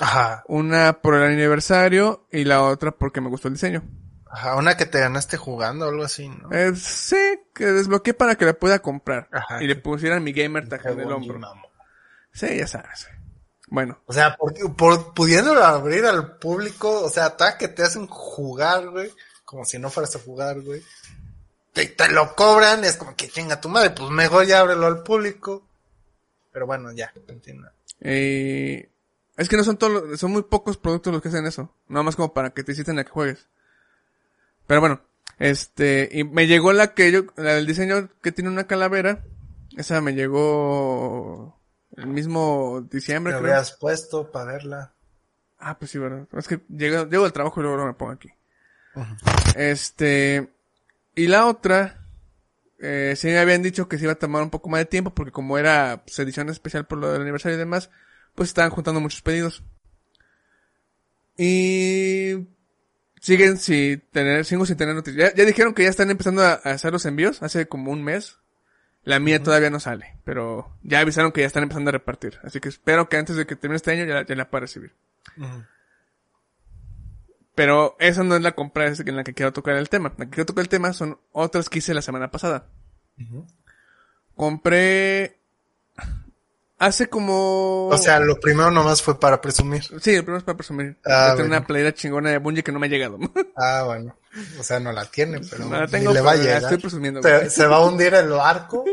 Ajá, 0.00 0.44
Una 0.46 1.00
por 1.02 1.14
el 1.16 1.24
aniversario 1.24 2.26
y 2.32 2.44
la 2.44 2.62
otra 2.62 2.92
porque 2.92 3.20
me 3.20 3.28
gustó 3.28 3.48
el 3.48 3.54
diseño. 3.54 3.82
Ajá, 4.30 4.56
una 4.56 4.76
que 4.76 4.86
te 4.86 5.00
ganaste 5.00 5.36
jugando 5.36 5.86
o 5.86 5.88
algo 5.90 6.04
así, 6.04 6.28
¿no? 6.28 6.50
Eh, 6.52 6.74
sí, 6.76 7.16
que 7.54 7.66
desbloqueé 7.66 8.14
para 8.14 8.34
que 8.36 8.44
la 8.44 8.54
pueda 8.54 8.78
comprar. 8.80 9.28
Ajá. 9.32 9.62
y 9.62 9.66
le 9.66 9.76
pusieran 9.76 10.22
mi 10.24 10.32
gamer 10.32 10.68
tag 10.68 10.86
en 10.86 11.00
el 11.00 11.12
hombro. 11.12 11.40
Sí, 12.32 12.56
ya 12.56 12.66
sabes. 12.66 13.08
Bueno, 13.70 14.00
O 14.06 14.12
sea, 14.12 14.34
por, 14.36 14.54
por 14.76 15.12
pudiéndolo 15.14 15.62
abrir 15.62 16.06
al 16.06 16.38
público, 16.38 17.02
o 17.02 17.10
sea, 17.10 17.26
hasta 17.26 17.58
que 17.58 17.68
te 17.68 17.82
hacen 17.82 18.06
jugar, 18.06 18.88
güey, 18.88 19.12
como 19.44 19.64
si 19.64 19.78
no 19.78 19.90
fueras 19.90 20.16
a 20.16 20.20
jugar, 20.20 20.60
güey. 20.62 20.82
Te, 21.74 21.86
te 21.86 22.08
lo 22.10 22.34
cobran, 22.34 22.82
es 22.84 22.96
como 22.96 23.14
que 23.14 23.28
chinga 23.28 23.60
tu 23.60 23.68
madre, 23.68 23.90
pues 23.90 24.10
mejor 24.10 24.46
ya 24.46 24.60
ábrelo 24.60 24.86
al 24.86 25.02
público. 25.02 25.62
Pero 26.50 26.66
bueno, 26.66 26.90
ya, 26.92 27.12
continúa. 27.26 27.70
Eh, 28.00 28.88
es 29.36 29.48
que 29.48 29.56
no 29.56 29.64
son 29.64 29.76
todos, 29.76 29.92
los- 30.08 30.18
son 30.20 30.32
muy 30.32 30.42
pocos 30.44 30.76
productos 30.78 31.12
los 31.12 31.20
que 31.22 31.28
hacen 31.28 31.46
eso. 31.46 31.72
Nada 31.88 32.02
más 32.02 32.16
como 32.16 32.32
para 32.32 32.50
que 32.50 32.64
te 32.64 32.72
inciten 32.72 32.98
a 32.98 33.04
que 33.04 33.10
juegues. 33.10 33.46
Pero 34.68 34.80
bueno, 34.80 35.00
este, 35.40 36.08
y 36.12 36.22
me 36.22 36.46
llegó 36.46 36.72
la 36.72 36.94
que 36.94 37.10
yo, 37.10 37.24
la 37.36 37.54
del 37.54 37.66
diseño 37.66 38.10
que 38.22 38.30
tiene 38.30 38.50
una 38.50 38.68
calavera. 38.68 39.24
Esa 39.76 40.00
me 40.00 40.12
llegó 40.14 41.58
el 41.96 42.06
mismo 42.06 42.86
diciembre, 42.90 43.32
Me 43.32 43.40
creo. 43.40 43.52
habías 43.54 43.72
puesto 43.72 44.30
para 44.30 44.52
verla. 44.52 44.92
Ah, 45.58 45.78
pues 45.78 45.90
sí, 45.90 45.98
verdad. 45.98 46.28
Es 46.36 46.46
que 46.46 46.60
llego, 46.68 47.08
llego 47.08 47.24
al 47.24 47.32
trabajo 47.32 47.60
y 47.60 47.64
luego 47.64 47.86
me 47.86 47.94
pongo 47.94 48.12
aquí. 48.12 48.28
Este, 49.56 50.48
y 51.14 51.28
la 51.28 51.46
otra, 51.46 52.04
eh, 52.78 53.14
sí 53.16 53.28
me 53.28 53.38
habían 53.38 53.62
dicho 53.62 53.88
que 53.88 53.96
se 53.96 54.04
iba 54.04 54.12
a 54.12 54.18
tomar 54.18 54.42
un 54.42 54.50
poco 54.50 54.68
más 54.68 54.80
de 54.80 54.84
tiempo 54.86 55.14
porque 55.14 55.32
como 55.32 55.56
era 55.56 56.02
pues, 56.04 56.18
edición 56.18 56.50
especial 56.50 56.86
por 56.86 56.98
lo 56.98 57.10
del 57.10 57.22
aniversario 57.22 57.56
y 57.56 57.58
demás, 57.58 57.90
pues 58.34 58.50
estaban 58.50 58.70
juntando 58.70 59.00
muchos 59.00 59.22
pedidos. 59.22 59.62
Y 61.36 62.48
siguen 63.20 63.58
sin 63.58 64.00
tener, 64.10 64.44
sigo 64.44 64.66
sin 64.66 64.76
tener 64.76 64.94
noticias. 64.94 65.30
Ya, 65.30 65.36
ya 65.36 65.44
dijeron 65.44 65.74
que 65.74 65.84
ya 65.84 65.90
están 65.90 66.10
empezando 66.10 66.42
a, 66.42 66.52
a 66.52 66.70
hacer 66.70 66.92
los 66.92 67.06
envíos 67.06 67.42
hace 67.42 67.68
como 67.68 67.90
un 67.92 68.02
mes. 68.02 68.38
La 69.04 69.20
mía 69.20 69.42
todavía 69.42 69.70
no 69.70 69.80
sale, 69.80 70.18
pero 70.24 70.76
ya 70.82 71.00
avisaron 71.00 71.32
que 71.32 71.40
ya 71.40 71.46
están 71.46 71.62
empezando 71.62 71.88
a 71.88 71.92
repartir. 71.92 72.38
Así 72.42 72.60
que 72.60 72.68
espero 72.68 73.08
que 73.08 73.16
antes 73.16 73.36
de 73.36 73.46
que 73.46 73.56
termine 73.56 73.76
este 73.76 73.92
año 73.92 74.04
ya, 74.04 74.26
ya 74.26 74.34
la 74.34 74.50
pueda 74.50 74.62
recibir. 74.62 74.92
Pero 77.54 77.96
esa 77.98 78.22
no 78.22 78.36
es 78.36 78.42
la 78.42 78.52
compra 78.52 78.86
en 78.86 79.16
la 79.16 79.24
que 79.24 79.34
quiero 79.34 79.52
tocar 79.52 79.76
el 79.76 79.88
tema. 79.88 80.14
La 80.16 80.26
que 80.26 80.30
quiero 80.30 80.46
tocar 80.46 80.62
el 80.62 80.68
tema 80.68 80.92
son 80.92 81.18
otras 81.32 81.68
que 81.68 81.78
hice 81.78 81.94
la 81.94 82.02
semana 82.02 82.30
pasada. 82.30 82.68
Compré 84.34 85.40
hace 86.78 87.08
como... 87.08 87.88
O 87.88 87.98
sea, 87.98 88.20
lo 88.20 88.38
primero 88.40 88.70
nomás 88.70 89.02
fue 89.02 89.18
para 89.18 89.40
presumir. 89.40 89.82
Sí, 90.00 90.14
el 90.14 90.22
primero 90.22 90.38
es 90.38 90.44
para 90.44 90.56
presumir. 90.56 90.96
Ah, 91.04 91.32
bueno. 91.34 91.46
una 91.48 91.66
playera 91.66 91.92
chingona 91.94 92.30
de 92.30 92.38
Bungie 92.38 92.62
que 92.62 92.72
no 92.72 92.78
me 92.78 92.86
ha 92.86 92.90
llegado. 92.90 93.18
Ah, 93.56 93.82
bueno. 93.86 94.16
O 94.58 94.62
sea, 94.62 94.78
no 94.78 94.92
la 94.92 95.04
tiene, 95.06 95.40
pero 95.40 95.64
No 95.64 95.76
la 95.80 95.86
ni 95.86 95.90
tengo, 95.90 96.12
le 96.12 96.20
va 96.20 96.32
a 96.32 96.36
llegar. 96.36 96.62
estoy 96.62 96.78
presumiendo, 96.78 97.20
Se, 97.22 97.66
va 97.66 97.76
a 97.76 97.84
hundir 97.86 98.14
el 98.14 98.28
barco. 98.28 98.84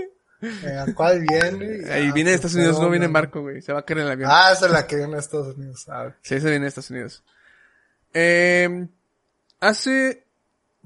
¿En 0.41 0.77
el 0.79 0.93
cual 0.95 1.21
viene? 1.21 1.89
Ahí 1.91 2.07
Ah, 2.09 2.13
viene 2.13 2.31
de 2.31 2.36
Estados 2.36 2.55
Unidos, 2.55 2.79
no 2.79 2.89
viene 2.89 3.05
en 3.05 3.13
barco, 3.13 3.41
güey. 3.41 3.61
Se 3.61 3.71
va 3.73 3.79
a 3.79 3.86
caer 3.86 3.99
en 3.99 4.05
el 4.07 4.11
avión. 4.11 4.29
Ah, 4.33 4.51
esa 4.53 4.65
es 4.65 4.71
la 4.71 4.86
que 4.88 4.95
viene 4.95 5.15
a 5.15 5.19
Estados 5.19 5.55
Unidos. 5.55 5.86
Ah, 5.89 6.09
Sí, 6.21 6.36
ese 6.36 6.49
viene 6.49 6.63
de 6.65 6.69
Estados 6.69 6.89
Unidos. 6.89 7.23
Eh, 8.13 8.88
hace, 9.59 10.25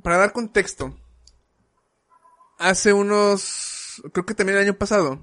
para 0.03 0.17
dar 0.17 0.31
contexto, 0.33 0.97
hace 2.57 2.91
unos, 2.93 4.01
creo 4.13 4.25
que 4.25 4.33
también 4.33 4.57
el 4.57 4.65
año 4.65 4.77
pasado, 4.77 5.19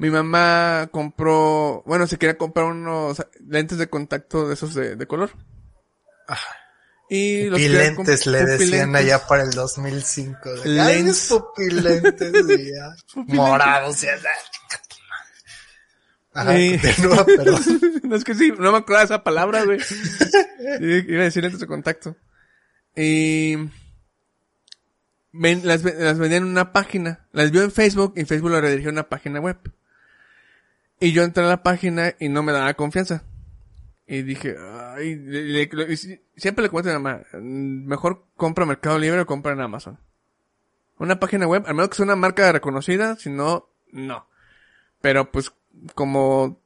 mi 0.00 0.10
mamá 0.10 0.88
compró, 0.90 1.82
bueno, 1.86 2.06
se 2.06 2.16
quería 2.16 2.38
comprar 2.38 2.66
unos 2.66 3.24
lentes 3.46 3.76
de 3.78 3.88
contacto 3.88 4.48
de 4.48 4.54
esos 4.54 4.74
de, 4.74 4.96
de 4.96 5.06
color. 5.06 5.30
Y 7.08 7.44
los 7.46 7.58
Pupilentes 7.60 8.26
le 8.26 8.44
decían 8.44 8.96
allá 8.96 9.26
para 9.26 9.42
el 9.42 9.50
2005. 9.50 10.52
de, 10.62 10.80
Ay, 10.80 11.02
Lens. 11.02 11.04
mis 11.06 11.28
pupilentes, 11.28 12.32
y 13.28 13.32
morados. 13.34 14.02
y 14.02 14.06
ya, 14.06 14.12
Ajá, 16.32 16.56
Sí. 16.56 16.78
continúa, 16.80 17.26
perdón. 17.26 17.62
no 18.04 18.16
es 18.16 18.24
que 18.24 18.34
sí, 18.34 18.52
no 18.56 18.70
me 18.72 18.78
acuerdo 18.78 19.00
de 19.00 19.04
esa 19.04 19.24
palabra, 19.24 19.64
güey. 19.64 19.80
Iba 21.08 21.20
a 21.22 21.24
decir 21.24 21.42
lentes 21.42 21.60
de 21.60 21.66
contacto. 21.66 22.16
Y 22.96 23.56
ven- 25.32 25.62
las, 25.66 25.82
las 25.82 26.18
vendían 26.18 26.44
en 26.44 26.48
una 26.50 26.72
página. 26.72 27.26
Las 27.32 27.50
vio 27.50 27.62
en 27.62 27.72
Facebook 27.72 28.14
y 28.16 28.24
Facebook 28.24 28.50
lo 28.50 28.60
redirigió 28.60 28.90
a 28.90 28.92
una 28.92 29.08
página 29.08 29.40
web. 29.40 29.58
Y 31.00 31.12
yo 31.12 31.22
entré 31.22 31.42
a 31.44 31.48
la 31.48 31.62
página 31.62 32.14
y 32.20 32.28
no 32.28 32.42
me 32.42 32.52
daba 32.52 32.74
confianza. 32.74 33.24
Y 34.06 34.22
dije, 34.22 34.56
ay, 34.96 35.16
le- 35.16 35.66
le- 35.66 35.96
siempre 36.36 36.62
le 36.64 36.68
comento 36.68 36.90
a 36.90 36.98
mi 36.98 37.02
mamá, 37.02 37.22
"Mm, 37.32 37.86
mejor 37.86 38.24
compra 38.36 38.66
Mercado 38.66 38.98
Libre 38.98 39.20
o 39.20 39.26
compra 39.26 39.52
en 39.52 39.60
Amazon. 39.60 39.98
Una 40.98 41.18
página 41.20 41.46
web, 41.46 41.64
al 41.66 41.74
menos 41.74 41.88
que 41.90 41.96
sea 41.96 42.04
una 42.04 42.16
marca 42.16 42.50
reconocida, 42.52 43.16
si 43.16 43.30
no, 43.30 43.68
no. 43.92 44.26
Pero 45.00 45.30
pues, 45.30 45.52
como 45.94 46.60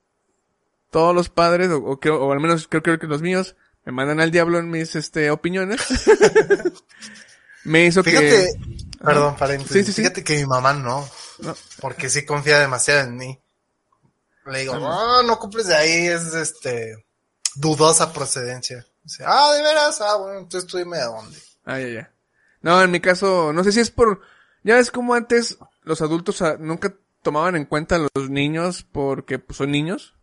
todos 0.90 1.14
los 1.14 1.28
padres, 1.28 1.68
o, 1.70 1.78
o 1.78 2.00
creo- 2.00 2.20
o 2.24 2.32
al 2.32 2.40
menos 2.40 2.66
creo, 2.66 2.82
creo 2.82 2.98
que 2.98 3.06
los 3.06 3.22
míos, 3.22 3.54
me 3.84 3.92
mandan 3.92 4.20
al 4.20 4.30
diablo 4.30 4.58
en 4.58 4.70
mis, 4.70 4.96
este, 4.96 5.30
opiniones. 5.30 5.80
me 7.64 7.84
hizo 7.86 8.02
Fíjate, 8.02 8.28
que... 8.28 8.48
perdón, 9.04 9.36
paréntesis. 9.36 9.72
Sí, 9.72 9.84
sí, 9.84 9.92
sí. 9.92 10.02
Fíjate 10.02 10.24
que 10.24 10.36
mi 10.38 10.46
mamá 10.46 10.72
no, 10.72 11.06
No. 11.40 11.54
porque 11.80 12.08
sí 12.10 12.24
confía 12.24 12.58
demasiado 12.58 13.00
en 13.08 13.16
mí. 13.16 13.38
Le 14.46 14.60
digo, 14.60 14.78
no, 14.78 15.22
no 15.22 15.38
cumples 15.38 15.68
de 15.68 15.74
ahí, 15.74 16.06
es 16.06 16.34
este, 16.34 17.06
dudosa 17.54 18.12
procedencia. 18.12 18.86
Dice, 19.02 19.24
ah, 19.26 19.52
de 19.54 19.62
veras, 19.62 20.00
ah, 20.00 20.16
bueno, 20.16 20.40
entonces 20.40 20.68
tú 20.68 20.78
dime 20.78 20.98
de 20.98 21.04
dónde. 21.04 21.38
Ah, 21.64 21.78
ya, 21.78 21.88
ya. 21.88 22.12
No, 22.60 22.82
en 22.82 22.90
mi 22.90 23.00
caso, 23.00 23.52
no 23.52 23.64
sé 23.64 23.72
si 23.72 23.80
es 23.80 23.90
por... 23.90 24.20
Ya 24.62 24.76
ves 24.76 24.90
como 24.90 25.14
antes 25.14 25.58
los 25.82 26.00
adultos 26.00 26.40
ah, 26.42 26.56
nunca 26.58 26.94
tomaban 27.22 27.56
en 27.56 27.66
cuenta 27.66 27.96
a 27.96 28.06
los 28.14 28.30
niños 28.30 28.86
porque 28.90 29.38
pues, 29.38 29.58
son 29.58 29.70
niños. 29.70 30.14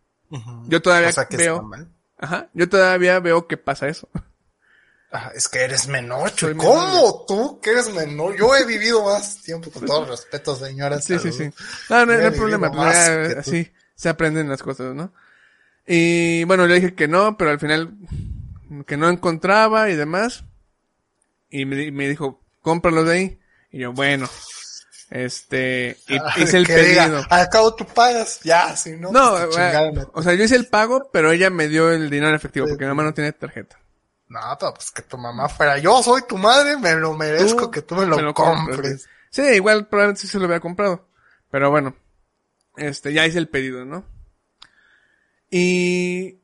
Yo 0.66 0.80
todavía 0.80 1.10
O 1.10 1.12
sea 1.12 1.26
que 1.26 1.36
veo... 1.36 1.68
Ajá, 2.18 2.48
yo 2.54 2.68
todavía 2.68 3.18
veo 3.18 3.48
que 3.48 3.56
pasa 3.56 3.88
eso. 3.88 4.08
Ah, 5.10 5.30
es 5.34 5.48
que 5.48 5.60
eres 5.60 5.88
menor, 5.88 6.30
Soy 6.30 6.36
Chuy. 6.36 6.54
menor. 6.54 6.64
¿Cómo 6.64 7.24
tú 7.26 7.60
que 7.60 7.70
eres 7.70 7.92
menor? 7.92 8.34
Yo 8.36 8.54
he 8.54 8.64
vivido 8.64 9.04
más 9.04 9.42
tiempo, 9.42 9.70
con 9.70 9.84
todo 9.84 10.06
respeto, 10.06 10.56
señora. 10.56 11.00
Sí, 11.00 11.18
sí, 11.18 11.32
salud. 11.32 11.52
sí. 11.54 11.64
No, 11.90 12.06
no, 12.06 12.12
hay 12.12 12.30
problema. 12.30 12.70
tú. 12.70 12.80
así 12.80 13.70
se 14.02 14.08
aprenden 14.08 14.48
las 14.48 14.62
cosas, 14.62 14.94
¿no? 14.94 15.12
Y 15.86 16.44
bueno, 16.44 16.66
le 16.66 16.74
dije 16.76 16.94
que 16.94 17.08
no, 17.08 17.36
pero 17.36 17.50
al 17.50 17.58
final 17.60 17.92
que 18.86 18.96
no 18.96 19.08
encontraba 19.08 19.90
y 19.90 19.96
demás. 19.96 20.44
Y 21.50 21.64
me, 21.66 21.76
di- 21.76 21.90
me 21.92 22.08
dijo, 22.08 22.40
cómpralo 22.62 23.04
de 23.04 23.12
ahí. 23.12 23.38
Y 23.70 23.78
yo, 23.80 23.92
bueno, 23.92 24.28
este, 25.10 25.96
y 26.08 26.16
Ah, 26.16 26.32
hice 26.36 26.56
el 26.58 26.66
pedido. 26.66 27.22
al 27.28 27.48
cabo 27.48 27.74
tú 27.74 27.84
pagas, 27.86 28.40
ya, 28.42 28.74
si 28.76 28.92
no. 28.92 29.12
No, 29.12 29.32
pues, 29.32 29.56
eh, 29.58 30.06
o 30.14 30.22
sea, 30.22 30.34
yo 30.34 30.44
hice 30.44 30.56
el 30.56 30.66
pago, 30.66 31.10
pero 31.12 31.32
ella 31.32 31.50
me 31.50 31.68
dio 31.68 31.90
el 31.90 32.08
dinero 32.10 32.30
en 32.30 32.34
efectivo 32.34 32.66
porque 32.66 32.84
mi 32.84 32.88
mamá 32.88 33.02
no 33.04 33.14
tiene 33.14 33.32
tarjeta. 33.32 33.78
No, 34.28 34.40
pero 34.58 34.72
pues 34.74 34.90
que 34.90 35.02
tu 35.02 35.18
mamá 35.18 35.48
fuera, 35.48 35.76
yo 35.78 36.02
soy 36.02 36.22
tu 36.26 36.38
madre, 36.38 36.78
me 36.78 36.94
lo 36.94 37.12
merezco 37.14 37.64
Tú 37.66 37.70
que 37.70 37.82
tú 37.82 37.94
me 37.96 38.06
lo, 38.06 38.32
compres. 38.32 39.06
Sí, 39.30 39.42
igual 39.42 39.86
probablemente 39.88 40.22
sí 40.22 40.28
se 40.28 40.38
lo 40.38 40.46
hubiera 40.46 40.60
comprado. 40.60 41.06
Pero 41.50 41.70
bueno, 41.70 41.94
este, 42.76 43.12
ya 43.12 43.26
hice 43.26 43.38
el 43.38 43.48
pedido, 43.48 43.84
¿no? 43.84 44.04
Y 45.50 46.38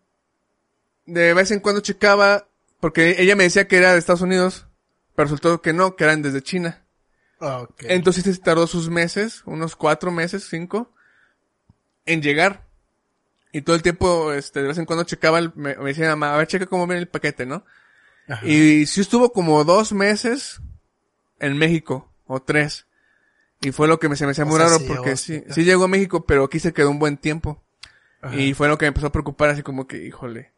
de 1.07 1.35
vez 1.35 1.51
en 1.51 1.61
cuando 1.61 1.81
checaba, 1.81 2.47
porque 2.81 3.17
ella 3.23 3.37
me 3.37 3.45
decía 3.45 3.67
que 3.69 3.77
era 3.79 3.93
de 3.93 3.99
Estados 3.99 4.21
Unidos, 4.23 4.67
pero 5.15 5.25
resultó 5.25 5.63
que 5.63 5.73
no, 5.73 5.97
que 5.97 6.05
eran 6.05 6.23
desde 6.23 6.43
China. 6.43 6.85
Ok. 7.41 7.85
Entonces 7.85 8.25
se 8.25 8.37
tardó 8.43 8.67
sus 8.67 8.91
meses, 8.91 9.43
unos 9.47 9.77
cuatro 9.77 10.11
meses, 10.11 10.47
cinco, 10.49 10.93
en 12.05 12.21
llegar. 12.23 12.67
Y 13.53 13.63
todo 13.63 13.77
el 13.77 13.83
tiempo, 13.83 14.33
este, 14.33 14.61
de 14.61 14.69
vez 14.69 14.79
en 14.79 14.85
cuando 14.85 15.05
checaba, 15.05 15.39
el- 15.39 15.53
me, 15.55 15.75
me 15.77 15.85
decía 15.87 16.09
mamá, 16.11 16.35
a 16.35 16.37
ver, 16.39 16.47
checa 16.47 16.67
cómo 16.67 16.87
viene 16.87 17.01
el 17.01 17.09
paquete, 17.09 17.47
¿no? 17.47 17.65
Ajá. 18.29 18.47
Y 18.47 18.85
sí 18.87 19.01
estuvo 19.01 19.33
como 19.33 19.65
dos 19.65 19.93
meses 19.95 20.61
en 21.41 21.57
México, 21.57 22.13
o 22.27 22.43
tres. 22.43 22.87
Y 23.61 23.73
fue 23.73 23.89
lo 23.89 23.99
que 23.99 24.09
me, 24.09 24.17
se 24.17 24.25
me 24.25 24.33
hacía 24.33 24.45
muy 24.45 24.59
raro, 24.59 24.79
sí 24.79 24.85
porque 24.87 25.17
sí, 25.17 25.43
sí 25.51 25.65
llegó 25.65 25.85
a 25.85 25.89
México, 25.89 26.25
pero 26.25 26.45
aquí 26.45 26.61
se 26.61 26.73
quedó 26.73 26.91
un 26.91 26.99
buen 26.99 27.17
tiempo. 27.17 27.63
Ajá. 28.21 28.37
Y 28.37 28.55
fue 28.55 28.69
lo 28.69 28.79
que 28.79 28.85
me 28.85 28.89
empezó 28.89 29.09
a 29.09 29.13
preocupar, 29.13 29.51
así 29.51 29.63
como 29.63 29.87
que, 29.87 30.05
híjole. 30.05 30.53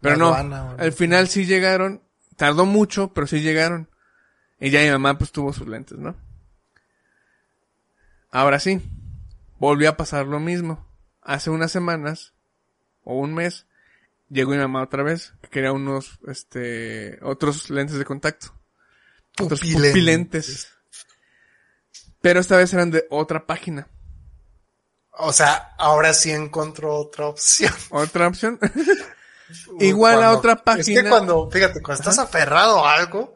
Pero 0.00 0.16
La 0.30 0.42
no, 0.42 0.76
al 0.78 0.92
final 0.92 1.28
sí 1.28 1.44
llegaron, 1.44 2.02
tardó 2.36 2.64
mucho, 2.64 3.12
pero 3.12 3.26
sí 3.26 3.40
llegaron. 3.40 3.88
Y 4.60 4.70
ya 4.70 4.80
mi 4.80 4.90
mamá 4.90 5.18
pues 5.18 5.32
tuvo 5.32 5.52
sus 5.52 5.68
lentes, 5.68 5.98
¿no? 5.98 6.16
Ahora 8.30 8.60
sí, 8.60 8.80
volvió 9.58 9.90
a 9.90 9.96
pasar 9.96 10.26
lo 10.26 10.40
mismo. 10.40 10.86
Hace 11.22 11.50
unas 11.50 11.72
semanas, 11.72 12.32
o 13.04 13.18
un 13.18 13.34
mes, 13.34 13.66
llegó 14.30 14.52
mi 14.52 14.58
mamá 14.58 14.82
otra 14.82 15.02
vez, 15.02 15.34
que 15.42 15.48
quería 15.48 15.72
unos, 15.72 16.18
este, 16.26 17.18
otros 17.22 17.70
lentes 17.70 17.98
de 17.98 18.04
contacto. 18.04 18.54
Otros 19.40 19.60
Pupilentes. 19.60 19.90
pupilentes. 19.92 20.77
Pero 22.20 22.40
esta 22.40 22.56
vez 22.56 22.72
eran 22.72 22.90
de 22.90 23.06
otra 23.10 23.46
página. 23.46 23.88
O 25.20 25.32
sea, 25.32 25.74
ahora 25.78 26.14
sí 26.14 26.30
encontró 26.30 26.94
otra 26.94 27.26
opción. 27.26 27.72
Otra 27.90 28.28
opción. 28.28 28.58
Igual 29.80 30.22
a 30.22 30.32
otra 30.36 30.52
Es 30.52 30.60
página. 30.62 31.02
que 31.02 31.08
cuando, 31.08 31.50
fíjate, 31.50 31.80
cuando 31.80 32.00
estás 32.02 32.18
aferrado 32.18 32.84
a 32.86 32.94
algo, 32.94 33.34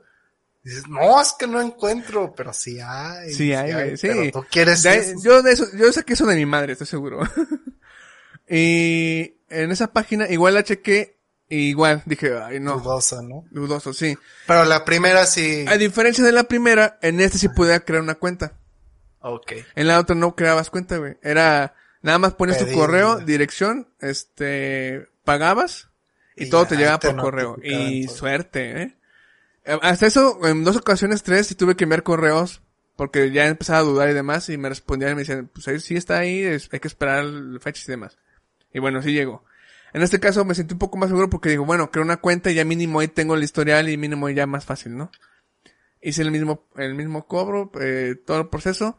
dices, 0.62 0.86
no, 0.86 1.20
es 1.20 1.32
que 1.32 1.46
no 1.46 1.58
encuentro, 1.60 2.34
pero 2.36 2.52
sí 2.52 2.78
hay. 2.80 3.32
Sí 3.32 3.52
hay, 3.54 3.96
sí. 3.96 4.08
Pero 4.08 4.30
tú 4.30 4.46
quieres 4.50 4.82
De 4.82 4.94
eso. 4.96 5.14
yo 5.24 5.42
de 5.42 5.52
eso, 5.52 5.64
yo 5.74 5.90
saqué 5.92 6.12
eso 6.12 6.26
de 6.26 6.36
mi 6.36 6.44
madre, 6.46 6.72
estoy 6.74 6.86
seguro. 6.86 7.20
y 8.48 9.36
en 9.48 9.70
esa 9.70 9.92
página 9.92 10.28
igual 10.28 10.54
la 10.54 10.64
chequé, 10.64 11.18
igual 11.48 12.02
dije, 12.06 12.36
ay 12.42 12.60
no, 12.60 12.78
Dudosa, 12.78 13.22
¿no? 13.22 13.44
dudoso, 13.50 13.92
sí. 13.92 14.16
Pero 14.46 14.64
la 14.64 14.84
primera 14.84 15.24
sí. 15.26 15.64
A 15.66 15.76
diferencia 15.78 16.22
de 16.24 16.32
la 16.32 16.44
primera, 16.44 16.98
en 17.02 17.20
este 17.20 17.38
sí 17.38 17.48
podía 17.48 17.80
crear 17.80 18.02
una 18.02 18.14
cuenta. 18.16 18.52
Ok. 19.22 19.52
En 19.74 19.86
la 19.86 19.98
otra 19.98 20.14
no 20.14 20.34
creabas 20.36 20.70
cuenta, 20.70 20.98
güey. 20.98 21.16
Era, 21.22 21.74
nada 22.02 22.18
más 22.18 22.34
ponías 22.34 22.58
tu 22.58 22.72
correo, 22.72 23.18
dirección, 23.20 23.88
este, 24.00 25.08
pagabas, 25.24 25.88
y, 26.36 26.44
Y 26.44 26.50
todo 26.50 26.66
te 26.66 26.76
llegaba 26.76 26.98
por 26.98 27.16
correo. 27.16 27.56
Y 27.62 28.06
todo. 28.06 28.16
suerte, 28.16 28.82
eh. 28.82 28.96
Eh, 29.64 29.78
Hasta 29.82 30.06
eso, 30.06 30.38
en 30.46 30.64
dos 30.64 30.76
ocasiones, 30.76 31.22
tres, 31.22 31.46
sí 31.46 31.54
tuve 31.54 31.76
que 31.76 31.84
enviar 31.84 32.02
correos, 32.02 32.62
porque 32.96 33.30
ya 33.30 33.46
empezaba 33.46 33.78
a 33.78 33.82
dudar 33.82 34.10
y 34.10 34.14
demás, 34.14 34.48
y 34.48 34.58
me 34.58 34.68
respondían 34.68 35.12
y 35.12 35.14
me 35.14 35.20
decían, 35.20 35.48
pues 35.52 35.68
ahí 35.68 35.78
sí 35.80 35.94
está 35.96 36.18
ahí, 36.18 36.42
es- 36.42 36.68
hay 36.72 36.80
que 36.80 36.88
esperar 36.88 37.24
fechas 37.60 37.88
y 37.88 37.92
demás. 37.92 38.18
Y 38.74 38.80
bueno, 38.80 39.02
sí 39.02 39.12
llegó. 39.12 39.44
En 39.92 40.02
este 40.02 40.18
caso 40.20 40.44
me 40.46 40.54
sentí 40.54 40.72
un 40.72 40.78
poco 40.78 40.96
más 40.96 41.10
seguro 41.10 41.28
porque 41.28 41.50
digo, 41.50 41.64
bueno, 41.66 41.90
creo 41.90 42.02
una 42.04 42.16
cuenta 42.16 42.50
y 42.50 42.54
ya 42.54 42.64
mínimo 42.64 43.00
ahí 43.00 43.08
tengo 43.08 43.34
el 43.34 43.42
historial 43.42 43.88
y 43.90 43.96
mínimo 43.98 44.28
ya 44.30 44.46
más 44.46 44.64
fácil, 44.64 44.96
¿no? 44.96 45.10
Hice 46.00 46.22
el 46.22 46.30
mismo, 46.30 46.66
el 46.76 46.94
mismo 46.94 47.26
cobro, 47.26 47.70
eh, 47.80 48.16
todo 48.26 48.40
el 48.40 48.48
proceso. 48.48 48.96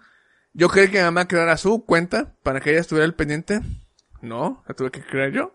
Yo 0.54 0.70
creí 0.70 0.90
que 0.90 1.00
mi 1.00 1.04
mamá 1.04 1.28
creara 1.28 1.58
su 1.58 1.84
cuenta 1.86 2.36
para 2.44 2.62
que 2.62 2.72
ella 2.72 2.82
estuviera 2.82 3.06
al 3.06 3.16
pendiente. 3.16 3.62
No, 4.22 4.64
la 4.68 4.76
tuve 4.76 4.92
que 4.92 5.04
crear 5.04 5.32
yo. 5.32 5.54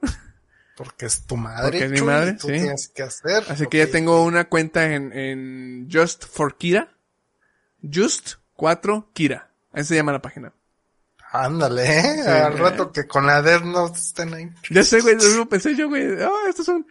Porque 0.76 1.06
es 1.06 1.26
tu 1.26 1.36
madre. 1.36 1.62
Porque 1.62 1.84
es 1.84 1.90
mi 1.90 1.98
Chuy, 1.98 2.06
madre, 2.06 2.32
tú 2.34 2.48
sí. 2.48 2.54
tienes 2.54 2.88
que 2.88 3.02
hacer. 3.02 3.44
Así 3.48 3.66
que 3.66 3.78
ya 3.78 3.90
tengo 3.90 4.24
una 4.24 4.48
cuenta 4.48 4.92
en, 4.92 5.12
en 5.12 5.88
Just 5.90 6.24
for 6.24 6.56
Kira. 6.56 6.94
Just 7.82 8.34
4 8.54 9.10
Kira. 9.12 9.50
Así 9.72 9.88
se 9.88 9.94
llama 9.96 10.12
la 10.12 10.22
página. 10.22 10.52
Ándale, 11.30 11.84
¿eh? 11.84 12.14
Sí, 12.22 12.28
Al 12.28 12.54
eh. 12.54 12.56
rato 12.56 12.92
que 12.92 13.06
con 13.06 13.26
la 13.26 13.42
DER 13.42 13.64
no 13.64 13.92
estén 13.92 14.34
ahí. 14.34 14.50
Ya 14.70 14.82
sé, 14.82 15.00
güey, 15.00 15.16
lo 15.36 15.48
pensé 15.48 15.76
yo, 15.76 15.88
güey. 15.88 16.20
Ah, 16.22 16.48
estos 16.48 16.66
son... 16.66 16.86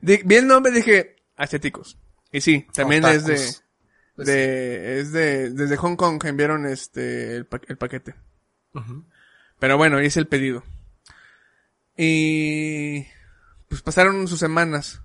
Vi 0.00 0.34
el 0.34 0.46
nombre 0.46 0.72
dije, 0.72 1.16
asiáticos. 1.36 1.98
Y 2.32 2.40
sí, 2.40 2.66
también 2.72 3.04
es 3.04 3.24
de. 3.24 3.38
Pues 4.16 4.26
de, 4.28 5.00
es 5.00 5.12
de, 5.12 5.50
desde 5.50 5.76
Hong 5.76 5.96
Kong 5.96 6.20
enviaron 6.24 6.66
este, 6.66 7.36
el, 7.36 7.46
pa- 7.46 7.60
el 7.68 7.76
paquete. 7.76 8.14
Pero 9.58 9.76
bueno, 9.76 10.02
hice 10.02 10.18
el 10.20 10.26
pedido. 10.26 10.64
Y 11.96 13.06
pues 13.68 13.82
pasaron 13.82 14.26
sus 14.28 14.38
semanas. 14.38 15.02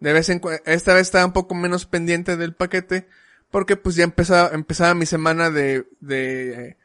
De 0.00 0.12
vez 0.12 0.28
en 0.28 0.38
cuando, 0.38 0.62
esta 0.66 0.94
vez 0.94 1.02
estaba 1.02 1.24
un 1.26 1.32
poco 1.32 1.54
menos 1.54 1.86
pendiente 1.86 2.36
del 2.36 2.54
paquete, 2.54 3.08
porque 3.50 3.76
pues 3.76 3.96
ya 3.96 4.04
empezaba, 4.04 4.50
empezaba 4.54 4.94
mi 4.94 5.06
semana 5.06 5.50
de, 5.50 5.88
de, 6.00 6.76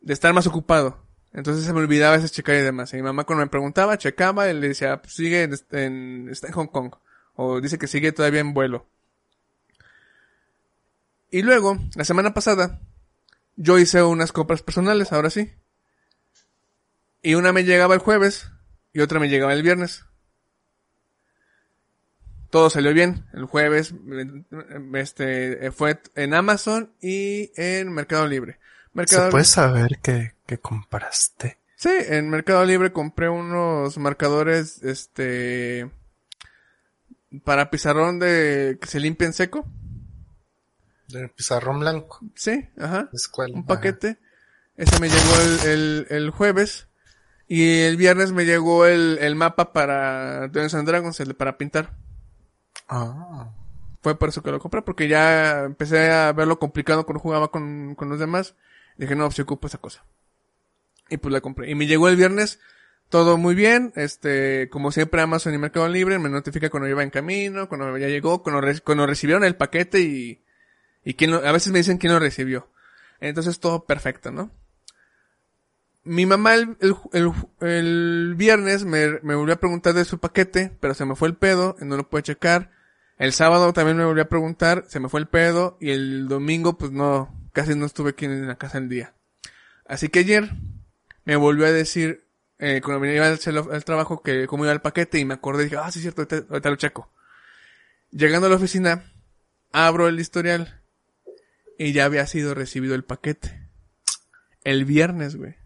de 0.00 0.12
estar 0.12 0.32
más 0.32 0.46
ocupado. 0.46 1.04
Entonces 1.32 1.64
se 1.66 1.72
me 1.74 1.80
olvidaba 1.80 2.14
a 2.14 2.16
veces 2.16 2.32
checar 2.32 2.54
y 2.54 2.62
demás. 2.62 2.92
Y 2.92 2.96
mi 2.96 3.02
mamá 3.02 3.24
cuando 3.24 3.44
me 3.44 3.50
preguntaba, 3.50 3.98
checaba 3.98 4.48
y 4.48 4.54
le 4.54 4.68
decía, 4.68 5.02
pues 5.02 5.12
sigue 5.14 5.42
en, 5.42 5.54
en- 5.72 6.28
está 6.30 6.46
en 6.46 6.54
Hong 6.54 6.68
Kong. 6.68 6.94
O 7.34 7.60
dice 7.60 7.78
que 7.78 7.86
sigue 7.88 8.12
todavía 8.12 8.40
en 8.40 8.54
vuelo. 8.54 8.86
Y 11.30 11.42
luego, 11.42 11.78
la 11.94 12.04
semana 12.04 12.34
pasada, 12.34 12.80
yo 13.56 13.78
hice 13.78 14.02
unas 14.02 14.32
compras 14.32 14.62
personales, 14.62 15.12
ahora 15.12 15.30
sí. 15.30 15.52
Y 17.22 17.34
una 17.34 17.52
me 17.52 17.64
llegaba 17.64 17.94
el 17.94 18.00
jueves 18.00 18.50
y 18.92 19.00
otra 19.00 19.18
me 19.18 19.28
llegaba 19.28 19.52
el 19.52 19.62
viernes. 19.62 20.04
Todo 22.50 22.70
salió 22.70 22.94
bien. 22.94 23.26
El 23.34 23.44
jueves 23.46 23.94
este 24.94 25.70
fue 25.72 26.00
en 26.14 26.34
Amazon 26.34 26.92
y 27.00 27.50
en 27.56 27.92
Mercado 27.92 28.26
Libre. 28.26 28.58
Mercado 28.92 29.26
¿Se 29.26 29.30
puede 29.30 29.44
saber 29.44 29.98
qué, 30.02 30.34
qué 30.46 30.58
compraste? 30.58 31.58
Sí, 31.74 31.90
en 31.90 32.30
Mercado 32.30 32.64
Libre 32.64 32.92
compré 32.92 33.28
unos 33.28 33.98
marcadores 33.98 34.82
este 34.82 35.90
para 37.44 37.70
pizarrón 37.70 38.18
de 38.18 38.78
que 38.80 38.86
se 38.86 39.00
limpia 39.00 39.26
en 39.26 39.32
seco. 39.34 39.66
De 41.08 41.28
pizarrón 41.28 41.80
blanco. 41.80 42.20
Sí, 42.34 42.68
ajá. 42.78 43.04
de 43.04 43.16
escuela. 43.16 43.54
un 43.54 43.64
paquete. 43.66 44.18
Ese 44.76 45.00
me 45.00 45.08
llegó 45.08 45.40
el, 45.40 45.68
el, 45.70 46.06
el 46.10 46.30
jueves. 46.30 46.88
Y 47.48 47.80
el 47.82 47.96
viernes 47.96 48.32
me 48.32 48.44
llegó 48.44 48.86
el, 48.86 49.18
el 49.20 49.36
mapa 49.36 49.72
para 49.72 50.48
Dungeons 50.48 50.74
and 50.74 50.88
Dragons, 50.88 51.20
el 51.20 51.34
para 51.34 51.56
pintar. 51.56 51.94
Ah. 52.88 53.50
Fue 54.02 54.18
por 54.18 54.28
eso 54.28 54.42
que 54.42 54.50
lo 54.50 54.58
compré, 54.60 54.82
porque 54.82 55.08
ya 55.08 55.64
empecé 55.64 56.10
a 56.10 56.32
verlo 56.32 56.58
complicado 56.58 57.06
cuando 57.06 57.20
jugaba 57.20 57.50
con, 57.50 57.94
con 57.94 58.08
los 58.08 58.18
demás. 58.18 58.54
Dije, 58.96 59.14
no, 59.14 59.30
si 59.30 59.42
ocupo 59.42 59.66
esa 59.68 59.78
cosa. 59.78 60.04
Y 61.08 61.18
pues 61.18 61.32
la 61.32 61.40
compré. 61.40 61.70
Y 61.70 61.74
me 61.74 61.86
llegó 61.86 62.08
el 62.08 62.16
viernes 62.16 62.58
todo 63.08 63.36
muy 63.36 63.54
bien, 63.54 63.92
este, 63.94 64.68
como 64.68 64.90
siempre 64.90 65.20
Amazon 65.20 65.54
y 65.54 65.58
Mercado 65.58 65.88
Libre 65.88 66.18
me 66.18 66.28
notifica 66.28 66.70
cuando 66.70 66.88
iba 66.88 67.04
en 67.04 67.10
camino, 67.10 67.68
cuando 67.68 67.96
ya 67.96 68.08
llegó, 68.08 68.42
cuando, 68.42 68.60
re- 68.60 68.80
cuando 68.80 69.06
recibieron 69.06 69.44
el 69.44 69.54
paquete 69.54 70.00
y, 70.00 70.42
y 71.06 71.14
quién 71.14 71.30
lo- 71.30 71.46
a 71.46 71.52
veces 71.52 71.72
me 71.72 71.78
dicen 71.78 71.98
quién 71.98 72.12
lo 72.12 72.18
recibió. 72.18 72.68
Entonces 73.20 73.60
todo 73.60 73.84
perfecto, 73.86 74.32
¿no? 74.32 74.50
Mi 76.02 76.26
mamá 76.26 76.54
el, 76.56 76.76
el, 77.12 77.32
el, 77.60 78.34
viernes 78.36 78.84
me, 78.84 79.20
me 79.22 79.36
volvió 79.36 79.54
a 79.54 79.60
preguntar 79.60 79.94
de 79.94 80.04
su 80.04 80.18
paquete, 80.18 80.76
pero 80.80 80.94
se 80.94 81.04
me 81.04 81.14
fue 81.14 81.28
el 81.28 81.36
pedo, 81.36 81.76
no 81.80 81.96
lo 81.96 82.08
pude 82.10 82.24
checar. 82.24 82.72
El 83.18 83.32
sábado 83.32 83.72
también 83.72 83.96
me 83.96 84.04
volvió 84.04 84.24
a 84.24 84.28
preguntar, 84.28 84.84
se 84.88 84.98
me 85.00 85.08
fue 85.08 85.20
el 85.20 85.28
pedo, 85.28 85.78
y 85.80 85.90
el 85.90 86.26
domingo 86.28 86.76
pues 86.76 86.90
no, 86.90 87.32
casi 87.52 87.76
no 87.76 87.86
estuve 87.86 88.10
aquí 88.10 88.24
en 88.24 88.46
la 88.48 88.56
casa 88.56 88.78
el 88.78 88.88
día. 88.88 89.14
Así 89.86 90.08
que 90.08 90.18
ayer 90.20 90.50
me 91.24 91.36
volvió 91.36 91.66
a 91.66 91.72
decir, 91.72 92.24
eh, 92.58 92.80
cuando 92.84 93.00
venía 93.00 93.24
al, 93.26 93.38
al 93.72 93.84
trabajo, 93.84 94.22
que 94.22 94.46
cómo 94.48 94.64
iba 94.64 94.72
el 94.72 94.80
paquete, 94.80 95.20
y 95.20 95.24
me 95.24 95.34
acordé, 95.34 95.64
dije, 95.64 95.76
ah, 95.76 95.90
sí 95.92 96.00
es 96.00 96.02
cierto, 96.02 96.22
ahorita, 96.22 96.46
ahorita 96.50 96.70
lo 96.70 96.76
checo. 96.76 97.10
Llegando 98.10 98.48
a 98.48 98.50
la 98.50 98.56
oficina, 98.56 99.12
abro 99.72 100.08
el 100.08 100.18
historial, 100.20 100.80
y 101.78 101.92
ya 101.92 102.04
había 102.04 102.26
sido 102.26 102.54
recibido 102.54 102.94
el 102.94 103.04
paquete. 103.04 103.68
El 104.64 104.84
viernes, 104.84 105.36
güey. 105.36 105.56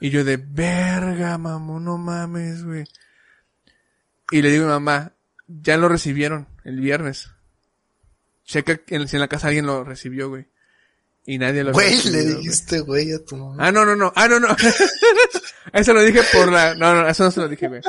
Y 0.00 0.10
yo 0.10 0.24
de 0.24 0.36
verga, 0.36 1.36
mamón, 1.38 1.84
no 1.84 1.98
mames, 1.98 2.64
güey. 2.64 2.84
Y 4.30 4.42
le 4.42 4.50
digo 4.50 4.64
a 4.64 4.68
mi 4.68 4.72
mamá, 4.74 5.12
ya 5.48 5.76
lo 5.76 5.88
recibieron 5.88 6.46
el 6.64 6.80
viernes. 6.80 7.30
Checa 8.44 8.80
en- 8.88 9.08
si 9.08 9.16
en 9.16 9.20
la 9.20 9.28
casa 9.28 9.48
alguien 9.48 9.66
lo 9.66 9.82
recibió, 9.84 10.28
güey. 10.28 10.46
Y 11.26 11.36
nadie 11.38 11.62
lo 11.64 11.72
Güey, 11.72 12.02
le 12.04 12.24
dijiste 12.24 12.80
güey 12.80 13.12
a 13.12 13.22
tu 13.24 13.36
mamá. 13.36 13.56
Ah, 13.66 13.72
no, 13.72 13.84
no, 13.84 13.94
no. 13.96 14.12
Ah, 14.16 14.28
no, 14.28 14.40
no. 14.40 14.48
eso 15.74 15.92
lo 15.92 16.00
dije 16.02 16.22
por 16.32 16.50
la... 16.50 16.74
No, 16.74 16.94
no, 16.94 17.06
eso 17.08 17.24
no 17.24 17.30
se 17.30 17.40
lo 17.40 17.48
dije, 17.48 17.68
güey. 17.68 17.82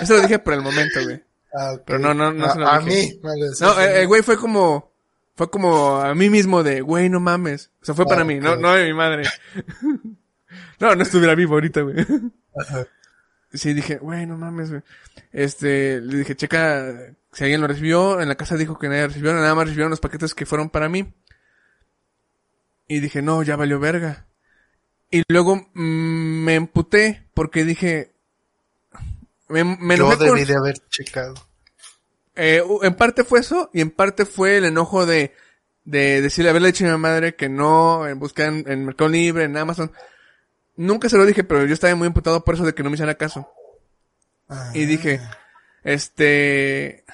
Eso 0.00 0.16
lo 0.16 0.22
dije 0.22 0.40
por 0.40 0.54
el 0.54 0.62
momento, 0.62 1.00
güey. 1.04 1.22
Ah, 1.54 1.72
ok. 1.74 1.82
pero 1.86 1.98
no, 2.00 2.14
no, 2.14 2.32
no 2.32 2.46
a, 2.46 2.52
se 2.54 2.58
lo 2.58 2.66
a 2.66 2.78
dije. 2.80 2.90
mí. 3.12 3.20
me 3.22 3.38
lo 3.38 3.50
decías 3.50 3.60
No, 3.60 3.76
a 3.78 3.84
eh, 3.84 3.88
mí. 3.92 3.98
eh, 4.00 4.06
güey 4.06 4.22
fue 4.22 4.36
como... 4.36 4.91
Fue 5.42 5.50
como 5.50 5.96
a 5.96 6.14
mí 6.14 6.30
mismo 6.30 6.62
de, 6.62 6.82
güey, 6.82 7.08
no 7.08 7.18
mames. 7.18 7.72
O 7.82 7.84
sea, 7.84 7.96
fue 7.96 8.06
para 8.06 8.20
Ah, 8.22 8.24
mí, 8.24 8.36
no, 8.38 8.54
no 8.54 8.72
de 8.74 8.84
mi 8.86 8.94
madre. 8.94 9.24
no, 10.78 10.94
no 10.94 11.02
estuviera 11.02 11.34
vivo 11.34 11.54
ahorita, 11.54 11.80
güey. 11.80 11.96
Sí, 13.52 13.74
dije, 13.74 13.96
güey, 13.96 14.24
no 14.24 14.36
mames, 14.38 14.70
güey. 14.70 14.82
Este, 15.32 16.00
le 16.00 16.18
dije, 16.18 16.36
checa 16.36 16.94
si 17.32 17.42
alguien 17.42 17.60
lo 17.60 17.66
recibió. 17.66 18.20
En 18.20 18.28
la 18.28 18.36
casa 18.36 18.56
dijo 18.56 18.78
que 18.78 18.88
nadie 18.88 19.08
recibió, 19.08 19.32
nada 19.34 19.52
más 19.56 19.64
recibieron 19.64 19.90
los 19.90 19.98
paquetes 19.98 20.32
que 20.32 20.46
fueron 20.46 20.70
para 20.70 20.88
mí. 20.88 21.12
Y 22.86 23.00
dije, 23.00 23.20
no, 23.20 23.42
ya 23.42 23.56
valió 23.56 23.80
verga. 23.80 24.26
Y 25.10 25.24
luego 25.28 25.56
mm, 25.74 26.44
me 26.44 26.54
emputé 26.54 27.26
porque 27.34 27.64
dije, 27.64 28.12
me, 29.48 29.64
me 29.64 29.96
Yo 29.96 30.06
con- 30.08 30.18
debí 30.20 30.44
de 30.44 30.54
haber 30.54 30.76
checado. 30.88 31.34
Eh, 32.36 32.62
en 32.82 32.94
parte 32.94 33.24
fue 33.24 33.40
eso 33.40 33.70
y 33.72 33.80
en 33.80 33.90
parte 33.90 34.24
fue 34.24 34.56
el 34.58 34.64
enojo 34.64 35.06
de, 35.06 35.32
de 35.84 36.20
decirle, 36.22 36.50
haberle 36.50 36.68
dicho 36.68 36.86
a 36.86 36.92
mi 36.92 36.98
madre 36.98 37.34
que 37.34 37.48
no, 37.48 38.06
en 38.06 38.18
buscar 38.18 38.48
en, 38.48 38.64
en 38.70 38.84
Mercado 38.86 39.10
Libre, 39.10 39.44
en 39.44 39.56
Amazon. 39.56 39.92
Nunca 40.76 41.08
se 41.08 41.18
lo 41.18 41.26
dije, 41.26 41.44
pero 41.44 41.66
yo 41.66 41.74
estaba 41.74 41.94
muy 41.94 42.06
imputado 42.06 42.44
por 42.44 42.54
eso 42.54 42.64
de 42.64 42.74
que 42.74 42.82
no 42.82 42.90
me 42.90 42.94
hiciera 42.94 43.14
caso. 43.16 43.50
Ah, 44.48 44.70
Y 44.74 44.86
dije, 44.86 45.20
este, 45.84 47.04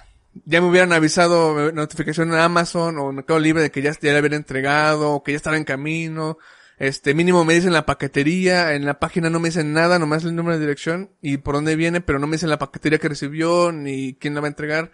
ya 0.45 0.61
me 0.61 0.69
hubieran 0.69 0.93
avisado 0.93 1.69
eh, 1.69 1.73
notificación 1.73 2.33
en 2.33 2.39
Amazon 2.39 2.99
o 2.99 3.13
Mercado 3.13 3.41
Libre 3.41 3.63
de 3.63 3.71
que 3.71 3.83
ya, 3.83 3.93
ya 3.93 4.13
le 4.13 4.19
habían 4.19 4.35
entregado 4.35 5.13
o 5.13 5.23
que 5.23 5.33
ya 5.33 5.37
estaba 5.37 5.57
en 5.57 5.65
camino. 5.65 6.39
Este, 6.79 7.13
mínimo 7.13 7.45
me 7.45 7.55
dicen 7.55 7.73
la 7.73 7.87
paquetería, 7.87 8.75
en 8.75 8.85
la 8.87 9.01
página 9.01 9.31
no 9.31 9.41
me 9.41 9.49
dicen 9.49 9.73
nada, 9.73 9.99
nomás 9.99 10.25
el 10.25 10.37
número 10.37 10.57
de 10.57 10.65
dirección 10.65 11.11
y 11.21 11.39
por 11.39 11.57
dónde 11.57 11.75
viene, 11.75 12.01
pero 12.01 12.21
no 12.21 12.29
me 12.29 12.37
dicen 12.37 12.51
la 12.51 12.59
paquetería 12.59 13.01
que 13.01 13.09
recibió 13.09 13.73
ni 13.73 14.15
quién 14.15 14.35
la 14.35 14.41
va 14.41 14.47
a 14.47 14.51
entregar. 14.51 14.93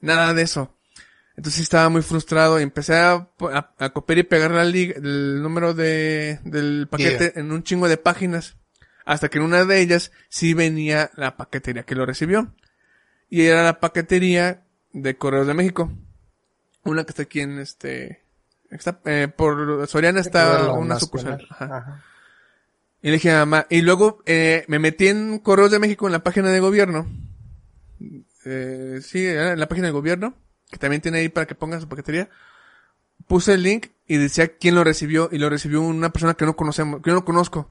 Nada 0.00 0.34
de 0.34 0.42
eso. 0.42 0.74
Entonces 1.36 1.62
estaba 1.62 1.88
muy 1.88 2.02
frustrado 2.02 2.58
y 2.58 2.64
empecé 2.64 2.96
a, 2.96 3.12
a, 3.12 3.74
a 3.78 3.90
copiar 3.90 4.18
y 4.18 4.22
pegar 4.24 4.50
la 4.50 4.64
liga, 4.64 4.94
el 4.96 5.40
número 5.40 5.72
de, 5.72 6.40
del 6.42 6.88
paquete 6.90 7.38
en 7.38 7.52
un 7.52 7.62
chingo 7.62 7.88
de 7.88 7.96
páginas. 7.96 8.56
Hasta 9.04 9.28
que 9.28 9.38
en 9.38 9.44
una 9.44 9.64
de 9.64 9.80
ellas 9.80 10.12
sí 10.28 10.52
venía 10.52 11.10
la 11.16 11.36
paquetería 11.36 11.84
que 11.84 11.94
lo 11.94 12.04
recibió. 12.06 12.52
Y 13.30 13.42
era 13.42 13.62
la 13.62 13.80
paquetería 13.80 14.64
de 14.92 15.16
Correos 15.16 15.46
de 15.46 15.54
México. 15.54 15.92
Una 16.84 17.04
que 17.04 17.10
está 17.10 17.22
aquí 17.22 17.40
en 17.40 17.58
este, 17.58 18.22
está, 18.70 19.00
eh, 19.04 19.28
por 19.34 19.86
Soriana 19.86 20.20
está 20.20 20.72
una 20.72 20.98
sucursal. 20.98 21.46
Ajá. 21.50 21.64
Ajá. 21.64 22.04
Y 23.00 23.08
le 23.08 23.14
dije 23.14 23.30
a 23.30 23.46
mamá, 23.46 23.66
y 23.70 23.82
luego 23.82 24.22
eh, 24.26 24.64
me 24.66 24.78
metí 24.78 25.06
en 25.06 25.38
Correos 25.38 25.70
de 25.70 25.78
México 25.78 26.06
en 26.06 26.12
la 26.12 26.24
página 26.24 26.50
de 26.50 26.60
gobierno. 26.60 27.06
Eh, 28.44 29.00
sí, 29.02 29.26
en 29.26 29.58
la 29.58 29.68
página 29.68 29.88
de 29.88 29.92
gobierno, 29.92 30.34
que 30.70 30.78
también 30.78 31.02
tiene 31.02 31.18
ahí 31.18 31.28
para 31.28 31.46
que 31.46 31.54
pongan 31.54 31.80
su 31.80 31.88
paquetería. 31.88 32.28
Puse 33.26 33.54
el 33.54 33.62
link 33.62 33.88
y 34.06 34.16
decía 34.16 34.56
quién 34.56 34.74
lo 34.74 34.84
recibió, 34.84 35.28
y 35.32 35.38
lo 35.38 35.50
recibió 35.50 35.82
una 35.82 36.10
persona 36.10 36.34
que 36.34 36.44
no 36.46 36.56
conocemos, 36.56 37.02
que 37.02 37.10
yo 37.10 37.14
no 37.14 37.24
conozco. 37.24 37.70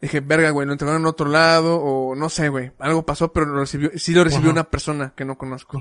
Dije, 0.00 0.20
verga, 0.20 0.50
güey, 0.50 0.66
lo 0.66 0.72
entregaron 0.72 1.02
en 1.02 1.06
otro 1.06 1.28
lado, 1.28 1.76
o 1.76 2.14
no 2.16 2.28
sé, 2.28 2.48
güey, 2.48 2.72
algo 2.78 3.04
pasó, 3.06 3.32
pero 3.32 3.46
lo 3.46 3.60
recibió, 3.60 3.90
sí 3.96 4.12
lo 4.12 4.24
recibió 4.24 4.46
Ajá. 4.50 4.60
una 4.60 4.70
persona 4.70 5.12
que 5.16 5.24
no 5.24 5.38
conozco. 5.38 5.80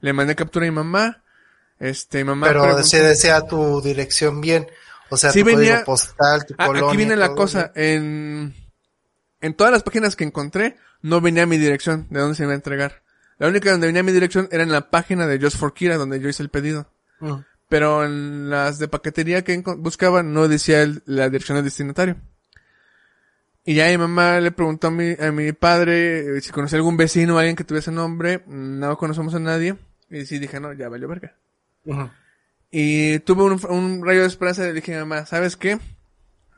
Le 0.00 0.12
mandé 0.12 0.34
captura 0.34 0.66
a 0.66 0.70
mi 0.70 0.74
mamá, 0.74 1.22
este, 1.78 2.18
mi 2.18 2.24
mamá 2.24 2.48
Pero 2.48 2.62
preguntó- 2.62 2.86
sí 2.86 2.96
decía 2.98 3.42
tu 3.46 3.80
dirección 3.80 4.40
bien. 4.40 4.66
O 5.10 5.16
sea, 5.16 5.30
Sí 5.30 5.40
tu 5.40 5.46
venía- 5.46 5.84
código 5.84 5.84
postal, 5.84 6.46
tu 6.46 6.54
Ah, 6.58 6.66
colonia. 6.66 6.88
aquí 6.88 6.96
viene 6.96 7.16
la 7.16 7.26
todo 7.28 7.36
cosa. 7.36 7.72
En, 7.76 8.54
en 9.40 9.54
todas 9.54 9.72
las 9.72 9.82
páginas 9.84 10.16
que 10.16 10.24
encontré, 10.24 10.76
no 11.02 11.20
venía 11.20 11.46
mi 11.46 11.58
dirección 11.58 12.06
de 12.10 12.20
dónde 12.20 12.34
se 12.36 12.42
iba 12.42 12.52
a 12.52 12.56
entregar. 12.56 13.02
La 13.38 13.48
única 13.48 13.70
donde 13.70 13.86
venía 13.88 14.02
mi 14.02 14.12
dirección 14.12 14.48
era 14.52 14.62
en 14.62 14.70
la 14.72 14.90
página 14.90 15.26
de 15.26 15.38
Just 15.40 15.56
for 15.58 15.74
Kira, 15.74 15.96
donde 15.96 16.20
yo 16.20 16.28
hice 16.28 16.42
el 16.42 16.48
pedido. 16.50 16.88
Mm. 17.20 17.34
Pero 17.68 18.04
en 18.04 18.50
las 18.50 18.78
de 18.78 18.88
paquetería 18.88 19.42
que 19.42 19.62
buscaba, 19.78 20.22
no 20.22 20.46
decía 20.48 20.82
el- 20.82 21.02
la 21.06 21.28
dirección 21.28 21.56
del 21.56 21.64
destinatario. 21.64 22.16
Y 23.64 23.74
ya 23.74 23.88
mi 23.88 23.96
mamá 23.98 24.40
le 24.40 24.52
preguntó 24.52 24.88
a 24.88 24.90
mi, 24.90 25.12
a 25.18 25.32
mi 25.32 25.52
padre 25.52 26.36
eh, 26.36 26.40
si 26.42 26.50
conocía 26.52 26.76
algún 26.76 26.96
vecino 26.98 27.34
o 27.34 27.38
alguien 27.38 27.56
que 27.56 27.64
tuviese 27.64 27.90
nombre. 27.90 28.42
No 28.46 28.96
conocemos 28.98 29.34
a 29.34 29.38
nadie. 29.38 29.76
Y 30.10 30.26
sí 30.26 30.38
dije, 30.38 30.60
no, 30.60 30.72
ya 30.74 30.88
valió 30.90 31.08
verga. 31.08 31.34
Ujú. 31.86 32.10
Y 32.70 33.20
tuve 33.20 33.44
un, 33.44 33.58
un 33.70 34.04
rayo 34.04 34.20
de 34.20 34.26
esperanza 34.26 34.64
y 34.64 34.66
le 34.68 34.74
dije 34.74 34.94
a 34.94 34.98
mi 35.04 35.08
mamá, 35.08 35.24
¿sabes 35.26 35.56
qué? 35.56 35.78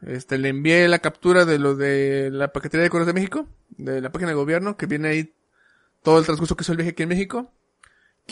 Este, 0.03 0.37
le 0.39 0.49
envié 0.49 0.89
la 0.89 0.99
captura 0.99 1.45
de 1.45 1.59
lo 1.59 1.77
de 1.77 2.31
la 2.33 2.53
paquetería 2.53 2.83
de 2.85 2.91
Correos 2.91 3.07
de 3.07 3.13
México, 3.13 3.47
de 3.71 4.01
la 4.01 4.11
página 4.11 4.31
de 4.31 4.35
gobierno, 4.37 4.77
que 4.77 4.87
viene 4.87 5.09
ahí 5.09 5.33
todo 6.07 6.21
el 6.21 6.25
transcurso 6.25 6.57
que 6.57 6.63
hizo 6.63 6.71
el 6.71 6.79
viaje 6.79 6.91
aquí 6.93 7.03
en 7.03 7.09
México. 7.09 7.53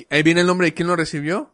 Ahí 0.09 0.23
viene 0.23 0.43
el 0.43 0.47
nombre 0.47 0.69
de 0.69 0.75
quién 0.75 0.87
lo 0.87 0.95
recibió. 0.95 1.53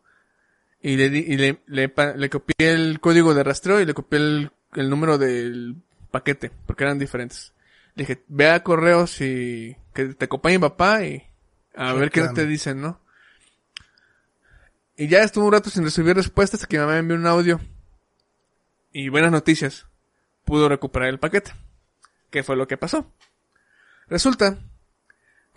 Y 0.83 0.97
le 0.97 1.07
y 1.07 1.37
le, 1.39 1.63
le, 1.67 1.89
pa- 1.89 2.13
le 2.13 2.29
copié 2.29 2.73
el 2.73 3.01
código 3.01 3.33
de 3.33 3.43
rastreo 3.43 3.81
y 3.81 3.87
le 3.87 3.95
copié 3.95 4.19
el, 4.19 4.51
el 4.75 4.91
número 4.91 5.17
del 5.17 5.77
paquete, 6.11 6.51
porque 6.67 6.85
eran 6.85 6.99
diferentes. 6.99 7.55
Le 7.95 8.03
dije, 8.05 8.23
ve 8.29 8.51
a 8.51 8.63
correos 8.63 9.19
y 9.23 9.77
que 9.95 10.07
te 10.15 10.27
acompañe 10.27 10.59
mi 10.59 10.63
papá 10.69 11.03
y 11.05 11.23
a 11.75 11.93
Sí, 11.93 11.99
ver 11.99 12.11
qué 12.11 12.21
claro. 12.21 12.35
te 12.35 12.47
dicen, 12.47 12.83
¿no? 12.83 13.01
Y 14.97 15.09
ya 15.09 15.21
estuvo 15.23 15.47
un 15.47 15.53
rato 15.53 15.71
sin 15.71 15.85
recibir 15.85 16.15
respuestas 16.15 16.61
hasta 16.61 16.69
que 16.69 16.77
mi 16.77 16.81
mamá 16.83 16.93
me 16.95 16.99
envió 16.99 17.17
un 17.17 17.27
audio. 17.27 17.61
Y 18.93 19.09
buenas 19.09 19.33
noticias. 19.33 19.87
Pudo 20.45 20.69
recuperar 20.69 21.09
el 21.09 21.19
paquete. 21.19 21.53
¿Qué 22.31 22.43
fue 22.43 22.57
lo 22.57 22.67
que 22.69 22.77
pasó? 22.77 23.11
Resulta 24.09 24.59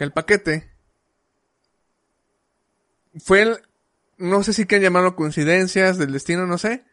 el 0.03 0.11
paquete 0.11 0.71
fue 3.17 3.41
el, 3.41 3.61
no 4.17 4.43
sé 4.43 4.53
si 4.53 4.65
quieren 4.65 4.83
llamarlo 4.83 5.15
coincidencias 5.15 5.97
del 5.97 6.11
destino, 6.11 6.45
no 6.45 6.57
sé. 6.57 6.85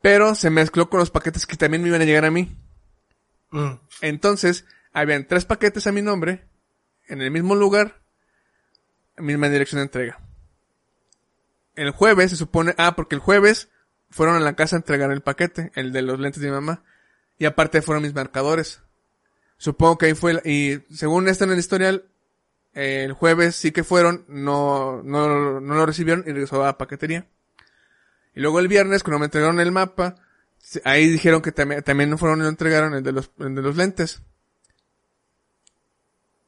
Pero 0.00 0.34
se 0.34 0.50
mezcló 0.50 0.88
con 0.88 1.00
los 1.00 1.10
paquetes 1.10 1.46
que 1.46 1.56
también 1.56 1.82
me 1.82 1.88
iban 1.88 2.02
a 2.02 2.04
llegar 2.04 2.24
a 2.24 2.30
mí. 2.30 2.56
Mm. 3.50 3.72
Entonces, 4.00 4.64
habían 4.92 5.26
tres 5.26 5.44
paquetes 5.44 5.86
a 5.86 5.92
mi 5.92 6.02
nombre, 6.02 6.46
en 7.08 7.20
el 7.20 7.30
mismo 7.30 7.54
lugar, 7.54 8.00
misma 9.16 9.48
dirección 9.48 9.80
de 9.80 9.84
entrega. 9.84 10.20
El 11.74 11.90
jueves 11.90 12.30
se 12.30 12.36
supone, 12.36 12.74
ah, 12.78 12.94
porque 12.96 13.14
el 13.14 13.20
jueves 13.20 13.68
fueron 14.10 14.36
a 14.36 14.40
la 14.40 14.54
casa 14.54 14.76
a 14.76 14.78
entregar 14.78 15.10
el 15.10 15.22
paquete, 15.22 15.72
el 15.74 15.92
de 15.92 16.02
los 16.02 16.18
lentes 16.18 16.40
de 16.40 16.48
mi 16.48 16.54
mamá, 16.54 16.84
y 17.38 17.44
aparte 17.44 17.82
fueron 17.82 18.02
mis 18.02 18.14
marcadores. 18.14 18.82
Supongo 19.56 19.98
que 19.98 20.06
ahí 20.06 20.14
fue, 20.14 20.40
y 20.44 20.80
según 20.94 21.28
está 21.28 21.44
en 21.44 21.52
el 21.52 21.58
historial, 21.58 22.04
el 22.74 23.12
jueves 23.12 23.56
sí 23.56 23.72
que 23.72 23.84
fueron, 23.84 24.24
no, 24.28 25.02
no, 25.02 25.60
no 25.60 25.74
lo 25.74 25.86
recibieron 25.86 26.24
y 26.26 26.32
regresó 26.32 26.62
a 26.62 26.66
la 26.66 26.78
paquetería. 26.78 27.26
Y 28.34 28.40
luego 28.40 28.60
el 28.60 28.68
viernes, 28.68 29.02
cuando 29.02 29.18
me 29.18 29.24
entregaron 29.26 29.58
el 29.60 29.72
mapa, 29.72 30.16
ahí 30.84 31.08
dijeron 31.08 31.42
que 31.42 31.52
también, 31.52 31.82
también 31.82 32.10
no 32.10 32.18
fueron 32.18 32.40
y 32.40 32.42
lo 32.42 32.48
entregaron 32.48 32.94
el 32.94 33.02
de 33.02 33.12
los, 33.12 33.30
el 33.38 33.54
de 33.54 33.62
los 33.62 33.76
lentes. 33.76 34.22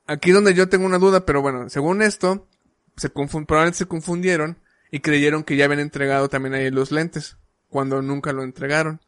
Aquí 0.07 0.31
donde 0.31 0.55
yo 0.55 0.68
tengo 0.68 0.87
una 0.87 0.99
duda, 0.99 1.25
pero 1.25 1.43
bueno, 1.43 1.68
según 1.68 2.03
esto, 2.03 2.49
se 2.97 3.11
probablemente 3.11 3.79
se 3.79 3.87
confundieron 3.87 4.59
y 4.91 5.01
creyeron 5.01 5.45
que 5.45 5.57
ya 5.57 5.64
habían 5.64 5.81
entregado 5.81 6.29
también 6.29 6.55
ahí 6.55 6.71
los 6.71 6.91
lentes, 6.91 7.37
cuando 7.68 8.03
nunca 8.03 8.33
lo 8.33 8.43
entregaron. 8.43 9.01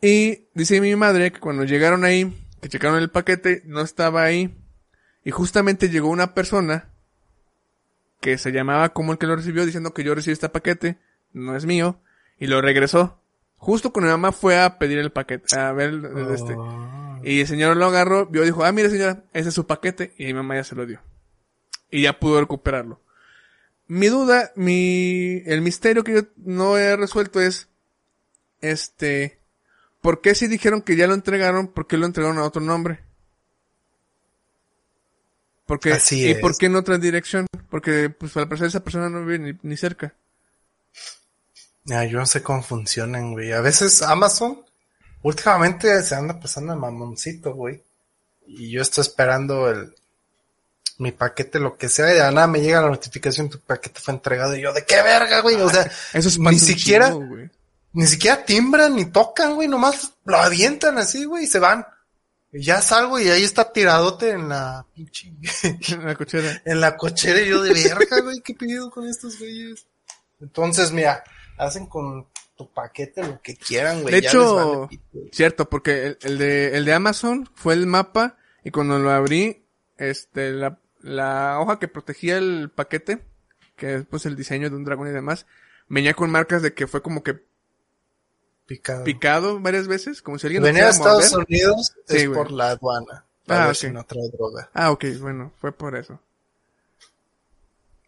Y 0.00 0.48
dice 0.54 0.80
mi 0.80 0.96
madre 0.96 1.32
que 1.32 1.40
cuando 1.40 1.64
llegaron 1.64 2.04
ahí, 2.04 2.41
que 2.62 2.68
checaron 2.68 2.98
el 2.98 3.10
paquete, 3.10 3.62
no 3.66 3.80
estaba 3.80 4.22
ahí. 4.22 4.56
Y 5.24 5.32
justamente 5.32 5.90
llegó 5.90 6.08
una 6.08 6.32
persona 6.32 6.90
que 8.20 8.38
se 8.38 8.52
llamaba 8.52 8.90
como 8.90 9.10
el 9.10 9.18
que 9.18 9.26
lo 9.26 9.34
recibió 9.34 9.66
diciendo 9.66 9.92
que 9.92 10.04
yo 10.04 10.14
recibí 10.14 10.32
este 10.32 10.48
paquete, 10.48 10.96
no 11.32 11.56
es 11.56 11.66
mío, 11.66 12.00
y 12.38 12.46
lo 12.46 12.62
regresó. 12.62 13.20
Justo 13.56 13.92
cuando 13.92 14.06
mi 14.06 14.12
mamá 14.12 14.30
fue 14.30 14.60
a 14.60 14.78
pedir 14.78 14.98
el 14.98 15.10
paquete, 15.10 15.58
a 15.58 15.72
ver 15.72 15.92
este. 16.32 16.54
Oh. 16.56 17.20
Y 17.24 17.40
el 17.40 17.46
señor 17.48 17.76
lo 17.76 17.86
agarró, 17.86 18.26
vio, 18.26 18.42
dijo, 18.42 18.64
ah, 18.64 18.70
mire 18.70 18.90
señora, 18.90 19.24
ese 19.32 19.48
es 19.48 19.54
su 19.54 19.66
paquete, 19.66 20.14
y 20.16 20.26
mi 20.26 20.34
mamá 20.34 20.54
ya 20.54 20.64
se 20.64 20.76
lo 20.76 20.86
dio. 20.86 21.00
Y 21.90 22.02
ya 22.02 22.18
pudo 22.20 22.40
recuperarlo. 22.40 23.00
Mi 23.88 24.06
duda, 24.06 24.52
mi, 24.54 25.42
el 25.46 25.62
misterio 25.62 26.04
que 26.04 26.14
yo 26.14 26.20
no 26.36 26.78
he 26.78 26.96
resuelto 26.96 27.40
es, 27.40 27.68
este, 28.60 29.41
¿por 30.02 30.20
qué 30.20 30.34
si 30.34 30.46
dijeron 30.48 30.82
que 30.82 30.96
ya 30.96 31.06
lo 31.06 31.14
entregaron, 31.14 31.68
por 31.68 31.86
qué 31.86 31.96
lo 31.96 32.04
entregaron 32.04 32.38
a 32.38 32.44
otro 32.44 32.60
nombre? 32.60 33.00
Porque, 35.64 35.92
Así 35.92 36.26
¿Y 36.26 36.30
es. 36.32 36.38
por 36.38 36.56
qué 36.58 36.66
en 36.66 36.76
otra 36.76 36.98
dirección? 36.98 37.46
Porque, 37.70 38.10
pues, 38.10 38.36
al 38.36 38.48
parecer 38.48 38.68
esa 38.68 38.84
persona 38.84 39.08
no 39.08 39.24
vive 39.24 39.38
ni, 39.38 39.58
ni 39.62 39.76
cerca. 39.78 40.12
Ya, 41.84 42.04
yo 42.04 42.18
no 42.18 42.26
sé 42.26 42.42
cómo 42.42 42.62
funcionan, 42.62 43.32
güey. 43.32 43.52
A 43.52 43.62
veces 43.62 44.02
Amazon, 44.02 44.62
últimamente 45.22 46.02
se 46.02 46.14
anda 46.14 46.38
pasando 46.38 46.74
el 46.74 46.78
mamoncito, 46.78 47.54
güey. 47.54 47.82
Y 48.46 48.70
yo 48.70 48.82
estoy 48.82 49.02
esperando 49.02 49.70
el, 49.70 49.94
mi 50.98 51.12
paquete, 51.12 51.58
lo 51.58 51.76
que 51.76 51.88
sea, 51.88 52.12
y 52.12 52.14
de 52.14 52.32
nada 52.32 52.46
me 52.46 52.60
llega 52.60 52.82
la 52.82 52.90
notificación, 52.90 53.48
tu 53.48 53.58
paquete 53.58 54.00
fue 54.00 54.14
entregado, 54.14 54.54
y 54.56 54.62
yo, 54.62 54.72
¿de 54.72 54.84
qué 54.84 55.02
verga, 55.02 55.40
güey? 55.40 55.56
O 55.56 55.70
sea, 55.70 55.90
Eso 56.12 56.28
es 56.28 56.38
ni 56.38 56.58
siquiera, 56.58 57.10
güey. 57.10 57.50
Ni 57.92 58.06
siquiera 58.06 58.44
timbran 58.44 58.96
ni 58.96 59.04
tocan, 59.06 59.54
güey, 59.54 59.68
nomás 59.68 60.14
lo 60.24 60.36
avientan 60.36 60.98
así, 60.98 61.24
güey, 61.24 61.44
y 61.44 61.46
se 61.46 61.58
van. 61.58 61.86
Y 62.52 62.62
ya 62.62 62.82
salgo 62.82 63.18
y 63.18 63.28
ahí 63.28 63.42
está 63.42 63.72
tiradote 63.72 64.30
en 64.30 64.48
la 64.48 64.86
pinche, 64.94 65.32
En 65.88 66.04
la 66.04 66.14
cochera. 66.14 66.62
en 66.64 66.80
la 66.80 66.96
cochera 66.96 67.40
y 67.40 67.48
yo 67.48 67.62
de 67.62 67.72
verga, 67.72 68.20
güey, 68.20 68.40
qué 68.40 68.54
pido 68.54 68.90
con 68.90 69.08
estos 69.08 69.38
güeyes. 69.38 69.86
Entonces, 70.40 70.92
mira, 70.92 71.24
hacen 71.56 71.86
con 71.86 72.26
tu 72.56 72.70
paquete 72.70 73.22
lo 73.22 73.40
que 73.40 73.56
quieran, 73.56 74.02
güey. 74.02 74.14
De 74.14 74.20
ya 74.22 74.28
hecho, 74.28 74.40
les 74.40 74.66
vale 74.66 74.88
pito. 74.88 75.18
Cierto, 75.32 75.70
porque 75.70 76.06
el, 76.06 76.18
el 76.22 76.38
de, 76.38 76.76
el 76.76 76.84
de 76.84 76.92
Amazon 76.92 77.48
fue 77.54 77.74
el 77.74 77.86
mapa 77.86 78.36
y 78.64 78.70
cuando 78.70 78.98
lo 78.98 79.10
abrí, 79.10 79.64
este, 79.96 80.52
la, 80.52 80.78
la 81.00 81.58
hoja 81.60 81.78
que 81.78 81.88
protegía 81.88 82.36
el 82.36 82.70
paquete, 82.74 83.24
que 83.76 83.94
es 83.96 84.06
pues 84.06 84.26
el 84.26 84.36
diseño 84.36 84.68
de 84.68 84.76
un 84.76 84.84
dragón 84.84 85.08
y 85.08 85.12
demás, 85.12 85.46
venía 85.88 86.14
con 86.14 86.30
marcas 86.30 86.62
de 86.62 86.74
que 86.74 86.86
fue 86.86 87.02
como 87.02 87.22
que 87.22 87.40
picado. 88.76 89.04
picado 89.04 89.60
varias 89.60 89.88
veces, 89.88 90.22
como 90.22 90.38
si 90.38 90.46
alguien 90.46 90.62
Venía 90.62 90.86
a 90.86 90.90
Estados 90.90 91.30
morder. 91.32 91.46
Unidos 91.48 91.94
Sí, 92.06 92.16
es 92.16 92.28
güey. 92.28 92.38
por 92.38 92.50
la 92.52 92.70
aduana. 92.70 93.24
Ah, 93.48 93.66
ver 93.66 93.76
si 93.76 93.90
no 93.90 94.04
trae 94.04 94.28
droga. 94.32 94.70
Ah, 94.72 94.90
ok, 94.92 95.04
bueno, 95.20 95.52
fue 95.60 95.72
por 95.72 95.96
eso. 95.96 96.20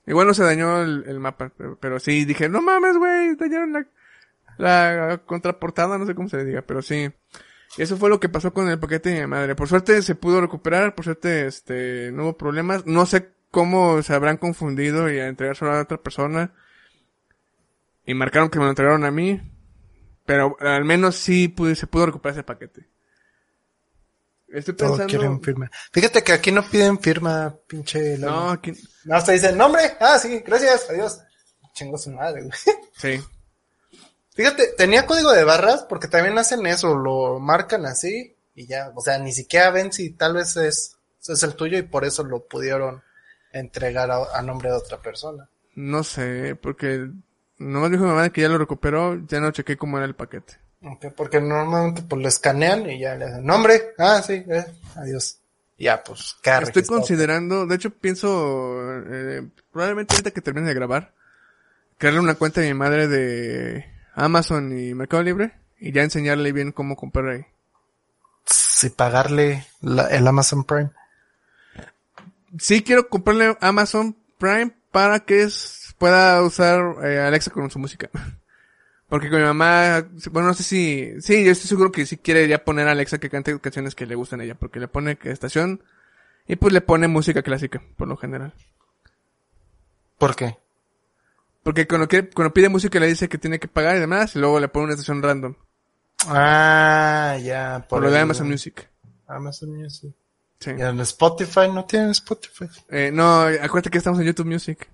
Igual 0.06 0.26
no 0.26 0.34
se 0.34 0.44
dañó 0.44 0.82
el, 0.82 1.04
el 1.06 1.18
mapa, 1.18 1.50
pero, 1.56 1.76
pero 1.80 1.98
sí 1.98 2.24
dije, 2.24 2.48
no 2.48 2.60
mames, 2.60 2.96
güey, 2.98 3.34
dañaron 3.36 3.72
la, 3.72 3.86
la 4.58 5.18
contraportada, 5.24 5.96
no 5.98 6.06
sé 6.06 6.14
cómo 6.14 6.28
se 6.28 6.36
le 6.38 6.44
diga, 6.44 6.62
pero 6.62 6.82
sí. 6.82 7.10
Y 7.76 7.82
eso 7.82 7.96
fue 7.96 8.08
lo 8.10 8.20
que 8.20 8.28
pasó 8.28 8.52
con 8.52 8.68
el 8.68 8.78
paquete 8.78 9.10
de 9.10 9.20
mi 9.22 9.26
madre. 9.26 9.54
Por 9.54 9.68
suerte 9.68 10.02
se 10.02 10.14
pudo 10.14 10.40
recuperar, 10.40 10.94
por 10.94 11.04
suerte, 11.06 11.46
este, 11.46 12.12
no 12.12 12.24
hubo 12.24 12.36
problemas. 12.36 12.86
No 12.86 13.06
sé 13.06 13.30
cómo 13.50 14.02
se 14.02 14.14
habrán 14.14 14.36
confundido 14.36 15.10
y 15.10 15.18
a 15.18 15.26
entregárselo 15.28 15.72
a 15.72 15.80
otra 15.82 15.98
persona. 15.98 16.52
Y 18.06 18.14
marcaron 18.14 18.50
que 18.50 18.58
me 18.58 18.64
lo 18.66 18.70
entregaron 18.70 19.04
a 19.04 19.10
mí. 19.10 19.40
Pero 20.24 20.56
al 20.60 20.84
menos 20.84 21.16
sí 21.16 21.48
pude, 21.48 21.74
se 21.74 21.86
pudo 21.86 22.06
recuperar 22.06 22.34
ese 22.34 22.44
paquete. 22.44 22.88
Estoy 24.48 24.74
pensando... 24.74 25.06
quieren 25.06 25.42
firma. 25.42 25.70
Fíjate 25.92 26.22
que 26.22 26.32
aquí 26.32 26.52
no 26.52 26.62
piden 26.62 26.98
firma, 27.00 27.54
pinche. 27.66 28.16
No, 28.18 28.50
aquí... 28.50 28.72
No, 29.04 29.16
hasta 29.16 29.32
dicen 29.32 29.58
nombre. 29.58 29.96
Ah, 30.00 30.18
sí, 30.18 30.42
gracias, 30.46 30.88
adiós. 30.88 31.20
Chingo 31.74 31.98
su 31.98 32.10
madre, 32.10 32.42
güey. 32.42 32.52
Sí. 32.96 33.20
Fíjate, 34.34 34.68
tenía 34.76 35.06
código 35.06 35.32
de 35.32 35.44
barras 35.44 35.84
porque 35.88 36.08
también 36.08 36.38
hacen 36.38 36.64
eso, 36.66 36.96
lo 36.96 37.38
marcan 37.38 37.86
así 37.86 38.36
y 38.54 38.66
ya, 38.66 38.90
o 38.94 39.00
sea, 39.00 39.18
ni 39.18 39.32
siquiera 39.32 39.70
ven 39.70 39.92
si 39.92 40.10
tal 40.10 40.34
vez 40.34 40.56
es, 40.56 40.96
es 41.26 41.42
el 41.42 41.54
tuyo 41.54 41.78
y 41.78 41.82
por 41.82 42.04
eso 42.04 42.24
lo 42.24 42.46
pudieron 42.46 43.02
entregar 43.52 44.10
a, 44.10 44.36
a 44.36 44.42
nombre 44.42 44.70
de 44.70 44.76
otra 44.76 45.00
persona. 45.00 45.48
No 45.74 46.02
sé, 46.02 46.56
porque 46.56 47.10
nomás 47.58 47.90
dijo 47.90 48.04
mi 48.04 48.10
mamá 48.10 48.30
que 48.30 48.40
ya 48.42 48.48
lo 48.48 48.58
recuperó, 48.58 49.20
ya 49.26 49.40
no 49.40 49.50
chequé 49.50 49.76
cómo 49.76 49.96
era 49.98 50.06
el 50.06 50.14
paquete. 50.14 50.54
Ok, 50.82 51.06
Porque 51.16 51.40
normalmente 51.40 52.02
pues 52.02 52.20
lo 52.20 52.28
escanean 52.28 52.88
y 52.90 52.98
ya 53.00 53.14
le 53.14 53.24
hacen 53.24 53.44
nombre, 53.44 53.94
ah, 53.98 54.20
sí, 54.24 54.44
eh, 54.46 54.64
adiós. 54.96 55.38
Ya, 55.78 56.02
pues, 56.04 56.36
queda 56.42 56.60
Estoy 56.60 56.84
considerando, 56.84 57.66
de 57.66 57.74
hecho 57.74 57.90
pienso, 57.90 58.78
eh, 59.10 59.48
probablemente 59.72 60.14
ahorita 60.14 60.30
que 60.30 60.40
termine 60.40 60.68
de 60.68 60.74
grabar, 60.74 61.12
crearle 61.98 62.20
una 62.20 62.34
cuenta 62.36 62.60
de 62.60 62.68
mi 62.68 62.74
madre 62.74 63.08
de 63.08 63.84
Amazon 64.14 64.78
y 64.78 64.94
Mercado 64.94 65.22
Libre 65.22 65.52
y 65.80 65.90
ya 65.90 66.02
enseñarle 66.02 66.52
bien 66.52 66.70
cómo 66.70 66.96
comprar 66.96 67.26
ahí. 67.28 67.44
Sí, 68.46 68.90
pagarle 68.90 69.66
la- 69.80 70.08
el 70.08 70.26
Amazon 70.28 70.64
Prime. 70.64 70.90
Sí 72.58 72.82
quiero 72.82 73.08
comprarle 73.08 73.56
Amazon 73.60 74.16
Prime 74.38 74.70
para 74.92 75.20
que 75.20 75.42
es- 75.42 75.83
pueda 76.04 76.42
usar 76.42 77.02
eh, 77.02 77.18
Alexa 77.18 77.50
con 77.50 77.70
su 77.70 77.78
música. 77.78 78.10
Porque 79.08 79.30
con 79.30 79.38
mi 79.38 79.46
mamá, 79.46 80.06
bueno, 80.32 80.48
no 80.48 80.54
sé 80.54 80.62
si, 80.62 81.14
sí, 81.22 81.42
yo 81.42 81.50
estoy 81.50 81.66
seguro 81.66 81.90
que 81.90 82.04
sí 82.04 82.18
quiere 82.18 82.46
ya 82.46 82.62
poner 82.62 82.88
a 82.88 82.90
Alexa 82.90 83.16
que 83.16 83.30
cante 83.30 83.58
canciones 83.58 83.94
que 83.94 84.04
le 84.04 84.14
gustan 84.14 84.40
a 84.40 84.44
ella, 84.44 84.54
porque 84.54 84.80
le 84.80 84.88
pone 84.88 85.16
que 85.16 85.30
estación 85.30 85.82
y 86.46 86.56
pues 86.56 86.74
le 86.74 86.82
pone 86.82 87.08
música 87.08 87.42
clásica, 87.42 87.82
por 87.96 88.08
lo 88.08 88.18
general. 88.18 88.52
¿Por 90.18 90.36
qué? 90.36 90.58
Porque 91.62 91.86
cuando, 91.86 92.06
quiere, 92.06 92.28
cuando 92.28 92.52
pide 92.52 92.68
música 92.68 93.00
le 93.00 93.06
dice 93.06 93.30
que 93.30 93.38
tiene 93.38 93.58
que 93.58 93.68
pagar 93.68 93.96
y 93.96 94.00
demás, 94.00 94.36
y 94.36 94.40
luego 94.40 94.60
le 94.60 94.68
pone 94.68 94.84
una 94.84 94.94
estación 94.94 95.22
random, 95.22 95.54
Ah, 96.26 97.38
ya, 97.42 97.86
por 97.88 98.02
lo 98.02 98.10
de 98.10 98.18
Amazon 98.18 98.48
Music. 98.48 98.90
Amazon 99.26 99.74
Music. 99.74 100.12
Sí. 100.58 100.70
Y 100.76 100.82
en 100.82 101.00
Spotify 101.00 101.68
no 101.72 101.84
tienen 101.84 102.10
Spotify. 102.10 102.66
Eh, 102.90 103.10
no, 103.12 103.42
acuérdate 103.42 103.90
que 103.90 103.98
estamos 103.98 104.20
en 104.20 104.26
YouTube 104.26 104.46
Music. 104.46 104.88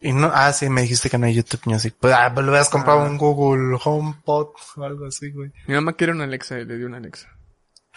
Y 0.00 0.12
no, 0.12 0.30
ah, 0.34 0.52
sí, 0.52 0.68
me 0.68 0.82
dijiste 0.82 1.08
que 1.08 1.16
no 1.18 1.26
hay 1.26 1.34
YouTube 1.34 1.62
Music. 1.64 1.94
Pues, 1.98 2.12
ah, 2.14 2.30
pues 2.34 2.44
le 2.44 2.50
hubieras 2.50 2.68
comprado 2.68 3.00
Ah. 3.00 3.04
un 3.04 3.16
Google 3.16 3.78
HomePod 3.82 4.48
o 4.76 4.82
algo 4.84 5.06
así, 5.06 5.30
güey. 5.30 5.50
Mi 5.66 5.74
mamá 5.74 5.94
quiere 5.94 6.12
una 6.12 6.24
Alexa 6.24 6.58
y 6.60 6.64
le 6.66 6.76
dio 6.76 6.86
una 6.86 6.98
Alexa. 6.98 7.28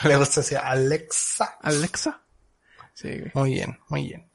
Le 0.03 0.15
gusta 0.15 0.41
así, 0.41 0.55
Alexa. 0.55 1.57
¿Alexa? 1.61 2.21
Sí, 2.93 3.09
güey. 3.09 3.31
Muy 3.33 3.51
bien, 3.53 3.77
muy 3.89 4.07
bien. 4.07 4.29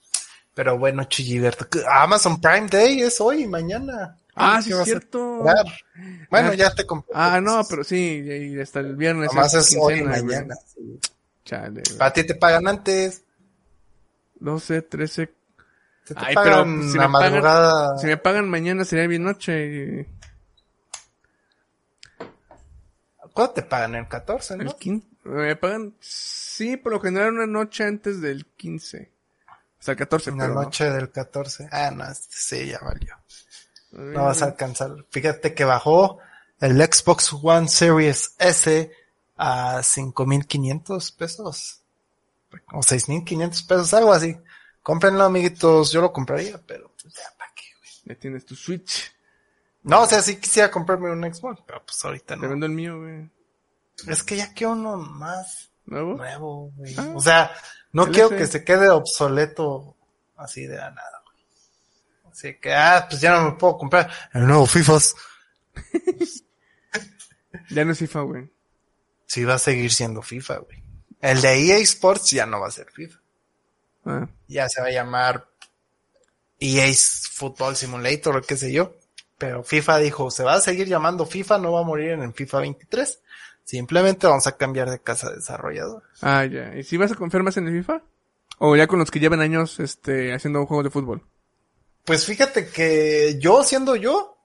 Pero 0.54 0.76
bueno, 0.78 1.04
Chilliberto, 1.04 1.66
Amazon 1.90 2.40
Prime 2.40 2.66
Day 2.68 3.00
es 3.00 3.20
hoy 3.20 3.44
y 3.44 3.46
mañana. 3.46 4.18
Ah, 4.34 4.56
¿Qué 4.58 4.64
sí, 4.64 4.72
es 4.78 4.84
cierto. 4.84 5.38
Bueno, 6.30 6.50
Ah, 6.50 6.54
ya 6.54 6.74
te 6.74 6.84
compré. 6.84 7.10
Ah, 7.14 7.40
no, 7.40 7.62
pero 7.68 7.84
sí, 7.84 8.22
y 8.24 8.60
hasta 8.60 8.80
el 8.80 8.96
viernes. 8.96 9.32
Nomás 9.32 9.54
es 9.54 9.74
hoy 9.80 10.00
y 10.00 10.02
mañana. 10.02 10.54
sí. 10.66 10.98
Chale, 11.44 11.82
güey. 11.86 11.98
Para 11.98 12.12
ti 12.12 12.24
te 12.24 12.34
pagan 12.34 12.68
antes. 12.68 13.22
12, 14.40 14.82
13. 14.82 15.32
Se 16.04 16.14
te 16.14 16.20
Ay, 16.24 16.34
pero 16.34 16.50
pagan 16.56 16.78
pues, 16.80 16.92
si 16.92 16.98
la 16.98 17.08
me 17.08 17.12
pagan- 17.12 17.32
madrugada. 17.32 17.98
Si 17.98 18.06
me 18.06 18.16
pagan 18.16 18.50
mañana 18.50 18.84
sería 18.84 19.06
bien 19.06 19.22
noche. 19.22 19.66
Y 19.66 20.06
¿Cuándo 23.32 23.52
te 23.54 23.62
pagan? 23.62 23.94
El 23.94 24.08
14, 24.08 24.56
¿no? 24.56 24.62
el 24.64 24.74
15. 24.76 25.06
Me 25.24 25.56
pagan, 25.56 25.94
sí, 26.00 26.76
por 26.76 26.92
lo 26.92 27.00
general 27.00 27.32
una 27.34 27.46
noche 27.46 27.84
antes 27.84 28.20
del 28.20 28.44
15. 28.46 29.10
Hasta 29.78 29.92
el 29.92 29.98
14, 29.98 30.30
En 30.30 30.38
la 30.38 30.44
pero 30.44 30.54
no. 30.54 30.62
noche 30.62 30.90
del 30.90 31.10
14. 31.10 31.68
Ah, 31.70 31.90
no, 31.92 32.04
este 32.04 32.26
sí, 32.36 32.66
ya 32.66 32.78
valió. 32.80 33.14
Ay, 33.92 33.98
No 34.14 34.24
vas 34.24 34.42
a 34.42 34.46
alcanzar. 34.46 34.90
Fíjate 35.10 35.54
que 35.54 35.64
bajó 35.64 36.18
el 36.60 36.76
Xbox 36.82 37.32
One 37.42 37.68
Series 37.68 38.34
S 38.38 38.92
a 39.36 39.78
5.500 39.82 41.16
pesos. 41.16 41.80
O 42.72 42.80
6.500 42.80 43.66
pesos, 43.66 43.94
algo 43.94 44.12
así. 44.12 44.36
Cómprenlo, 44.82 45.24
amiguitos. 45.24 45.92
Yo 45.92 46.00
lo 46.00 46.12
compraría, 46.12 46.60
pero 46.66 46.92
pues 47.00 47.14
ya, 47.14 47.22
¿para 47.38 47.52
qué, 47.54 47.62
güey? 47.78 47.90
Ya 48.04 48.14
tienes 48.20 48.44
tu 48.44 48.54
Switch. 48.56 49.12
No, 49.84 50.02
o 50.02 50.06
sea, 50.06 50.22
sí 50.22 50.36
quisiera 50.36 50.70
comprarme 50.70 51.10
un 51.10 51.22
Xbox, 51.32 51.60
pero 51.66 51.84
pues 51.84 52.04
ahorita 52.04 52.34
Te 52.36 52.40
no. 52.42 52.48
vendo 52.48 52.66
el 52.66 52.72
mío, 52.72 53.00
güey. 53.00 53.28
Es 54.06 54.22
que 54.22 54.36
ya 54.36 54.52
quiero 54.54 54.72
uno 54.72 54.96
más 54.96 55.70
¿Nuevo? 55.86 56.14
nuevo, 56.14 56.70
güey. 56.76 56.94
Ah. 56.96 57.12
O 57.14 57.20
sea, 57.20 57.52
no 57.92 58.06
quiero 58.10 58.30
que 58.30 58.46
se 58.46 58.64
quede 58.64 58.88
obsoleto 58.90 59.96
así 60.36 60.66
de 60.66 60.76
la 60.76 60.90
nada, 60.90 61.22
güey. 61.24 62.32
Así 62.32 62.54
que, 62.60 62.72
ah, 62.74 63.06
pues 63.08 63.20
ya 63.20 63.32
no 63.36 63.50
me 63.50 63.52
puedo 63.56 63.76
comprar 63.78 64.10
el 64.34 64.46
nuevo 64.46 64.66
FIFAs. 64.66 65.14
Ya 67.70 67.84
no 67.84 67.92
es 67.92 67.98
FIFA, 67.98 68.20
güey. 68.22 68.50
Sí 69.26 69.44
va 69.44 69.54
a 69.54 69.58
seguir 69.58 69.92
siendo 69.92 70.22
FIFA, 70.22 70.58
güey. 70.58 70.82
El 71.20 71.40
de 71.40 71.66
EA 71.68 71.78
Sports 71.78 72.30
ya 72.30 72.46
no 72.46 72.60
va 72.60 72.68
a 72.68 72.70
ser 72.70 72.90
FIFA. 72.90 73.18
Ah. 74.04 74.28
Ya 74.48 74.68
se 74.68 74.80
va 74.80 74.88
a 74.88 74.92
llamar 74.92 75.46
EA 76.58 76.92
Football 77.32 77.76
Simulator 77.76 78.36
o 78.36 78.42
qué 78.42 78.56
sé 78.56 78.72
yo. 78.72 78.94
Pero 79.38 79.64
FIFA 79.64 79.98
dijo, 79.98 80.30
se 80.30 80.44
va 80.44 80.54
a 80.54 80.60
seguir 80.60 80.86
llamando 80.86 81.26
FIFA, 81.26 81.58
no 81.58 81.72
va 81.72 81.80
a 81.80 81.84
morir 81.84 82.10
en 82.10 82.22
el 82.22 82.32
FIFA 82.32 82.60
23. 82.60 83.20
Simplemente 83.64 84.26
vamos 84.26 84.46
a 84.46 84.56
cambiar 84.56 84.90
de 84.90 85.00
casa 85.00 85.30
desarrollador. 85.30 86.02
Ah, 86.20 86.44
ya. 86.44 86.76
¿Y 86.76 86.84
si 86.84 86.96
vas 86.96 87.12
a 87.12 87.16
confiar 87.16 87.42
más 87.42 87.56
en 87.56 87.66
el 87.66 87.78
FIFA? 87.78 88.02
¿O 88.58 88.76
ya 88.76 88.86
con 88.86 89.00
los 89.00 89.10
que 89.10 89.18
llevan 89.18 89.40
años 89.40 89.80
este, 89.80 90.32
haciendo 90.32 90.64
juegos 90.66 90.84
de 90.84 90.90
fútbol? 90.90 91.22
Pues 92.04 92.24
fíjate 92.24 92.68
que 92.68 93.36
yo 93.40 93.62
siendo 93.64 93.96
yo, 93.96 94.36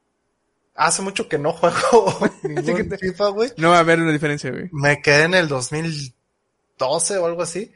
hace 0.76 1.01
mucho 1.01 1.28
que 1.28 1.38
no 1.38 1.53
juego 1.53 2.18
ningún 2.43 2.97
FIFA, 2.97 3.28
güey. 3.30 3.51
No 3.58 3.70
va 3.70 3.78
a 3.78 3.82
haber 3.82 3.99
una 3.99 4.12
diferencia, 4.12 4.51
güey. 4.51 4.70
Me 4.72 5.01
quedé 5.01 5.24
en 5.24 5.34
el 5.34 5.47
2012 5.47 7.18
o 7.18 7.26
algo 7.26 7.41
así. 7.41 7.72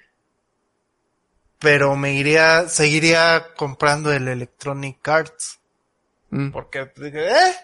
Pero 1.61 1.95
me 1.95 2.15
iría, 2.15 2.67
seguiría 2.67 3.53
comprando 3.55 4.11
el 4.11 4.27
Electronic 4.27 5.07
Arts. 5.07 5.59
Mm. 6.31 6.49
Porque, 6.49 6.91
eh, 6.97 7.55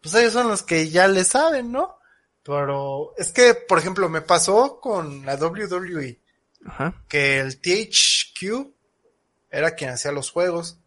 pues 0.00 0.14
ellos 0.14 0.32
son 0.32 0.48
los 0.48 0.62
que 0.62 0.88
ya 0.88 1.08
le 1.08 1.24
saben, 1.24 1.72
¿no? 1.72 1.98
Pero 2.44 3.12
es 3.18 3.32
que, 3.32 3.54
por 3.54 3.78
ejemplo, 3.78 4.08
me 4.08 4.22
pasó 4.22 4.80
con 4.80 5.26
la 5.26 5.34
WWE, 5.34 6.18
Ajá. 6.64 6.94
que 7.08 7.40
el 7.40 7.60
THQ 7.60 8.72
era 9.50 9.74
quien 9.74 9.90
hacía 9.90 10.12
los 10.12 10.30
juegos. 10.30 10.78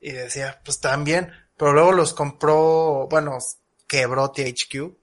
Y 0.00 0.12
decía, 0.12 0.60
pues 0.64 0.78
también, 0.80 1.32
pero 1.56 1.72
luego 1.72 1.92
los 1.92 2.12
compró, 2.12 3.08
bueno, 3.10 3.38
quebró 3.86 4.30
THQ, 4.30 4.94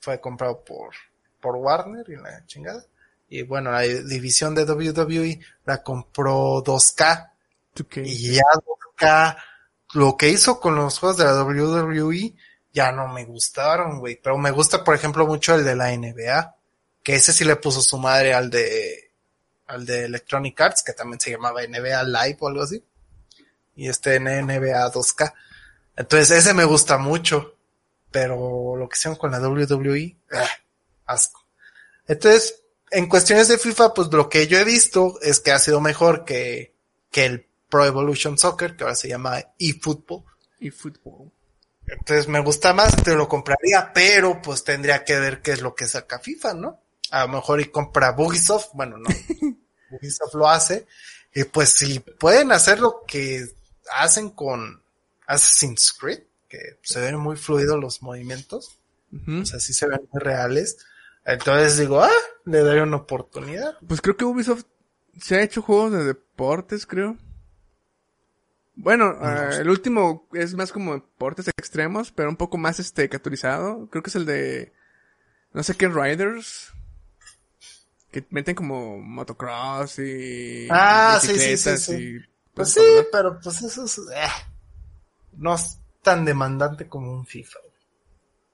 fue 0.00 0.20
comprado 0.20 0.62
por, 0.62 0.90
por 1.40 1.56
Warner 1.56 2.04
y 2.08 2.16
la 2.16 2.44
chingada. 2.46 2.84
Y 3.28 3.42
bueno, 3.42 3.70
la 3.70 3.82
división 3.82 4.54
de 4.54 4.64
WWE 4.64 5.40
la 5.64 5.82
compró 5.82 6.62
2K. 6.64 7.30
2K. 7.76 8.02
Y 8.06 8.32
ya 8.34 8.42
2K, 8.96 9.36
lo 9.94 10.16
que 10.16 10.30
hizo 10.30 10.58
con 10.58 10.74
los 10.76 10.98
juegos 10.98 11.18
de 11.18 11.24
la 11.24 11.42
WWE, 11.42 12.34
ya 12.72 12.92
no 12.92 13.08
me 13.08 13.24
gustaron, 13.24 13.98
güey. 13.98 14.18
Pero 14.22 14.38
me 14.38 14.50
gusta, 14.50 14.82
por 14.82 14.94
ejemplo, 14.94 15.26
mucho 15.26 15.54
el 15.54 15.64
de 15.64 15.76
la 15.76 15.94
NBA. 15.94 16.54
Que 17.02 17.16
ese 17.16 17.32
sí 17.32 17.44
le 17.44 17.56
puso 17.56 17.82
su 17.82 17.98
madre 17.98 18.34
al 18.34 18.50
de, 18.50 19.12
al 19.66 19.84
de 19.84 20.04
Electronic 20.04 20.60
Arts, 20.60 20.82
que 20.82 20.92
también 20.92 21.20
se 21.20 21.30
llamaba 21.30 21.62
NBA 21.62 22.02
Live 22.04 22.38
o 22.40 22.48
algo 22.48 22.62
así. 22.62 22.82
Y 23.76 23.88
este 23.88 24.16
en 24.16 24.24
NBA 24.24 24.92
2K. 24.92 25.32
Entonces 25.96 26.30
ese 26.30 26.54
me 26.54 26.64
gusta 26.64 26.98
mucho. 26.98 27.54
Pero 28.10 28.74
lo 28.76 28.88
que 28.88 28.96
hicieron 28.96 29.18
con 29.18 29.30
la 29.30 29.38
WWE, 29.38 30.16
¡ah! 30.32 30.48
asco. 31.04 31.44
Entonces, 32.06 32.62
en 32.90 33.08
cuestiones 33.08 33.48
de 33.48 33.58
FIFA, 33.58 33.94
pues 33.94 34.08
lo 34.12 34.28
que 34.28 34.46
yo 34.46 34.58
he 34.58 34.64
visto 34.64 35.18
es 35.22 35.40
que 35.40 35.52
ha 35.52 35.58
sido 35.58 35.80
mejor 35.80 36.24
que, 36.24 36.74
que 37.10 37.24
el 37.24 37.46
Pro 37.68 37.84
Evolution 37.84 38.38
Soccer, 38.38 38.76
que 38.76 38.84
ahora 38.84 38.96
se 38.96 39.08
llama 39.08 39.42
eFootball. 39.58 40.24
Fútbol. 40.72 41.30
Entonces 41.86 42.28
me 42.28 42.40
gusta 42.40 42.74
más, 42.74 42.96
te 43.02 43.14
lo 43.14 43.28
compraría, 43.28 43.92
pero 43.94 44.42
pues 44.42 44.64
tendría 44.64 45.04
que 45.04 45.18
ver 45.18 45.40
qué 45.40 45.52
es 45.52 45.62
lo 45.62 45.74
que 45.74 45.86
saca 45.86 46.18
FIFA, 46.18 46.54
¿no? 46.54 46.80
A 47.10 47.22
lo 47.22 47.28
mejor 47.28 47.60
y 47.60 47.70
compra 47.70 48.12
Bugisoft, 48.12 48.70
bueno, 48.74 48.98
no. 48.98 49.08
Bugisoft 49.90 50.34
lo 50.34 50.48
hace. 50.48 50.86
Y 51.34 51.44
pues 51.44 51.70
si 51.70 52.00
pueden 52.00 52.52
hacer 52.52 52.80
lo 52.80 53.04
que 53.06 53.46
hacen 53.92 54.30
con 54.30 54.82
Assassin's 55.26 55.92
Creed, 55.92 56.20
que 56.48 56.78
se 56.82 57.00
ven 57.00 57.16
muy 57.16 57.36
fluidos 57.36 57.78
los 57.80 58.02
movimientos, 58.02 58.76
Ujú. 59.12 59.42
o 59.42 59.46
sea, 59.46 59.60
sí 59.60 59.72
se 59.72 59.86
ven 59.86 60.00
muy 60.10 60.20
reales. 60.20 60.78
Entonces 61.28 61.76
digo, 61.76 62.00
ah, 62.00 62.10
le 62.46 62.60
doy 62.60 62.80
una 62.80 62.96
oportunidad. 62.96 63.76
Pues 63.86 64.00
creo 64.00 64.16
que 64.16 64.24
Ubisoft 64.24 64.64
se 65.20 65.36
ha 65.36 65.42
hecho 65.42 65.60
juegos 65.60 65.92
de 65.92 66.04
deportes, 66.04 66.86
creo. 66.86 67.18
Bueno, 68.74 69.14
ah, 69.20 69.50
el 69.52 69.68
último 69.68 70.26
es 70.32 70.54
más 70.54 70.72
como 70.72 70.94
deportes 70.94 71.48
extremos, 71.48 72.12
pero 72.12 72.30
un 72.30 72.36
poco 72.36 72.56
más 72.56 72.80
este 72.80 73.10
categorizado. 73.10 73.88
Creo 73.90 74.02
que 74.02 74.08
es 74.08 74.16
el 74.16 74.24
de 74.24 74.72
no 75.52 75.62
sé 75.62 75.74
qué 75.74 75.88
Riders. 75.88 76.72
Que 78.10 78.24
meten 78.30 78.54
como 78.54 78.96
motocross 78.96 79.98
y 79.98 80.66
Ah, 80.70 81.18
sí, 81.20 81.38
sí, 81.38 81.76
sí, 81.76 81.94
y 81.94 82.20
Pues 82.54 82.72
sí, 82.72 82.80
pero 83.12 83.38
pues 83.38 83.60
eso 83.60 83.84
es, 83.84 83.98
eh, 83.98 84.30
no 85.32 85.54
es 85.54 85.78
tan 86.00 86.24
demandante 86.24 86.88
como 86.88 87.12
un 87.12 87.26
FIFA. 87.26 87.58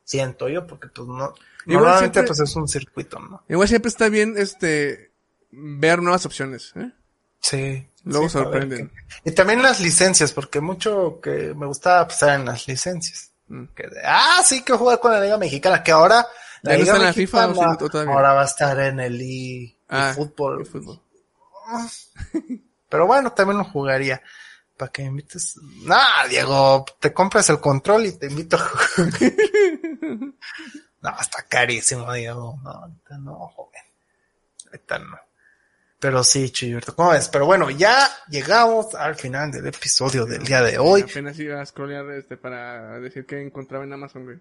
Siento 0.02 0.48
yo, 0.48 0.66
porque 0.66 0.88
pues 0.88 1.06
no, 1.06 1.34
Igual 1.66 1.84
normalmente 1.84 2.20
siempre- 2.20 2.28
pues 2.28 2.40
es 2.40 2.56
un 2.56 2.68
circuito, 2.68 3.18
¿no? 3.18 3.42
Igual 3.48 3.68
siempre 3.68 3.88
está 3.88 4.08
bien 4.08 4.34
este 4.36 5.12
ver 5.50 6.02
nuevas 6.02 6.26
opciones, 6.26 6.72
¿eh? 6.76 6.90
Sí. 7.40 7.88
Luego 8.04 8.28
sí, 8.28 8.32
sorprenden. 8.34 8.92
Y 9.24 9.30
también 9.32 9.62
las 9.62 9.80
licencias, 9.80 10.32
porque 10.32 10.60
mucho 10.60 11.20
que 11.22 11.54
me 11.54 11.66
gustaba 11.66 12.06
pensar 12.06 12.38
en 12.38 12.44
las 12.46 12.66
licencias. 12.68 13.30
Mm. 13.48 13.64
Que 13.74 13.84
de, 13.88 14.00
ah, 14.04 14.42
sí, 14.44 14.62
que 14.62 14.74
jugar 14.74 15.00
con 15.00 15.12
la 15.12 15.20
Liga 15.20 15.38
Mexicana, 15.38 15.82
que 15.82 15.92
ahora 15.92 16.26
¿Ya 16.62 16.72
la 16.72 16.78
no 16.78 16.78
Liga 16.80 16.92
está 16.92 16.96
en 16.96 17.06
la 17.06 17.12
FIFA 17.12 17.48
o 17.48 17.54
sí, 17.54 17.98
ahora 18.08 18.32
va 18.34 18.42
a 18.42 18.46
estar 18.46 18.78
en 18.80 19.00
el 19.00 19.20
e, 19.20 19.76
Ah, 19.88 20.12
fútbol. 20.14 20.66
Pero 22.90 23.06
bueno, 23.06 23.32
también 23.32 23.58
lo 23.58 23.64
jugaría. 23.64 24.22
Para 24.76 24.90
que 24.90 25.02
me 25.02 25.08
invites. 25.08 25.56
Nah, 25.84 26.26
Diego, 26.28 26.84
te 26.98 27.12
compras 27.12 27.48
el 27.50 27.60
control 27.60 28.06
y 28.06 28.12
te 28.18 28.26
invito 28.26 28.56
a 28.56 28.60
jugar. 28.60 29.10
no, 31.04 31.20
está 31.20 31.42
carísimo, 31.48 32.12
Diego. 32.12 32.58
No, 32.64 32.70
ahorita 32.70 33.18
no, 33.18 33.34
joven. 33.48 33.82
Ahorita 34.66 34.98
no. 34.98 35.18
Pero 36.00 36.22
sí, 36.24 36.50
Chuyurto, 36.50 36.94
¿cómo 36.94 37.10
ves? 37.10 37.28
Pero 37.28 37.46
bueno, 37.46 37.70
ya 37.70 38.08
llegamos 38.28 38.94
al 38.94 39.14
final 39.14 39.50
del 39.52 39.66
episodio 39.66 40.26
del 40.26 40.42
día 40.44 40.60
de 40.62 40.78
hoy. 40.78 41.02
Apenas 41.02 41.38
iba 41.38 41.60
a 41.60 41.64
scrollear 41.66 42.10
este 42.10 42.36
para 42.36 42.98
decir 43.00 43.24
que 43.24 43.40
encontraba 43.40 43.84
en 43.84 43.92
Amazon, 43.94 44.24
güey. 44.24 44.38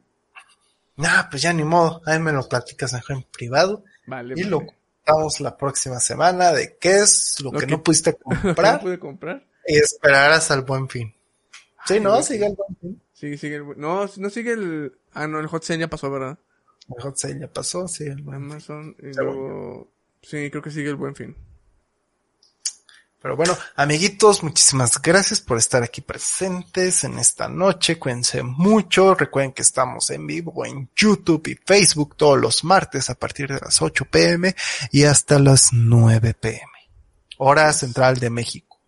Nah, 0.97 1.23
pues 1.29 1.41
ya 1.41 1.53
ni 1.53 1.63
modo. 1.63 2.01
Ahí 2.05 2.19
me 2.19 2.31
lo 2.33 2.47
platicas 2.47 2.91
mejor 2.93 3.15
en 3.17 3.23
privado. 3.23 3.83
Vale, 4.07 4.33
Y 4.37 4.43
vale. 4.43 4.49
lo 4.49 4.59
contamos 4.65 5.39
la 5.39 5.55
próxima 5.55 5.99
semana 5.99 6.51
de 6.51 6.77
qué 6.77 6.99
es 6.99 7.39
lo, 7.41 7.51
Lo 7.51 7.59
que, 7.59 7.65
que- 7.65 7.71
no 7.71 7.81
pudiste 7.83 8.11
¿Lo 8.25 8.29
que 8.29 8.35
no 8.35 8.41
comprar 8.41 8.81
pude 8.81 8.99
comprar? 8.99 9.43
y 9.65 9.77
esperarás 9.77 10.51
al 10.51 10.63
buen 10.63 10.89
fin. 10.89 11.13
Sí, 11.85 11.95
Ay, 11.95 11.99
¿no? 12.01 12.21
Sigue 12.23 12.45
el 12.47 12.55
buen 12.55 12.75
fin. 12.79 13.01
Sí, 13.13 13.37
sigue 13.37 13.55
el... 13.57 13.65
No, 13.77 14.09
no 14.17 14.29
sigue 14.29 14.51
el... 14.51 14.93
Ah, 15.13 15.27
no, 15.27 15.39
el 15.39 15.47
Hot 15.47 15.63
Sale 15.63 15.79
ya 15.79 15.87
pasó, 15.87 16.11
¿verdad? 16.11 16.37
El 16.89 17.01
hot 17.01 17.17
sale 17.17 17.39
ya 17.39 17.47
pasó, 17.47 17.87
sí, 17.87 18.03
el 18.03 18.21
buen 18.21 18.41
fin. 18.41 18.51
Amazon 18.51 18.95
y 18.99 19.13
Según 19.13 19.35
luego... 19.35 19.93
Sí, 20.23 20.49
creo 20.49 20.61
que 20.61 20.71
sigue 20.71 20.89
el 20.89 20.95
Buen 20.95 21.15
Fin. 21.15 21.35
Pero 23.21 23.37
bueno, 23.37 23.57
amiguitos, 23.75 24.43
muchísimas 24.43 25.01
gracias 25.01 25.39
por 25.39 25.57
estar 25.57 25.83
aquí 25.83 26.01
presentes 26.01 27.03
en 27.03 27.19
esta 27.19 27.47
noche. 27.47 27.97
Cuídense 27.97 28.43
mucho. 28.43 29.15
Recuerden 29.15 29.53
que 29.53 29.61
estamos 29.61 30.09
en 30.09 30.27
vivo 30.27 30.65
en 30.65 30.89
YouTube 30.95 31.47
y 31.47 31.55
Facebook 31.55 32.17
todos 32.17 32.37
los 32.37 32.65
martes 32.65 33.09
a 33.09 33.15
partir 33.15 33.47
de 33.47 33.59
las 33.61 33.81
8 33.81 34.05
pm 34.05 34.53
y 34.91 35.03
hasta 35.03 35.39
las 35.39 35.71
9 35.71 36.33
pm. 36.33 36.71
Hora 37.37 37.71
central 37.71 38.17
de 38.19 38.29
México. 38.29 38.79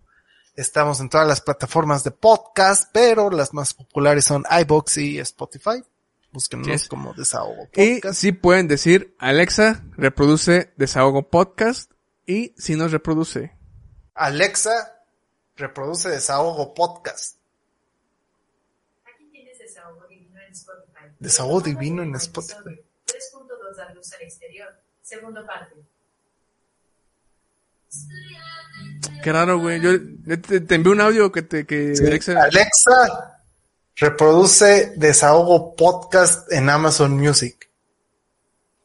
Estamos 0.53 0.99
en 0.99 1.09
todas 1.09 1.27
las 1.27 1.39
plataformas 1.39 2.03
de 2.03 2.11
podcast, 2.11 2.89
pero 2.91 3.29
las 3.29 3.53
más 3.53 3.73
populares 3.73 4.25
son 4.25 4.43
iBox 4.49 4.97
y 4.97 5.19
Spotify. 5.19 5.81
Búsquenos 6.35 6.67
Yes. 6.67 6.87
como 6.87 7.13
Desahogo 7.13 7.67
Y 7.73 7.95
Podcast. 7.95 8.19
sí 8.19 8.31
pueden 8.33 8.67
decir, 8.67 9.15
Alexa, 9.17 9.83
reproduce 9.97 10.71
Desahogo 10.77 11.29
Podcast. 11.29 11.91
Y 12.27 12.53
si 12.57 12.75
nos 12.75 12.91
reproduce. 12.91 13.53
Alexa, 14.13 15.01
reproduce 15.55 16.09
Desahogo 16.09 16.73
Podcast. 16.73 17.37
Aquí 19.05 19.29
tienes 19.31 19.57
desahogo 19.59 20.05
divino 20.07 20.39
en 20.41 20.51
Spotify. 20.51 21.05
Desahogo 21.19 21.61
divino 21.61 22.03
en 22.03 22.15
Spotify. 22.15 22.81
3.2 23.07 23.75
dar 23.77 23.95
luz 23.95 24.11
al 24.13 24.21
exterior. 24.21 24.67
Segunda 25.01 25.45
parte. 25.45 25.75
Qué 29.23 29.31
raro, 29.31 29.59
güey. 29.59 29.79
Yo 29.81 29.91
yo 30.25 30.41
te, 30.41 30.59
te 30.61 30.75
envié 30.75 30.91
un 30.91 31.01
audio 31.01 31.31
que 31.31 31.41
te... 31.41 31.65
Que 31.65 31.95
Sí. 31.95 32.05
Alexa... 32.05 32.43
Alexa, 32.43 33.34
reproduce 33.95 34.93
Desahogo 34.97 35.75
Podcast 35.75 36.51
en 36.51 36.69
Amazon 36.69 37.17
Music. 37.17 37.69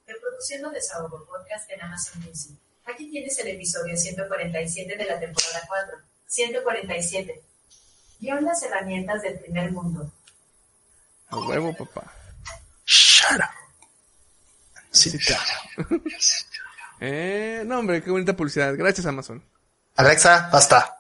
Reproduciendo 0.07 0.71
desahogo 0.71 1.27
podcast 1.27 1.71
en 1.71 1.83
Amazon 1.83 2.23
Music. 2.25 2.57
Aquí 2.87 3.11
tienes 3.11 3.39
el 3.39 3.49
episodio 3.49 3.97
147 3.97 4.97
de 4.97 5.05
la 5.05 5.19
temporada 5.19 5.63
4. 5.69 5.99
147. 6.27 7.43
Guión 8.21 8.45
las 8.45 8.63
herramientas 8.63 9.23
del 9.23 9.39
primer 9.41 9.73
mundo. 9.73 10.13
A 11.29 11.39
huevo, 11.39 11.75
papá. 11.77 12.13
Shut 12.85 13.41
up. 13.41 13.45
Sí, 14.91 15.17
Eh, 17.03 17.63
no, 17.65 17.79
hombre, 17.79 18.03
qué 18.03 18.11
bonita 18.11 18.37
publicidad. 18.37 18.75
Gracias, 18.77 19.07
Amazon. 19.07 19.43
Alexa, 19.97 20.51
basta. 20.53 21.00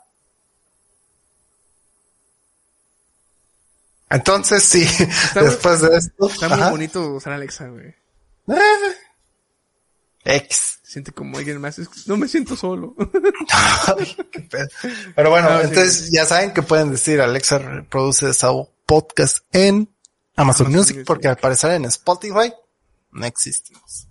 Entonces, 4.10 4.64
sí, 4.64 4.86
después 5.34 5.80
de 5.80 5.96
esto. 5.96 6.28
Está 6.28 6.48
muy 6.48 6.70
bonito 6.70 7.14
usar 7.14 7.32
Alexa, 7.32 7.68
güey. 7.68 7.94
Eh, 8.48 8.94
X. 10.24 10.80
Se 10.82 10.92
siente 10.94 11.12
como 11.12 11.38
alguien 11.38 11.60
más. 11.60 11.80
No 12.06 12.16
me 12.16 12.26
siento 12.26 12.56
solo. 12.56 12.96
Ay, 13.96 14.16
qué 14.32 14.40
pedo. 14.40 14.68
Pero 15.14 15.30
bueno, 15.30 15.48
sí. 15.60 15.68
entonces 15.68 16.10
ya 16.12 16.26
saben 16.26 16.52
que 16.52 16.62
pueden 16.62 16.90
decir 16.90 17.20
Alexa 17.20 17.58
reproduce 17.58 18.26
Desahogo 18.26 18.72
Podcast 18.84 19.38
en 19.52 19.88
Amazon, 20.34 20.66
Amazon 20.66 20.72
Music, 20.72 20.96
Music. 20.96 21.06
porque 21.06 21.28
al 21.28 21.36
parecer 21.36 21.70
en 21.72 21.84
Spotify 21.84 22.52
no 23.12 23.26
existimos. 23.26 24.08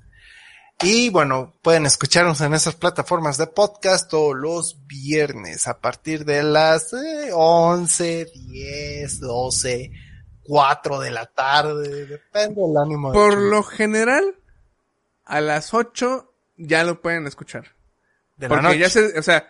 Y 0.81 1.09
bueno, 1.09 1.53
pueden 1.61 1.85
escucharnos 1.85 2.39
en 2.41 2.53
esas 2.53 2.75
plataformas 2.75 3.37
de 3.37 3.47
podcast 3.47 4.09
todos 4.09 4.35
los 4.35 4.87
viernes 4.87 5.67
a 5.67 5.79
partir 5.81 6.23
de 6.23 6.41
las 6.41 6.93
eh, 6.93 7.31
11, 7.33 8.31
10, 8.33 9.19
12, 9.19 9.91
4 10.43 10.99
de 11.01 11.11
la 11.11 11.25
tarde, 11.25 12.05
depende 12.05 12.61
del 12.61 12.77
ánimo. 12.77 13.11
Por 13.11 13.35
de, 13.37 13.49
lo 13.49 13.63
general, 13.63 14.23
a 15.25 15.41
las 15.41 15.73
8 15.73 16.33
ya 16.57 16.83
lo 16.85 17.01
pueden 17.01 17.27
escuchar. 17.27 17.75
de 18.37 18.47
la 18.47 18.55
Porque 18.55 18.63
noche. 18.67 18.79
ya 18.79 18.89
se, 18.89 19.19
o 19.19 19.21
sea, 19.23 19.49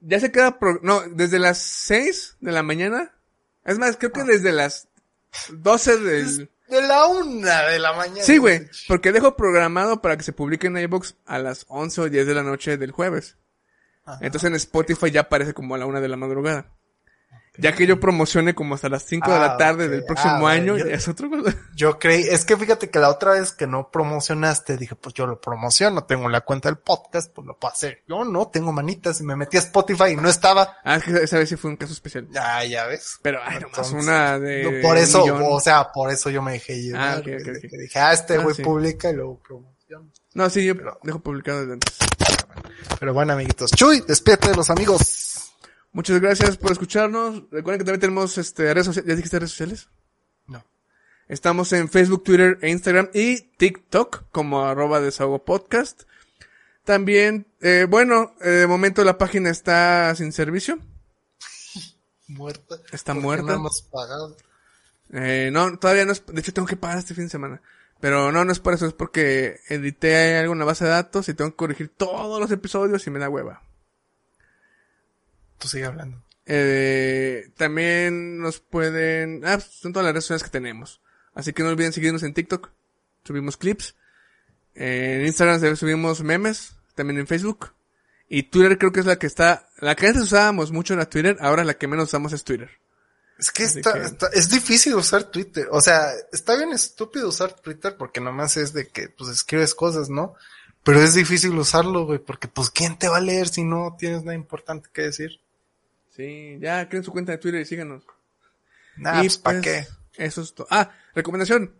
ya 0.00 0.20
se 0.20 0.32
queda, 0.32 0.58
pro- 0.58 0.80
no, 0.82 1.02
desde 1.02 1.38
las 1.38 1.58
6 1.58 2.38
de 2.40 2.50
la 2.52 2.62
mañana. 2.62 3.12
Es 3.66 3.78
más, 3.78 3.98
creo 3.98 4.10
Ah. 4.14 4.18
que 4.18 4.24
desde 4.24 4.52
las 4.52 4.88
12 5.50 5.98
del... 5.98 6.50
De 6.72 6.80
la 6.88 7.06
una 7.06 7.66
de 7.66 7.78
la 7.78 7.92
mañana. 7.92 8.22
Sí, 8.22 8.38
güey, 8.38 8.66
porque 8.88 9.12
dejo 9.12 9.36
programado 9.36 10.00
para 10.00 10.16
que 10.16 10.22
se 10.22 10.32
publique 10.32 10.68
en 10.68 10.78
iBox 10.78 11.16
a 11.26 11.38
las 11.38 11.66
11 11.68 12.00
o 12.00 12.08
10 12.08 12.26
de 12.26 12.34
la 12.34 12.42
noche 12.42 12.78
del 12.78 12.92
jueves. 12.92 13.36
Ajá. 14.06 14.18
Entonces 14.22 14.48
en 14.48 14.54
Spotify 14.54 15.10
ya 15.10 15.20
aparece 15.20 15.52
como 15.52 15.74
a 15.74 15.78
la 15.78 15.84
una 15.84 16.00
de 16.00 16.08
la 16.08 16.16
madrugada. 16.16 16.72
Ya 17.58 17.74
que 17.74 17.86
yo 17.86 18.00
promocione 18.00 18.54
como 18.54 18.74
hasta 18.76 18.88
las 18.88 19.02
5 19.04 19.30
de 19.30 19.36
Ah, 19.36 19.40
la 19.40 19.56
tarde 19.58 19.84
ok. 19.84 19.90
del 19.90 20.04
próximo 20.04 20.48
Ah, 20.48 20.52
año, 20.52 20.78
yo- 20.78 20.86
es 20.86 21.06
otra 21.06 21.28
cosa. 21.30 21.54
Yo 21.76 21.98
creí, 21.98 22.22
es 22.22 22.46
que 22.46 22.56
fíjate 22.56 22.88
que 22.88 22.98
la 22.98 23.10
otra 23.10 23.32
vez 23.32 23.52
que 23.52 23.66
no 23.66 23.90
promocionaste, 23.90 24.78
dije, 24.78 24.94
pues 24.96 25.14
yo 25.14 25.26
lo 25.26 25.38
promociono, 25.40 26.04
tengo 26.04 26.28
la 26.30 26.40
cuenta 26.40 26.70
del 26.70 26.78
podcast, 26.78 27.30
pues 27.34 27.46
lo 27.46 27.58
puedo 27.58 27.72
hacer. 27.74 28.02
Yo 28.08 28.24
no, 28.24 28.48
tengo 28.48 28.72
manitas 28.72 29.20
y 29.20 29.24
me 29.24 29.36
metí 29.36 29.58
a 29.58 29.60
Spotify 29.60 30.12
y 30.12 30.16
no 30.16 30.30
estaba. 30.30 30.76
Ah, 30.82 30.96
es 30.96 31.04
que 31.04 31.10
esa 31.24 31.38
vez 31.38 31.48
sí 31.50 31.56
fue 31.56 31.70
un 31.70 31.76
caso 31.76 31.92
especial. 31.92 32.26
Ya, 32.30 32.64
ya 32.64 32.86
ves. 32.86 33.18
Pero, 33.20 33.40
ay, 33.44 33.58
nomás 33.60 33.90
una 33.92 34.38
de... 34.38 34.62
no, 34.80 34.88
por 34.88 34.96
eso, 34.96 35.20
millón. 35.20 35.42
o 35.44 35.60
sea, 35.60 35.92
por 35.92 36.10
eso 36.10 36.30
yo 36.30 36.40
me 36.40 36.52
dejé 36.52 36.80
llevar. 36.80 37.02
Ah, 37.02 37.16
de 37.16 37.22
que 37.22 37.76
Dije, 37.78 37.98
ah, 37.98 38.12
este 38.14 38.36
Ah, 38.36 38.38
güey 38.38 38.54
sí. 38.56 38.62
publica 38.62 39.10
y 39.10 39.14
luego 39.14 39.38
promociona. 39.46 40.06
No, 40.34 40.48
sí, 40.48 40.64
yo 40.64 40.74
Pero- 40.74 40.98
dejo 41.02 41.18
publicado 41.20 41.60
desde 41.60 41.74
antes. 41.74 41.98
Pero 42.98 43.12
bueno, 43.12 43.34
amiguitos. 43.34 43.70
Chuy, 43.72 44.02
despídete 44.08 44.48
de 44.50 44.54
los 44.56 44.70
amigos. 44.70 45.31
Muchas 45.92 46.20
gracias 46.20 46.56
por 46.56 46.72
escucharnos. 46.72 47.42
Recuerden 47.50 47.78
que 47.78 47.84
también 47.84 48.00
tenemos 48.00 48.38
este, 48.38 48.72
redes 48.72 48.86
sociales. 48.86 49.08
¿Ya 49.08 49.14
dijiste 49.14 49.38
redes 49.38 49.50
sociales? 49.50 49.88
No. 50.46 50.64
Estamos 51.28 51.72
en 51.74 51.90
Facebook, 51.90 52.24
Twitter 52.24 52.58
e 52.62 52.70
Instagram 52.70 53.10
y 53.12 53.42
TikTok 53.42 54.24
como 54.32 54.64
arroba 54.64 55.00
desahogo 55.00 55.44
podcast. 55.44 56.04
También, 56.84 57.46
eh, 57.60 57.86
bueno, 57.88 58.34
eh, 58.40 58.48
de 58.48 58.66
momento 58.66 59.04
la 59.04 59.18
página 59.18 59.50
está 59.50 60.14
sin 60.14 60.32
servicio. 60.32 60.78
Muerta. 62.26 62.76
Está 62.90 63.12
muerta. 63.12 63.44
No 63.44 63.54
hemos 63.54 63.82
pagado. 63.82 64.34
Eh, 65.12 65.50
no, 65.52 65.78
todavía 65.78 66.06
no 66.06 66.12
es, 66.12 66.24
de 66.24 66.40
hecho 66.40 66.54
tengo 66.54 66.66
que 66.66 66.76
pagar 66.76 66.98
este 66.98 67.14
fin 67.14 67.24
de 67.24 67.30
semana. 67.30 67.60
Pero 68.00 68.32
no, 68.32 68.46
no 68.46 68.50
es 68.50 68.58
por 68.58 68.72
eso, 68.72 68.86
es 68.86 68.94
porque 68.94 69.60
edité 69.68 70.38
algo 70.38 70.54
en 70.54 70.58
la 70.58 70.64
base 70.64 70.84
de 70.84 70.90
datos 70.90 71.28
y 71.28 71.34
tengo 71.34 71.50
que 71.50 71.56
corregir 71.56 71.92
todos 71.94 72.40
los 72.40 72.50
episodios 72.50 73.06
y 73.06 73.10
me 73.10 73.18
da 73.18 73.28
hueva. 73.28 73.62
Tú 75.62 75.68
sigue 75.68 75.84
hablando. 75.86 76.20
Eh, 76.44 77.50
también 77.56 78.40
nos 78.40 78.58
pueden, 78.58 79.46
ah, 79.46 79.54
pues, 79.58 79.66
son 79.80 79.92
todas 79.92 80.04
las 80.06 80.12
redes 80.14 80.24
sociales 80.24 80.42
que 80.42 80.50
tenemos. 80.50 81.00
Así 81.34 81.52
que 81.52 81.62
no 81.62 81.68
olviden 81.68 81.92
seguirnos 81.92 82.24
en 82.24 82.34
TikTok. 82.34 82.70
Subimos 83.24 83.56
clips. 83.56 83.94
En 84.74 85.24
Instagram 85.24 85.76
subimos 85.76 86.20
memes. 86.22 86.74
También 86.96 87.20
en 87.20 87.26
Facebook. 87.28 87.72
Y 88.28 88.44
Twitter 88.44 88.76
creo 88.78 88.92
que 88.92 89.00
es 89.00 89.06
la 89.06 89.16
que 89.16 89.26
está, 89.26 89.68
la 89.78 89.94
que 89.94 90.06
antes 90.08 90.22
usábamos 90.24 90.72
mucho 90.72 90.94
era 90.94 91.08
Twitter, 91.08 91.36
ahora 91.40 91.64
la 91.64 91.74
que 91.74 91.86
menos 91.86 92.08
usamos 92.08 92.32
es 92.32 92.44
Twitter. 92.44 92.70
Es 93.38 93.50
que, 93.50 93.64
está, 93.64 93.92
que- 93.92 94.00
está- 94.06 94.28
es 94.32 94.48
difícil 94.50 94.94
usar 94.94 95.24
Twitter. 95.24 95.68
O 95.70 95.80
sea, 95.80 96.10
está 96.32 96.56
bien 96.56 96.72
estúpido 96.72 97.28
usar 97.28 97.52
Twitter 97.54 97.94
porque 97.96 98.20
nomás 98.20 98.56
es 98.56 98.72
de 98.72 98.88
que 98.88 99.08
pues 99.10 99.30
escribes 99.30 99.74
cosas, 99.74 100.08
¿no? 100.08 100.34
Pero 100.82 101.00
es 101.02 101.14
difícil 101.14 101.52
usarlo, 101.58 102.06
güey, 102.06 102.18
porque 102.18 102.48
pues 102.48 102.70
¿quién 102.70 102.98
te 102.98 103.08
va 103.08 103.18
a 103.18 103.20
leer 103.20 103.48
si 103.48 103.64
no 103.64 103.96
tienes 103.98 104.22
nada 104.24 104.34
importante 104.34 104.88
que 104.92 105.02
decir? 105.02 105.40
Sí, 106.14 106.58
ya 106.60 106.88
creen 106.88 107.04
su 107.04 107.10
cuenta 107.12 107.32
de 107.32 107.38
Twitter 107.38 107.60
y 107.60 107.64
síganos. 107.64 108.04
Nah, 108.96 109.20
pues 109.20 109.38
¿para 109.38 109.60
pues, 109.60 109.86
qué? 110.16 110.22
Eso 110.24 110.42
es 110.42 110.54
todo. 110.54 110.66
Ah, 110.70 110.90
recomendación. 111.14 111.74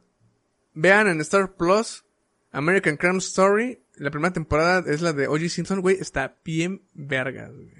Vean 0.74 1.07
en 1.09 1.20
Star 1.20 1.53
Plus 1.55 2.05
American 2.51 2.97
Crime 2.97 3.18
Story. 3.18 3.83
La 3.97 4.11
primera 4.11 4.33
temporada 4.33 4.91
es 4.91 5.03
la 5.03 5.12
de 5.12 5.28
O.J. 5.28 5.49
Simpson, 5.51 5.83
güey. 5.83 5.99
Está 6.01 6.37
bien 6.45 6.83
vergas, 6.95 7.53
güey. 7.53 7.70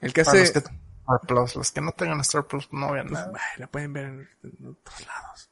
El 0.00 0.12
que 0.14 0.24
Para 0.24 0.40
hace... 0.40 0.40
los 0.40 0.52
que, 0.52 0.58
Star 0.58 1.20
Plus, 1.28 1.56
los 1.56 1.72
que 1.72 1.80
no 1.82 1.92
tengan 1.92 2.20
Star 2.20 2.46
Plus 2.46 2.68
no 2.72 2.92
vean 2.92 3.08
pues, 3.08 3.20
nada. 3.20 3.38
la 3.58 3.66
pueden 3.66 3.92
ver 3.92 4.04
en, 4.06 4.28
en 4.42 4.66
otros 4.66 5.06
lados. 5.06 5.50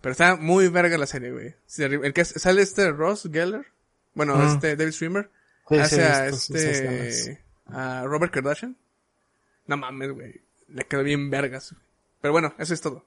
Pero 0.00 0.12
está 0.12 0.36
muy 0.36 0.68
verga 0.68 0.96
la 0.98 1.06
serie, 1.06 1.30
güey. 1.30 1.54
El 1.78 2.12
que 2.14 2.22
hace- 2.22 2.38
sale 2.38 2.62
este 2.62 2.90
Ross 2.90 3.28
Geller. 3.30 3.66
Bueno, 4.14 4.36
Mm. 4.36 4.54
este 4.54 4.74
David 4.76 4.92
Streamer. 4.92 5.30
Sí, 5.68 5.74
sí, 5.76 5.80
hace 5.80 6.02
a 6.04 6.26
este... 6.28 7.44
A 7.66 8.02
Robert 8.04 8.32
Kardashian. 8.32 8.76
No 9.66 9.76
mames, 9.76 10.12
güey. 10.12 10.40
Le 10.68 10.84
quedó 10.84 11.02
bien 11.02 11.30
vergas. 11.30 11.74
Pero 12.20 12.32
bueno, 12.32 12.54
eso 12.58 12.74
es 12.74 12.80
todo. 12.80 13.04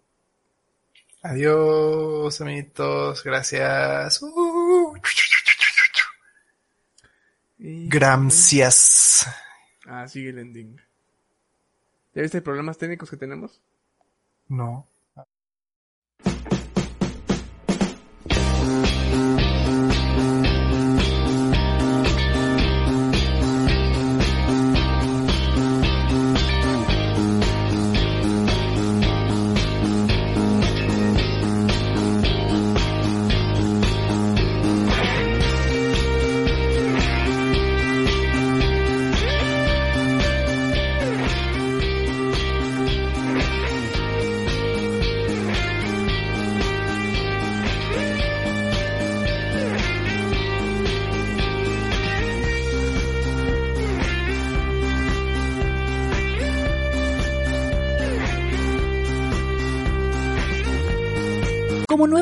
Adiós, 1.22 2.39
amiguitos, 2.41 3.24
gracias. 3.24 4.22
Uh. 4.22 4.95
Y- 7.58 7.88
Gracias. 7.89 9.28
Ah, 9.88 10.08
sigue 10.08 10.30
el 10.30 10.39
ending. 10.39 10.80
¿Ya 12.14 12.22
viste 12.22 12.41
problemas 12.41 12.78
técnicos 12.78 13.10
que 13.10 13.18
tenemos? 13.18 13.62
No. 14.47 14.88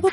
Como 0.04 0.12
nuevo 0.12 0.13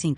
45. 0.01 0.15